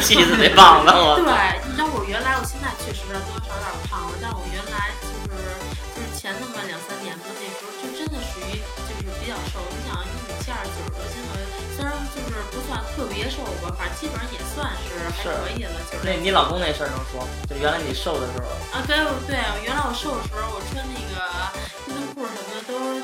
[0.02, 1.22] 气死那胖子我。
[1.22, 1.30] 对，
[1.68, 5.38] 你知道我原来，我现在确实多多少少有点胖了，但我原来就是
[5.94, 8.58] 就是前那么两三年吧，那时候就真的属于
[8.90, 9.62] 就是比较瘦。
[9.70, 11.38] 你想一米七二九十多斤了，
[11.78, 15.78] 虽然就是不算特别瘦吧，反正基本上也算是还可以了。
[15.92, 17.22] 就是那你老公那事儿能说？
[17.46, 18.98] 就原来你瘦的时候啊，对
[19.30, 21.22] 对，原来我瘦的时候，我穿那个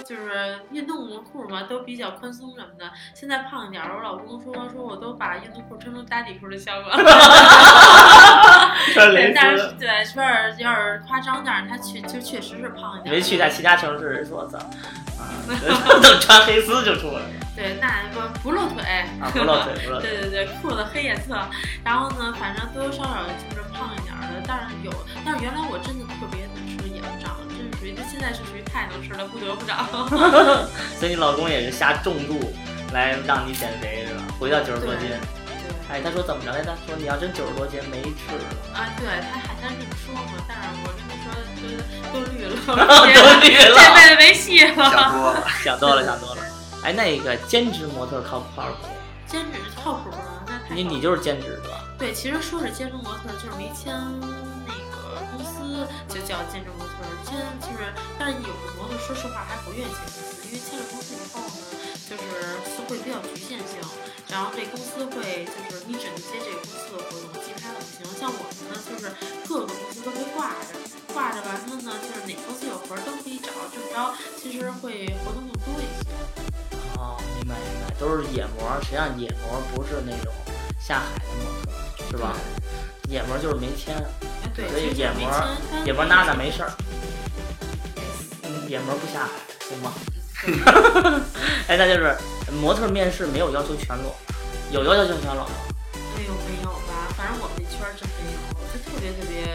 [0.08, 2.92] 就是运动裤嘛，都比较宽松什么的。
[3.14, 6.92] 现在胖一点了，我老公说说我都把运动裤穿成打底裤的效果。
[8.94, 10.24] 对，但是对，说
[10.56, 13.16] 是要是夸张，但是他确就确实是胖一点。
[13.16, 14.60] 没去在其他城市，人说操，
[16.02, 17.26] 都 穿黑丝就出来了。
[17.56, 18.84] 对，那不不露腿
[19.22, 20.10] 啊，不露腿，不露腿。
[20.10, 21.36] 对对对，裤子黑颜色，
[21.84, 24.92] 然后呢，反正多多少少就是胖一点的，但是有，
[25.26, 26.46] 但是原来我真的特别
[28.26, 29.88] 在是属于太能吃了，不得不长。
[30.98, 32.52] 所以你老公也是下重度
[32.92, 34.24] 来让你减肥是吧？
[34.40, 35.12] 回到九十多斤。
[35.88, 36.76] 哎，他说怎么着来着？
[36.88, 38.44] 说你要真九十多斤没吃了
[38.74, 38.90] 啊？
[38.98, 41.30] 对他还他这么说嘛，但是我跟他说
[42.12, 42.74] 都 都绿了，都
[43.06, 44.74] 绿了，这辈子没戏了。
[44.74, 46.42] 想多了，想多了，想多了。
[46.82, 48.88] 哎，那个兼职模特靠不靠谱？
[49.28, 51.84] 兼职靠谱啊，那你你就是兼职是吧？
[52.00, 53.94] 对，其实说是兼职模特，就是没签
[55.76, 57.04] 司就叫兼职模特。
[57.28, 61.52] 签就是，但是有的模特说实话还不愿意签公司，因为签了公司以后呢，
[62.08, 62.56] 就是
[62.88, 63.84] 会比较局限性。
[64.30, 68.08] 然后这公司会就是你只能接这个公司的活动，其他的不行。
[68.16, 69.12] 像我们呢，就是
[69.48, 70.80] 各个公司都会挂着，
[71.14, 76.08] 挂着完了呢，就是哪公司有活都可以找，这么着其实会活动更多一些。
[76.98, 80.34] 哦，明白明白，都是野模，实际上野模不是那种
[80.80, 82.36] 下海的模特，是吧？
[83.08, 83.96] 野模就是没签，
[84.56, 85.30] 所以眼膜
[85.86, 86.72] 眼膜娜娜没事儿，
[88.68, 89.32] 眼膜不下海，
[89.70, 89.94] 行吗？
[91.68, 92.16] 哎，那就是
[92.52, 94.16] 模特面试没有要求全裸，
[94.72, 95.52] 有要求全裸吗？
[96.18, 98.38] 没有没有吧，反正我们那圈真没有，
[98.74, 99.46] 就特别特别，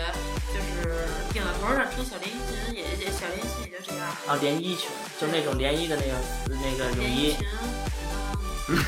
[0.54, 4.06] 就是顶了头上穿小连衣裙，也也小连衣裙也就这样。
[4.26, 4.88] 啊，连衣裙，
[5.20, 6.12] 就那种连衣的那个
[6.62, 7.36] 那个泳衣。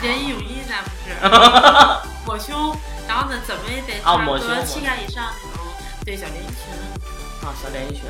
[0.00, 1.10] 连衣泳衣那不是
[2.24, 2.76] 抹胸，
[3.08, 5.66] 然后呢怎么也得差不多膝盖以上那种，
[6.04, 7.46] 对小连衣裙。
[7.46, 8.04] 啊，小连衣裙，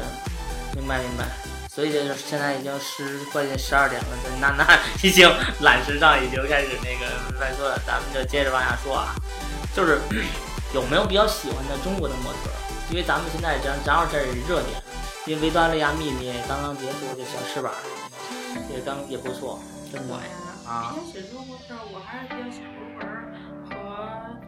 [0.74, 1.24] 明白明白。
[1.74, 4.08] 所以就是现在已经十快近十二点了，
[4.38, 5.26] 那那已经
[5.60, 7.08] 懒时尚已经开始那个
[7.40, 9.14] 在说了，咱们就接着往下说啊，
[9.74, 9.98] 就是
[10.74, 12.50] 有没有比较喜欢的中国的模特？
[12.90, 14.82] 因为咱们现在正正好这是热点，
[15.24, 17.72] 因为维多利亚秘密刚刚结束，这小翅膀
[18.70, 19.58] 也刚也不错，
[19.90, 20.14] 真的
[20.68, 20.92] 啊。
[20.94, 22.68] 比较喜欢中国模特，我还是比较喜欢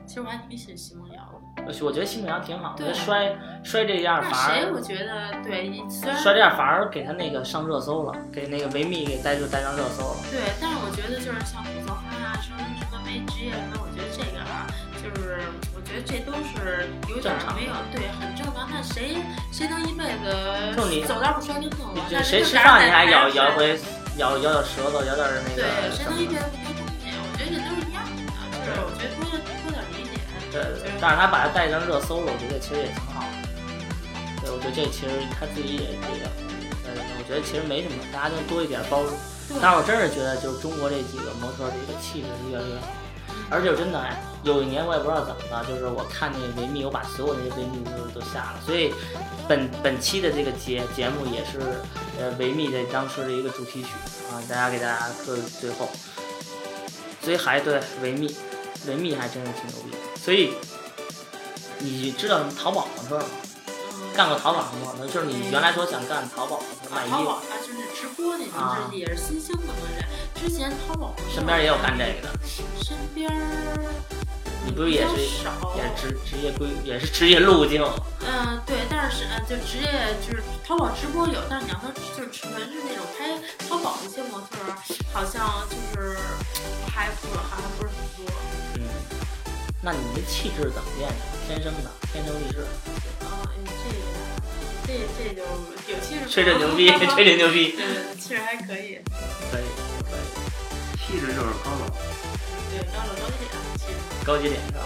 [0.07, 1.41] 其实我还挺喜欢奚梦瑶的。
[1.85, 5.73] 我觉得奚梦瑶挺好，的，摔摔这样反而谁我觉得对，
[6.23, 10.17] 摔这样反而给他那个上热搜了，给那个维密给带就带上热搜了。
[10.31, 14.67] 对，但是我觉得就是像吐槽他啊，什么什么没职业什么，我觉得这个啊，
[15.01, 15.41] 就是
[15.75, 18.69] 我觉得这都是有点没有对，很正常。
[18.71, 19.17] 那谁
[19.53, 21.93] 谁能一辈子就你走道不摔跟头？
[21.95, 23.79] 你谁吃饭你还咬咬回
[24.17, 25.63] 咬咬咬舌头，咬点那个？
[25.63, 27.09] 对，谁能一辈子不没东西？
[27.17, 28.19] 我觉得这都是一样的，
[28.61, 29.15] 就是我觉得
[30.55, 30.63] 对，
[31.01, 33.35] 但是他把它带上热搜了，我觉得其实也挺好的。
[34.39, 36.23] 对，我觉得这其实他自己也也，
[36.87, 39.11] 呃，我觉得其实没什么，大家都多一点包容。
[39.61, 42.87] 但是我真是觉得，就是中国这几个模特的一个气质是越来越好。
[43.51, 48.63] 而且真的，哎，有一年我也不知道怎么了，就是我看那个维密，我把所有那些维密都都下了。
[48.65, 48.95] 所以
[49.49, 51.59] 本本期的这个节节目也是，
[52.23, 53.89] 呃，维密的当时的一个主题曲
[54.31, 55.91] 啊，大家给大家搁最后。
[57.21, 58.35] 所以还对维密，
[58.87, 59.97] 维密还真是挺牛逼。
[60.25, 60.55] 所以，
[61.79, 63.25] 你知道什么淘宝模特吗？
[64.17, 67.17] 干过淘宝模特，就是你原来说想干淘宝卖衣服。
[67.17, 69.75] 淘宝啊，就是直播那种，就是也是新兴的嘛。
[70.41, 72.39] 之前淘宝身边也有干这个的。
[72.83, 73.31] 身边
[74.65, 75.17] 你不是也是
[75.77, 77.83] 也是职职业规也是职业路径？
[78.27, 83.39] 嗯，对，但是嗯，就职业就是淘宝直播有，但是你要说就是纯是那种拍
[83.69, 84.57] 淘宝那些模特，
[85.13, 86.17] 好像就是
[86.95, 88.33] 还不还不是很多。
[89.85, 89.87] 嗯。
[89.87, 91.17] 那你的气质怎么练的？
[91.47, 92.65] 天生的，天生丽质。
[93.21, 93.45] 啊，
[94.87, 95.43] 这这这就
[95.93, 96.31] 有气质。
[96.31, 97.77] 吹着牛逼， 吹着牛逼。
[97.79, 98.99] 嗯，气质还可以。
[99.53, 99.65] 可以，
[100.09, 100.25] 可以。
[100.97, 101.91] 气质就是高冷。
[102.73, 104.25] 对，高冷高级脸，气质。
[104.25, 104.81] 高级脸是吧？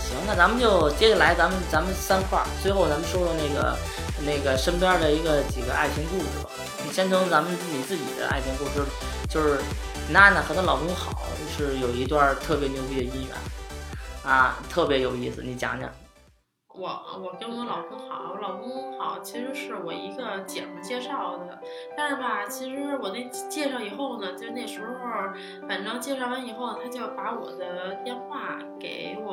[0.00, 3.76] 行，那咱们就接下来，咱们咱们三块儿，最后咱们说说那个
[4.24, 6.48] 那个身边的一个几个爱情故事吧。
[6.86, 8.86] 你先从咱们你自己的爱情故事，
[9.28, 9.60] 就是
[10.08, 13.36] 娜娜和她老公好，是有一段特别牛逼的姻缘。
[14.28, 15.88] 啊，特别有意思，你讲讲。
[16.74, 16.86] 我
[17.18, 21.58] 我跟我老公好，我老公好，其实是我一个姐们介绍的，
[21.96, 24.94] 但是吧，其实我那介绍以后呢，就那时候，
[25.66, 29.32] 反正介绍完以后，他就把我的电话给我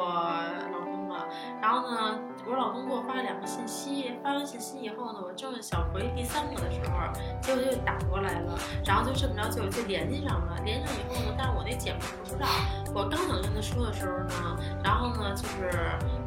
[0.71, 1.27] 老公了，
[1.61, 2.17] 然后呢，
[2.47, 6.97] 我老公给我发了两个信息，发完信息以后呢，我正想回第三个的时候，
[7.41, 12.47] 结果就打过来了，然后就这么着就就联系上了，联系上以后呢，但是我那姐们不知道，
[12.93, 15.69] 我刚想跟她说的时候呢，然后呢，就是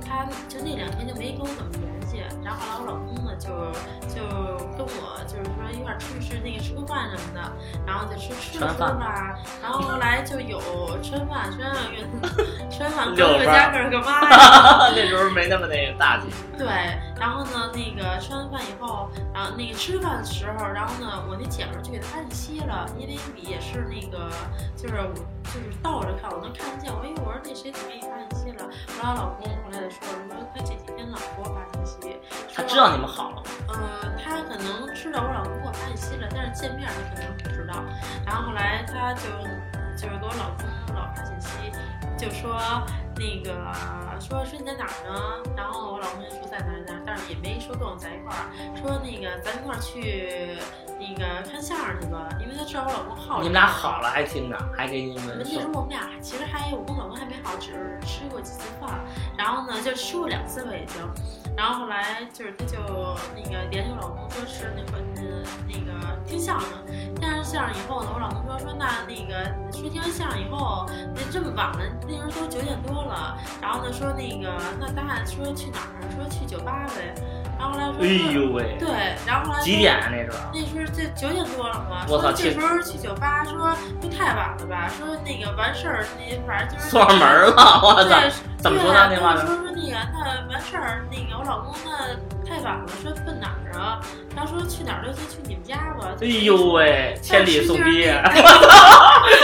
[0.07, 1.09] 他就那两天。
[1.09, 3.49] 就没跟我怎么联系，然后后来我老公呢就
[4.13, 4.21] 就
[4.77, 7.41] 跟我就是说一块出去吃那个吃个饭什么的，
[7.87, 10.61] 然后就吃吃了饭吧，然后后来就有
[11.01, 12.05] 吃完饭吃完饭跟
[12.69, 16.29] 吃完饭哥个家哥个妈呀， 那时候没那么那个大气。
[16.57, 16.67] 对，
[17.19, 24.31] 然后呢那个吃完饭以后，然后那个吃饭的时候，然后呢我那姐们就给他发信息了，因为也是那个
[24.77, 25.15] 就是我
[25.53, 28.65] 就是倒着看我能看得见，我哎我说那谁怎么给你发信息了？
[28.87, 31.09] 我说老公回来就说说他这几天。
[31.09, 32.21] 老给我发信息，
[32.55, 33.43] 他知道你们好了。
[33.69, 37.83] 呃，他可能知道我老公给我发信息了，但是见面他可能不知道。
[38.27, 39.23] 然后后来他就
[39.97, 41.49] 就是给我老公老发信息，
[42.19, 42.61] 就说
[43.19, 43.53] 那个
[44.21, 45.51] 说说你在哪儿呢？
[45.57, 48.47] 然后我老公就说在哪儿哪儿，但是也没说跟我在一块儿。
[48.77, 50.59] 说那个咱一块儿去。
[51.01, 53.39] 那个看相声去吧，因为他知道我老公好。
[53.39, 55.39] 你们俩好了还听着，还给你们。
[55.39, 58.99] 那时候我们俩其实还我跟老公还没好，只是吃过几次饭，
[59.37, 61.01] 然后呢就吃过两次吧已经。
[61.57, 62.79] 然后后来就是他就
[63.33, 66.69] 那个联系我老公说是那个嗯那个听相声，
[67.15, 70.85] 听完相声以后呢，我老公说说那那个说听完相声以后
[71.15, 71.79] 那这么晚了，
[72.09, 73.08] 那时候都九点多了，
[73.61, 76.11] 然后呢说那个那咱俩说去哪儿？
[76.15, 77.15] 说去酒吧呗。
[77.59, 78.89] 然后后来说，哎呦喂，对，
[79.27, 80.09] 然后后来几点啊？
[80.11, 80.39] 那时候？
[80.55, 82.07] 那时候这九点多了嘛。
[82.09, 84.89] 我操，这时候去酒吧，说不太晚了吧？
[84.89, 87.81] 说那个完事儿，那反正就是锁上门了。
[87.83, 88.17] 我操，
[88.59, 89.35] 怎么说的那话？
[89.37, 92.15] 说说那个那完事儿，那个我老公那
[92.49, 94.01] 太晚了，说奔哪儿啊？
[94.37, 96.15] 然后说去哪儿就去你们家吧。
[96.21, 98.23] 哎呦喂，千里送毕业，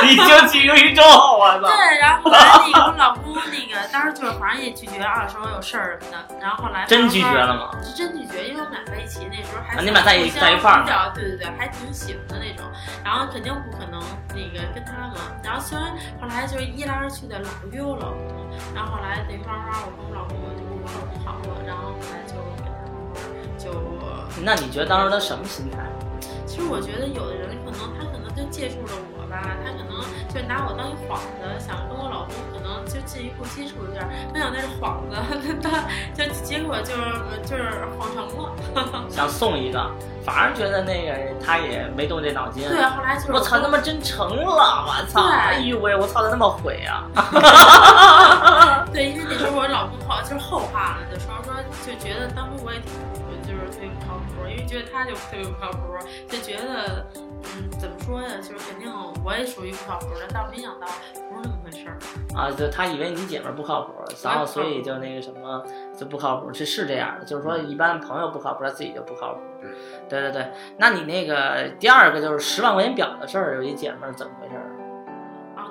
[0.09, 1.67] 已经去宇宙，我操！
[1.67, 6.41] 对，然后后来那个我老公那个当时就是反正也拒绝啊，说我有事儿什么的。
[6.41, 7.71] 然后后来真拒绝了吗？
[7.83, 12.67] 是真拒绝，因为我们俩在一起那时候还你们俩在一在一块儿，对对对，还挺喜欢的那种。
[13.03, 13.99] 然后肯定不可能
[14.29, 15.33] 那个跟他嘛。
[15.43, 18.29] 然后虽然后来就是一来二去的老约我老公，
[18.75, 22.69] 然后后来等于慢慢我跟我老公就跟我老公好了，然后后来就跟他
[23.57, 23.73] 就。
[24.43, 25.79] 那你觉得当时他什么心态？
[26.45, 30.01] 其实我觉得有的人可能他可能就借助了我吧，他可能
[30.33, 35.17] 就拿我当一幌子，想跟我老公可能就进一步接触一下，没想那是幌子，
[35.63, 35.85] 他
[36.15, 37.03] 就结果就是
[37.45, 38.53] 就是谎成了。
[39.11, 39.91] 想送一个，
[40.25, 41.13] 反而觉得那个
[41.45, 42.69] 他也没动这脑筋。
[42.69, 44.85] 对，后来就是我操，他妈真成了！
[44.87, 47.05] 我操，哎呦喂，我操的那么毁啊！
[48.93, 51.55] 对，因为那时候我老公好就是后怕了，就说说
[51.87, 52.93] 就觉得当初我也挺。
[53.83, 55.79] 因为觉得他就特别不靠谱，
[56.29, 58.29] 就觉得，嗯，怎么说呀？
[58.39, 58.91] 就是肯定
[59.25, 60.87] 我也属于不靠谱的，但没想到
[61.29, 61.99] 不是那么回事儿。
[62.35, 63.93] 啊，就他以为你姐们儿不靠谱，
[64.23, 65.65] 然后所以就那个什么
[65.97, 67.25] 就不靠谱，这是这样的。
[67.25, 69.41] 就是说，一般朋友不靠谱，他自己就不靠谱。
[70.09, 74.55] 对对对，那你那个第二个就是十万块钱表的事儿，有一姐们儿怎么回事？
[74.57, 74.84] 啊，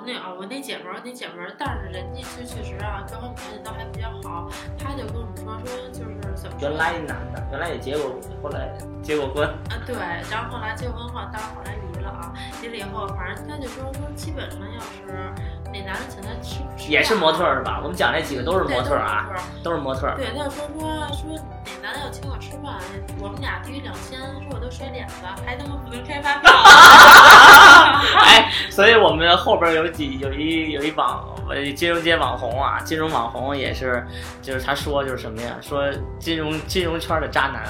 [0.06, 6.56] 那啊，我那姐们儿，那姐们儿，但是人家就确实啊，各方面条件都还比较好，她就跟我们说说就是怎么。
[6.60, 8.68] 原来一男的，原来也结过，后来
[9.02, 9.48] 结过婚。
[9.48, 9.96] 啊，对，
[10.30, 12.32] 然后后来结婚后，当然后来离了啊。
[12.60, 15.32] 离了以后，反正她就说说，基本上要是
[15.72, 16.60] 那男的请她吃，
[16.90, 17.80] 也是模特是吧？
[17.82, 19.30] 我们讲那几个都是模特啊，
[19.62, 20.12] 都是模特。
[20.16, 22.76] 对，她就说说说哪男的要请我吃饭，
[23.18, 25.14] 我们俩低于两千，说我都甩脸子，
[25.46, 26.52] 还他妈不能开发票。
[28.24, 31.30] 哎，所以我们后边有几有一有一网。
[31.76, 34.04] 金融街网红啊，金融网红也是，
[34.40, 35.50] 就是他说就是什么呀？
[35.60, 35.84] 说
[36.18, 37.62] 金融金融圈的渣男，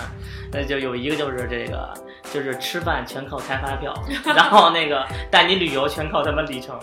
[0.52, 1.92] 那就有一个就是这个。
[2.32, 3.94] 就是吃饭全靠开发票，
[4.34, 6.76] 然后那个带你旅游全靠他们里程，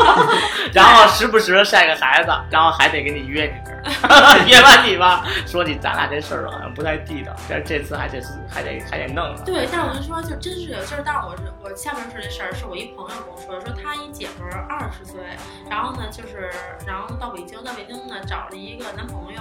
[0.72, 9.32] 然后时不时晒个孩子，然后还得给你约你，约完你吧，说你咱俩这事儿好像不太地道，但是这次还得还得还得弄。
[9.44, 15.20] 对，但我就说，就真是有，就是但是我是我下面说这事儿，是我一朋友跟我说，说他一姐们儿二十岁，
[15.68, 16.50] 然后呢就是
[16.86, 19.40] 然后到北京，到北京呢找了一个男朋友，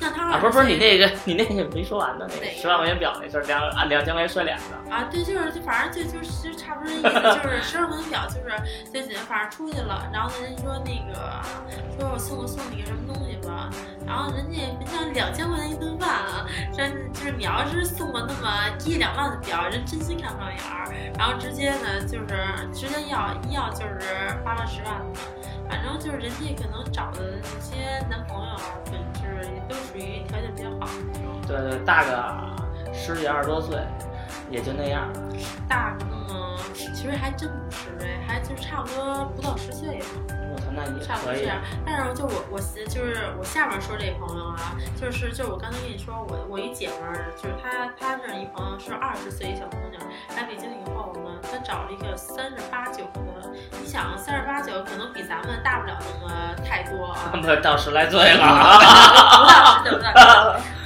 [0.00, 4.64] 那他啊不是不是你那个你那个没说完呢，那个十万块钱表那事儿，两按两千块钱摔脸子。
[4.90, 11.42] 啊，对，就是就反正就就就差不多意思，就是 十万块钱表，就是最近，反正出去了，然后人家说那个
[11.98, 13.68] 说我送我送你个什么东西吧，
[14.06, 20.86] 然后人家人家两千块钱一顿饭啊，真就是你要是送个那么一两万的表，人真心看不上眼儿，
[21.18, 25.20] 然后直接呢就是直接要要就是八万十万的。
[25.68, 31.40] 反正就是人家可能找的那些男朋友，本质也都属于条件比较好的那种。
[31.46, 33.76] 对对，大个十几二十多岁，
[34.50, 35.08] 也就那样。
[35.68, 40.06] 大个那么，其实还真不是哎，还就差不多不到十岁吧。
[40.52, 41.58] 我操，那也可以差不多这样。
[41.84, 50.00] 但是就我我就是我下面说这朋友啊，就是就是我刚才跟你说，我我一姐们儿，就是她她那一朋友是二十岁一小姑娘，
[50.36, 53.22] 来北京以后呢，她找了一个三十八九的。
[53.80, 58.46] 你想三十八九可能比咱们大不了那么太多啊 不到十来岁了，
[59.40, 60.08] 不到十九岁。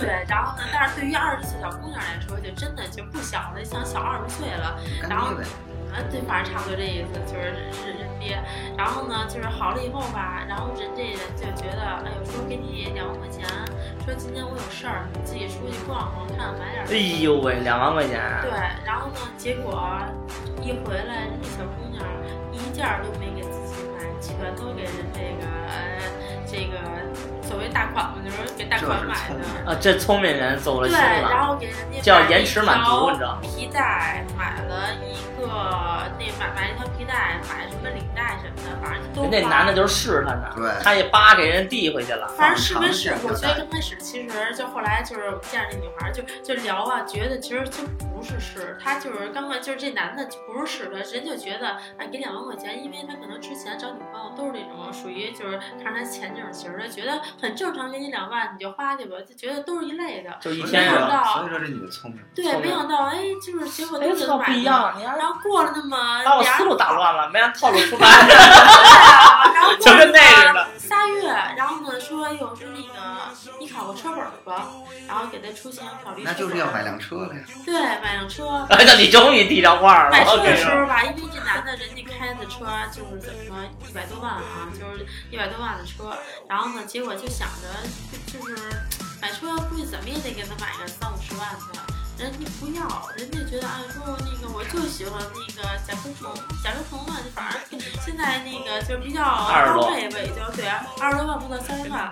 [0.00, 4.76] 对，然后呢，但是对于二十岁小姑娘来说，就真的就不小了，像小二十岁了。
[5.08, 5.50] 然后干爹呗
[5.90, 8.42] 啊，对，反正差不多这意思，就是是人爹。
[8.76, 13.46] 然后呢，就是好了以后吧，然后人这人就觉得，哎呦，说给你两万块钱，
[14.04, 16.86] 说今天我有事儿，你自己出去逛逛看，买点儿。
[16.90, 18.50] 哎呦喂，两万块钱，对，
[18.84, 19.78] 然后呢，结果
[20.62, 22.02] 一回来，人家小姑娘
[22.50, 25.78] 一件儿都没给自己买，全都给人这个呃
[26.50, 26.78] 这个
[27.42, 29.70] 所谓大款嘛，就是给大款买的。
[29.70, 35.46] 啊，这聪明人走了对，然，后给人家叫买了一延迟满足条你知道吗皮带买了一个
[36.18, 42.28] 那买买了一条皮带，买什么领带什么的，反正都那男的就是试探他，对他也扒给人递回去了。
[42.36, 56.04] 反正试没是放，长我觉得刚开始其实就后来就是见着那女孩就就聊啊，觉得其实就不是试，他就是刚刚就是这男的就不是试的，人就觉得哎给两万块钱，因为他可能之前找女朋友都是那种属于就是看着他
[56.40, 60.30] 前景型的，觉得很正常，给你两万你就花去吧，就觉得都是一类的。
[60.40, 60.82] 就一天？
[60.82, 62.20] 没想到所以说这女的聪明。
[62.34, 64.52] 对，没想到哎，就是结果哎都给操，买了。
[64.52, 68.26] 不一样，然后过了那么把我思路打乱了，没让套路出 来。
[68.26, 74.68] 对啊，然后 就跟那似的仨月，然后呢说，哎呦，说那个你考个车本吧，
[75.06, 76.32] 然后给他出钱考虑车本儿。
[76.32, 77.40] 那就是要买辆车了呀。
[77.64, 78.66] 对，买辆车。
[78.70, 80.10] 哎，那你终于递上话了。
[80.10, 83.56] 买车的时候吧，因为这男的人家开的车就是怎么说
[83.88, 86.12] 一百多万啊，就是一百多万的车，
[86.48, 87.68] 然后呢，结果就想着
[88.26, 88.56] 就是
[89.20, 91.80] 买车估计怎么也得给他买个三五十万的。
[92.20, 96.30] 人家不要，人家觉得啊，说那个我就喜欢那个甲壳虫，
[96.62, 102.10] 甲壳虫嘛，反正现在那个就比较20多高配吧，也就对啊，二十多万不到三十万。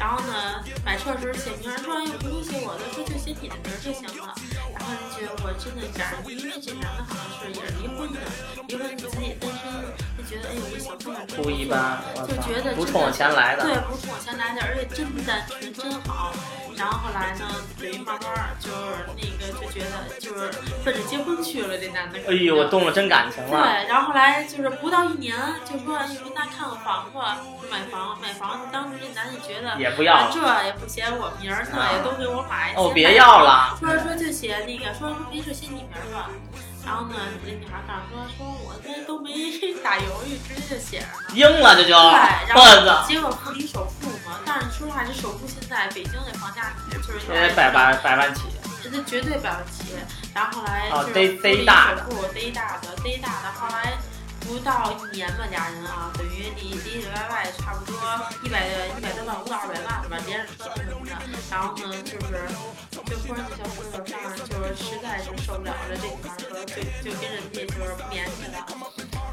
[0.00, 4.34] 然后呢，买车的时候写名儿，说又不用写我的，说就写你的名儿就行了。
[4.74, 8.18] 然后人觉得我真的假如，因为这男的好像是也是离婚的，
[8.66, 9.70] 离婚自己也单身，
[10.13, 13.64] 就觉得哎呦这小姑娘真不一般，就觉得，不冲我钱来的。
[13.64, 16.32] 对，不是冲我钱来的，而且真单纯，真好。
[16.76, 17.46] 然后后来呢，
[17.78, 18.18] 等于慢
[18.58, 20.50] 就是那个就觉得就是
[20.84, 22.18] 奔着结婚去了，这男的。
[22.26, 23.62] 哎呦，我动了真感情了。
[23.62, 27.18] 对，然后后来就是不到一年，就说哎跟他看看房子，
[27.62, 28.66] 就买房，买房子。
[28.72, 32.74] 当时这男的觉得也不要，啊这也不写我名儿，那也都给我买。
[32.74, 33.76] 哦，先别买要了。
[33.78, 36.28] 说说就写那个，说说没事写你名儿吧。
[36.84, 39.32] 然后呢，那女孩告诉说说我这都没
[39.82, 41.28] 打犹豫，直接就写上了。
[41.32, 48.42] 应了这就，对，然我后操，结果付了一首付嘛，但是说实话，这首付现在北京的房价就是这得百万百万起。
[48.92, 49.94] 这绝对百万起。
[50.34, 52.04] 然后后来哦就是逮付了一逮大的
[52.34, 53.50] 逮大的，逮大的。
[53.58, 53.96] 后来
[54.46, 57.96] 不到一年吧，家人啊，等于里里里外外差不多
[58.42, 58.66] 一百
[58.96, 61.12] 一百多万，五到二百万吧，连着车什么的。
[61.50, 62.48] 然后呢，就是
[62.92, 68.66] 就忽然就小朋友上就是实在是受不了了，这女孩说就就跟人家就是不联系了。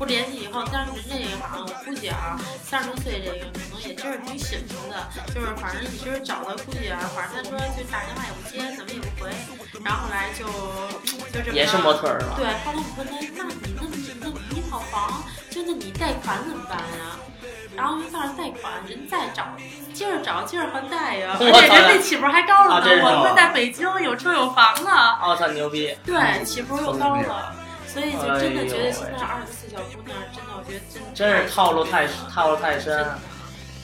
[0.02, 2.34] 不联系以后，但是人家也好像我估计啊，
[2.64, 4.98] 三十多岁这个可能也真是挺醒目的，
[5.32, 9.30] 就是反正一直找他，估计啊，反正他说就打电话也不接，怎么也不回，
[9.86, 10.44] 然后后来就
[11.30, 12.34] 就这么也是模特儿是吧？
[12.36, 15.22] 对，后来我说那那你那你那你一套房，
[15.52, 17.22] 就那你贷款怎么办呀？
[17.78, 19.54] 然后一告诉贷款，人再找，
[19.94, 22.90] 接着找，接着还贷呀， 我而且操人那起步还高了呢。
[23.06, 24.90] 我们在北京有车有房呢，
[25.30, 25.96] 我操，牛逼！
[26.04, 27.56] 对，起步又高了，
[27.92, 33.06] 所以就真的觉得现在二十四小姑娘，真的我觉得真真是套路太套路太深真，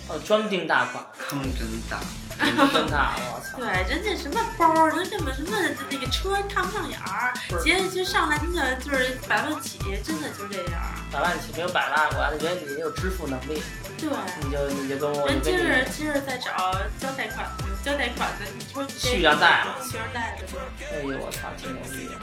[0.07, 1.99] 哦，专盯大款，坑真大。
[2.38, 3.57] 真大，我操！
[3.57, 5.57] 对，人家什么包人家什么什么
[5.89, 10.79] 那个车看不上眼儿，直接就上来真的就是百万起，真的就这样。
[11.11, 13.63] 百万起没有百万，我还是觉得你有支付能力，
[13.98, 14.10] 对，
[14.41, 20.88] 你就你就跟我，人接你跟你着接着再找交贷款的，交贷款的，你说续上贷了续上贷的对。
[20.88, 22.15] 哎呦我操，挺牛逼的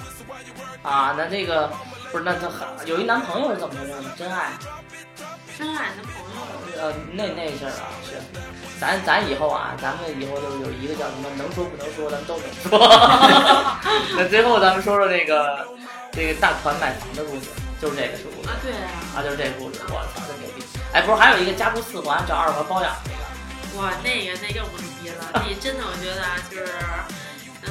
[0.89, 1.15] 啊！
[1.19, 1.71] 那这个
[2.13, 4.13] 不是那他很有一男朋友是怎么回事呢？
[4.17, 4.53] 真爱？
[5.59, 8.23] 真爱男朋友，呃，那那事儿啊，是，
[8.81, 12.79] 咱咱以后啊，咱们以后就是有一个叫什么能说不能说，咱们都能说。
[14.17, 15.67] 那最后咱们说说这个
[16.13, 20.35] 这个大款买房的故事，就是这个是故事啊，对啊，啊，就是这个故事，我操，真！
[20.95, 23.83] 哎，不是还有一个家住四环叫二环包养那个？
[23.83, 26.73] 哇，那个那更不牛逼了，那真的我觉得啊，就是，
[27.67, 27.69] 嗯，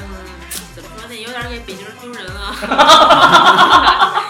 [0.76, 2.54] 怎么说，那有点给北京人丢人了。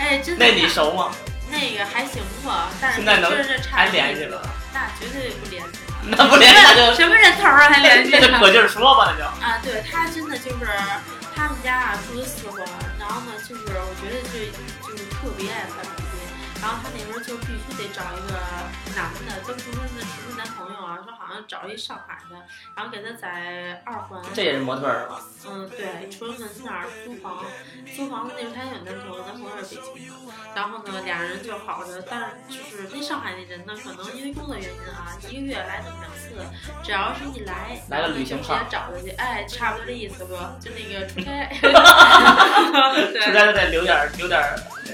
[0.00, 0.46] 哎，真的。
[0.46, 1.10] 那你熟吗？
[1.50, 4.40] 那那个还行吧，但是现在能是差还联系了？
[4.72, 5.78] 那绝对不联系。
[6.04, 9.24] 那不联系那就什么人头啊还联系那就可劲儿说吧，那就。
[9.44, 10.66] 啊，对他真的就是
[11.36, 12.64] 他们家啊住的四环，
[12.98, 14.48] 然后呢就是我觉得这
[14.88, 15.97] 就是特别爱发脾气，
[16.60, 18.34] 然后他那时候就必须得找一个
[18.96, 22.36] 男的，跟不是那什么男朋友啊，说好像找一上海的，
[22.74, 25.20] 然后给他在二环，这也是模特儿吧？
[25.46, 27.44] 嗯对，崇文门那儿租房，
[27.94, 36.34] 租房子那时候他有男朋友，男朋友是北京的，然后呢俩人就好着，但是就是那上海那人呢，可能因为工作原因啊，一个月来那么两次，
[36.82, 40.34] 只要是一来，来个旅行接找他去，哎，差不多这意思不？
[40.60, 41.46] 就那个出差，
[43.12, 43.24] 对。
[43.24, 44.40] 出差就得留点儿留点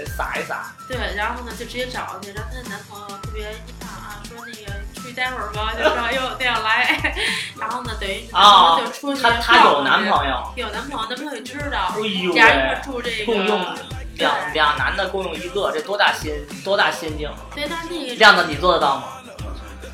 [0.05, 0.73] 撒一撒。
[0.89, 7.15] 对，然后呢就直接找去，然后她的男朋友特别一看啊，说那个出去待会儿吧，就说哟他要来，
[7.61, 13.77] 然后呢等于啊就出去她她有男朋友，有男朋友，男朋友也知道，俩人一块，住这个共用
[14.17, 16.33] 两两男的共用一个，这多大心
[16.65, 17.31] 多大心境？
[17.55, 19.05] 对，但是那个亮子，你做得到吗？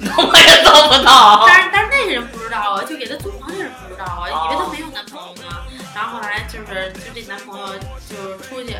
[0.17, 1.45] 我也做不到。
[1.47, 5.57] 但是但是那个人不知道啊，就给他租房那人不知道啊，以为他没有男朋友呢。
[6.01, 7.77] 然后后来就是就这男朋友
[8.09, 8.75] 就出去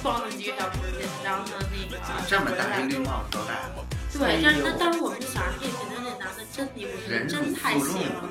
[0.00, 3.58] 逛了几个小时去，然后呢那个啊，这么大一绿帽子都戴，
[4.12, 8.28] 对，但是哎呦那但是我们就想着这肯定这男的真离不开，人真太喜欢了。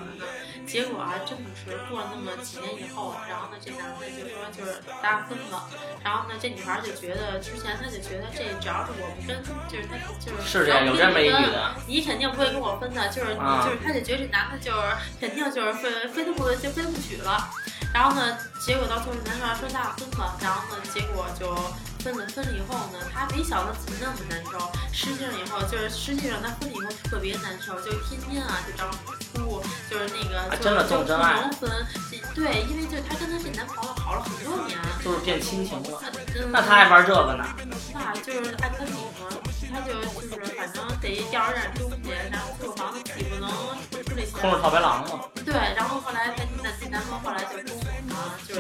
[0.66, 5.68] 结果啊，真的是过了那么几年以后，然后呢，这男的就说就是大家分了，
[6.02, 14.80] 然后呢，这女孩就觉得之前她就觉得这只要是我不跟，就是他就是是这样，有这么一女的，你肯定不会跟我分的，就是、啊就是，她就觉得这男的就是
[15.20, 17.50] 肯定就是非非他不就非他不娶了，
[17.94, 21.54] 然后呢，结果到最后男生说那分吧，然后呢，结果就
[22.00, 28.90] 分了，分了以后呢，他没想到自己那么难受，实际上以后就是实际上他分了以后特别难受，就天天啊就找
[29.34, 31.50] 哭，就是那个就真的就不动真爱
[32.34, 36.02] 对，因为就她跟她这男朋友好了很多年，就是变亲情了。
[36.34, 37.46] 嗯那他还玩这个呢？
[37.94, 39.28] 那就是爱他理嘛，
[39.72, 43.52] 他就就是反正得要着点东西，然后租个房子岂不能
[43.92, 44.32] 这些？
[44.32, 47.58] 空手套白狼嘛，对，然后后来他那这男朋友后来就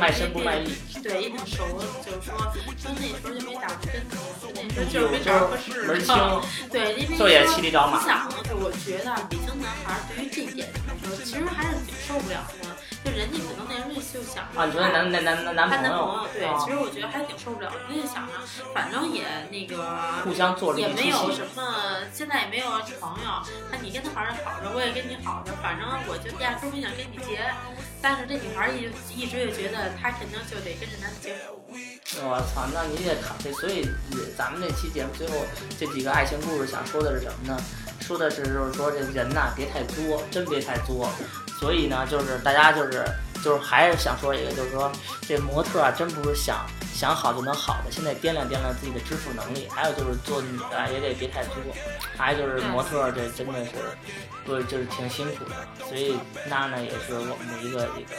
[0.01, 0.73] 卖身不卖艺。
[1.03, 1.63] 对，也挺熟，
[2.03, 2.35] 就是说
[2.75, 6.41] 说那时候就没打过针头，就那时候就是没找合适门儿清的。，
[6.71, 12.75] 对，因为说骑驴找马你想，就我觉得北京男孩儿对于这一点来说，其实还是挺受不了的。
[13.03, 17.77] 就人家可能那时候就想啊，你说那男那男男男朋友对，啊其实我觉得还挺受不了的。
[17.87, 18.33] 他就想着，
[18.75, 19.81] 反正也那个
[20.23, 21.41] 互相做了也没有什。
[21.55, 22.69] 么，现在也没有
[22.99, 23.41] 朋友，
[23.71, 27.41] 那你跟他好着好着，我也跟你好着，反正我就压根儿没想跟你结。
[28.01, 31.73] 但是这女孩儿一一直就觉得她肯定就得跟着男的结婚。
[32.21, 33.17] 我操，那你也
[33.53, 33.81] 所以
[34.13, 35.45] 也咱们这期节目最后
[35.79, 37.57] 这几个爱情故事想说的是什么呢？
[38.01, 41.09] 说的是就是说这人呐、别太作，真别太作。
[41.61, 43.05] 所以呢，就是大家就是
[43.43, 49.67] 就是还是想说一个，就是说这模特啊，真不是想想好就能好的，现在掂量掂量自己的支付能力。
[49.69, 51.53] 还有就是做女的也得别太作，
[52.17, 53.71] 还有就是模特这真的是
[54.43, 55.55] 不就是挺辛苦的。
[55.87, 56.17] 所以
[56.47, 58.15] 娜娜也是我们的一个一个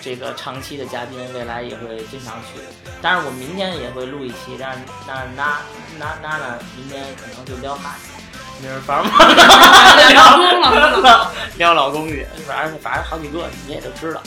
[0.00, 2.60] 这个长期的嘉宾，未来也会经常去。
[3.02, 5.58] 当然我明天也会录一期，但是但是娜
[5.98, 8.23] 娜娜娜明天可能就撩哈去。
[8.60, 9.10] 明儿反正
[10.14, 14.22] 老公了聊聊老公去，反正反正好几个，你也都知道。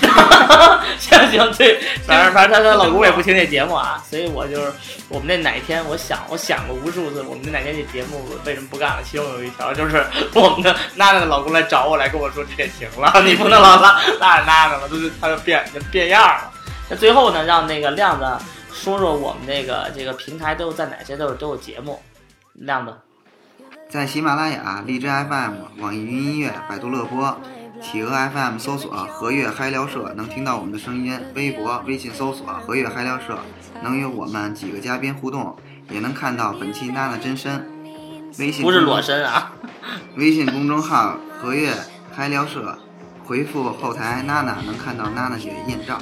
[0.98, 4.72] 行行，对，反正反正她她老公也不听这节目啊，所以我就是
[5.08, 9.02] 我们那哪天我想我想过无数次，我们那哪天这节目为什么不干了？
[9.04, 10.04] 其中有一条就是
[10.34, 16.50] 我们的娜娜的老公来找我来跟我说这得停了， 你不能老拉拉着娜娜了，就是他就变就变样了。
[16.88, 18.24] 那最后呢，让那个亮子
[18.72, 22.00] 说说我们这个这个平台都在哪些都有都有节目，
[22.54, 22.94] 亮子。
[23.90, 27.36] 在喜马拉雅、荔枝 FM、网易云音乐、百度乐播、
[27.82, 33.36] 企鹅 FM 搜索“和悦嗨聊社”能听到我们的声音；微博、微信搜索“和悦嗨聊社”
[33.82, 35.56] 能与我们几个嘉宾互动，
[35.90, 37.68] 也能看到本期娜娜真身。
[38.38, 39.52] 微信不是裸身啊，
[40.16, 41.72] 微信公众号“和悦
[42.14, 42.78] 嗨聊社”，
[43.26, 45.98] 回复后台“娜娜”能看到娜娜姐艳照。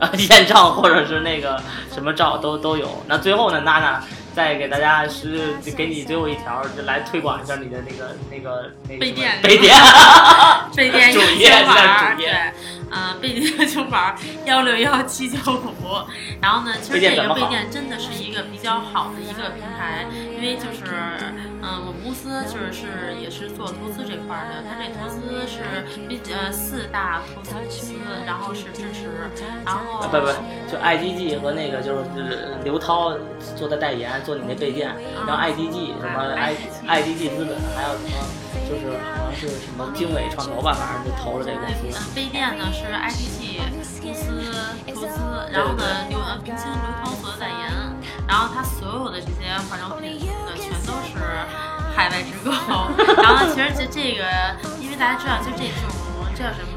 [0.00, 1.62] 啊， 艳照或者是那个
[1.92, 3.02] 什么照都都有。
[3.06, 4.02] 那最后呢，娜娜
[4.36, 9.74] 再给大家是给你最后一条，就来推广一下你的那个那个那个背垫背垫。
[10.76, 12.54] 备电主页九板现在儿，对主页，
[12.90, 14.14] 呃，备电九板儿
[14.44, 16.04] 幺六幺七九五。
[16.42, 20.04] 然后呢，其实这个背电怎么好电真的是一个比较好的一个平台，
[20.36, 20.84] 因为就是，
[21.66, 22.86] 嗯、我们公司就是是
[23.20, 27.94] 也是做投资这块的，它这投资是比呃四大投资公司，
[28.24, 29.10] 然后是支持，
[29.64, 30.26] 然后啊不不，
[30.70, 33.18] 就 IDG 和那个就是呃刘涛
[33.56, 34.94] 做的代言，做你那备垫，
[35.26, 36.54] 然后 IDG 什么 I
[36.86, 38.14] IDG 资本，还有什么
[38.70, 41.98] 就是好像是什么经纬创投吧，反正就投了这个公司。
[41.98, 43.58] 嗯，杯垫呢是 ITG
[44.00, 44.22] 公司
[44.94, 45.18] 投资，
[45.50, 47.72] 然后呢刘呃并签刘涛做的代言，
[48.28, 50.72] 然后他所有的这些化妆品的，全
[51.94, 52.50] 海外直购。
[53.22, 54.24] 然后呢，其实这这个，
[54.80, 55.82] 因为大家知道，就这种
[56.34, 56.72] 这叫什么？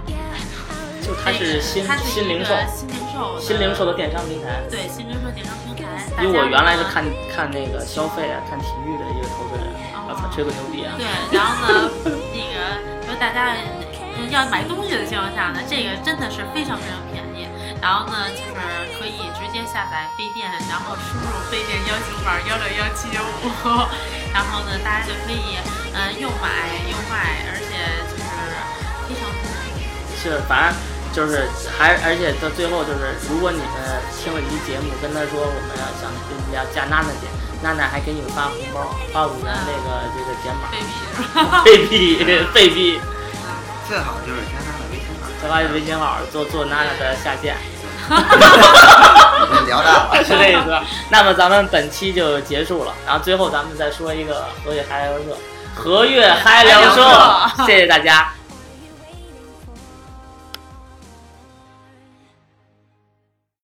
[1.02, 4.62] 就它是新它是新零售，新零售，新零售的电商平台。
[4.70, 5.82] 对，新零售电商平台。
[6.22, 7.04] 因为我原来是看
[7.34, 9.66] 看那个消费啊，看体育的一个投资人，
[10.06, 10.94] 我操，吹个牛逼啊！
[11.00, 12.78] 对，然后呢， 那个
[13.08, 13.56] 就是大家
[14.30, 17.48] 要买东西的情况下呢，这个真的是非常非常便宜。
[17.82, 18.54] 然后呢，就是
[19.00, 23.48] 可以直接下载飞电，然后输入飞电邀请码幺六幺七九五，
[24.34, 25.56] 然后呢，大家就可以
[25.94, 28.24] 嗯又买又卖，而且就是
[29.08, 29.42] 非常方
[29.76, 29.88] 便。
[30.20, 30.76] 是，反正
[31.16, 31.48] 就是
[31.78, 33.66] 还而且到最后就是，如果你们
[34.20, 37.32] 听了一期节目，跟他说我们要想跟要加娜娜姐，
[37.64, 40.68] 娜娜还给你们发红包，发五元那个这个减码，
[41.64, 42.52] 备币是吧？
[42.54, 43.00] 备币备币，
[43.88, 44.44] 最好就是
[45.42, 47.56] 加他的微信号，加他微信号做做娜娜的下线。
[49.68, 50.76] 聊大了，是这意思。
[51.10, 55.38] 那么咱们本期就结束了，然后最后咱们再说一个和悦嗨聊社，
[55.76, 58.32] 和悦嗨聊社，谢谢大家。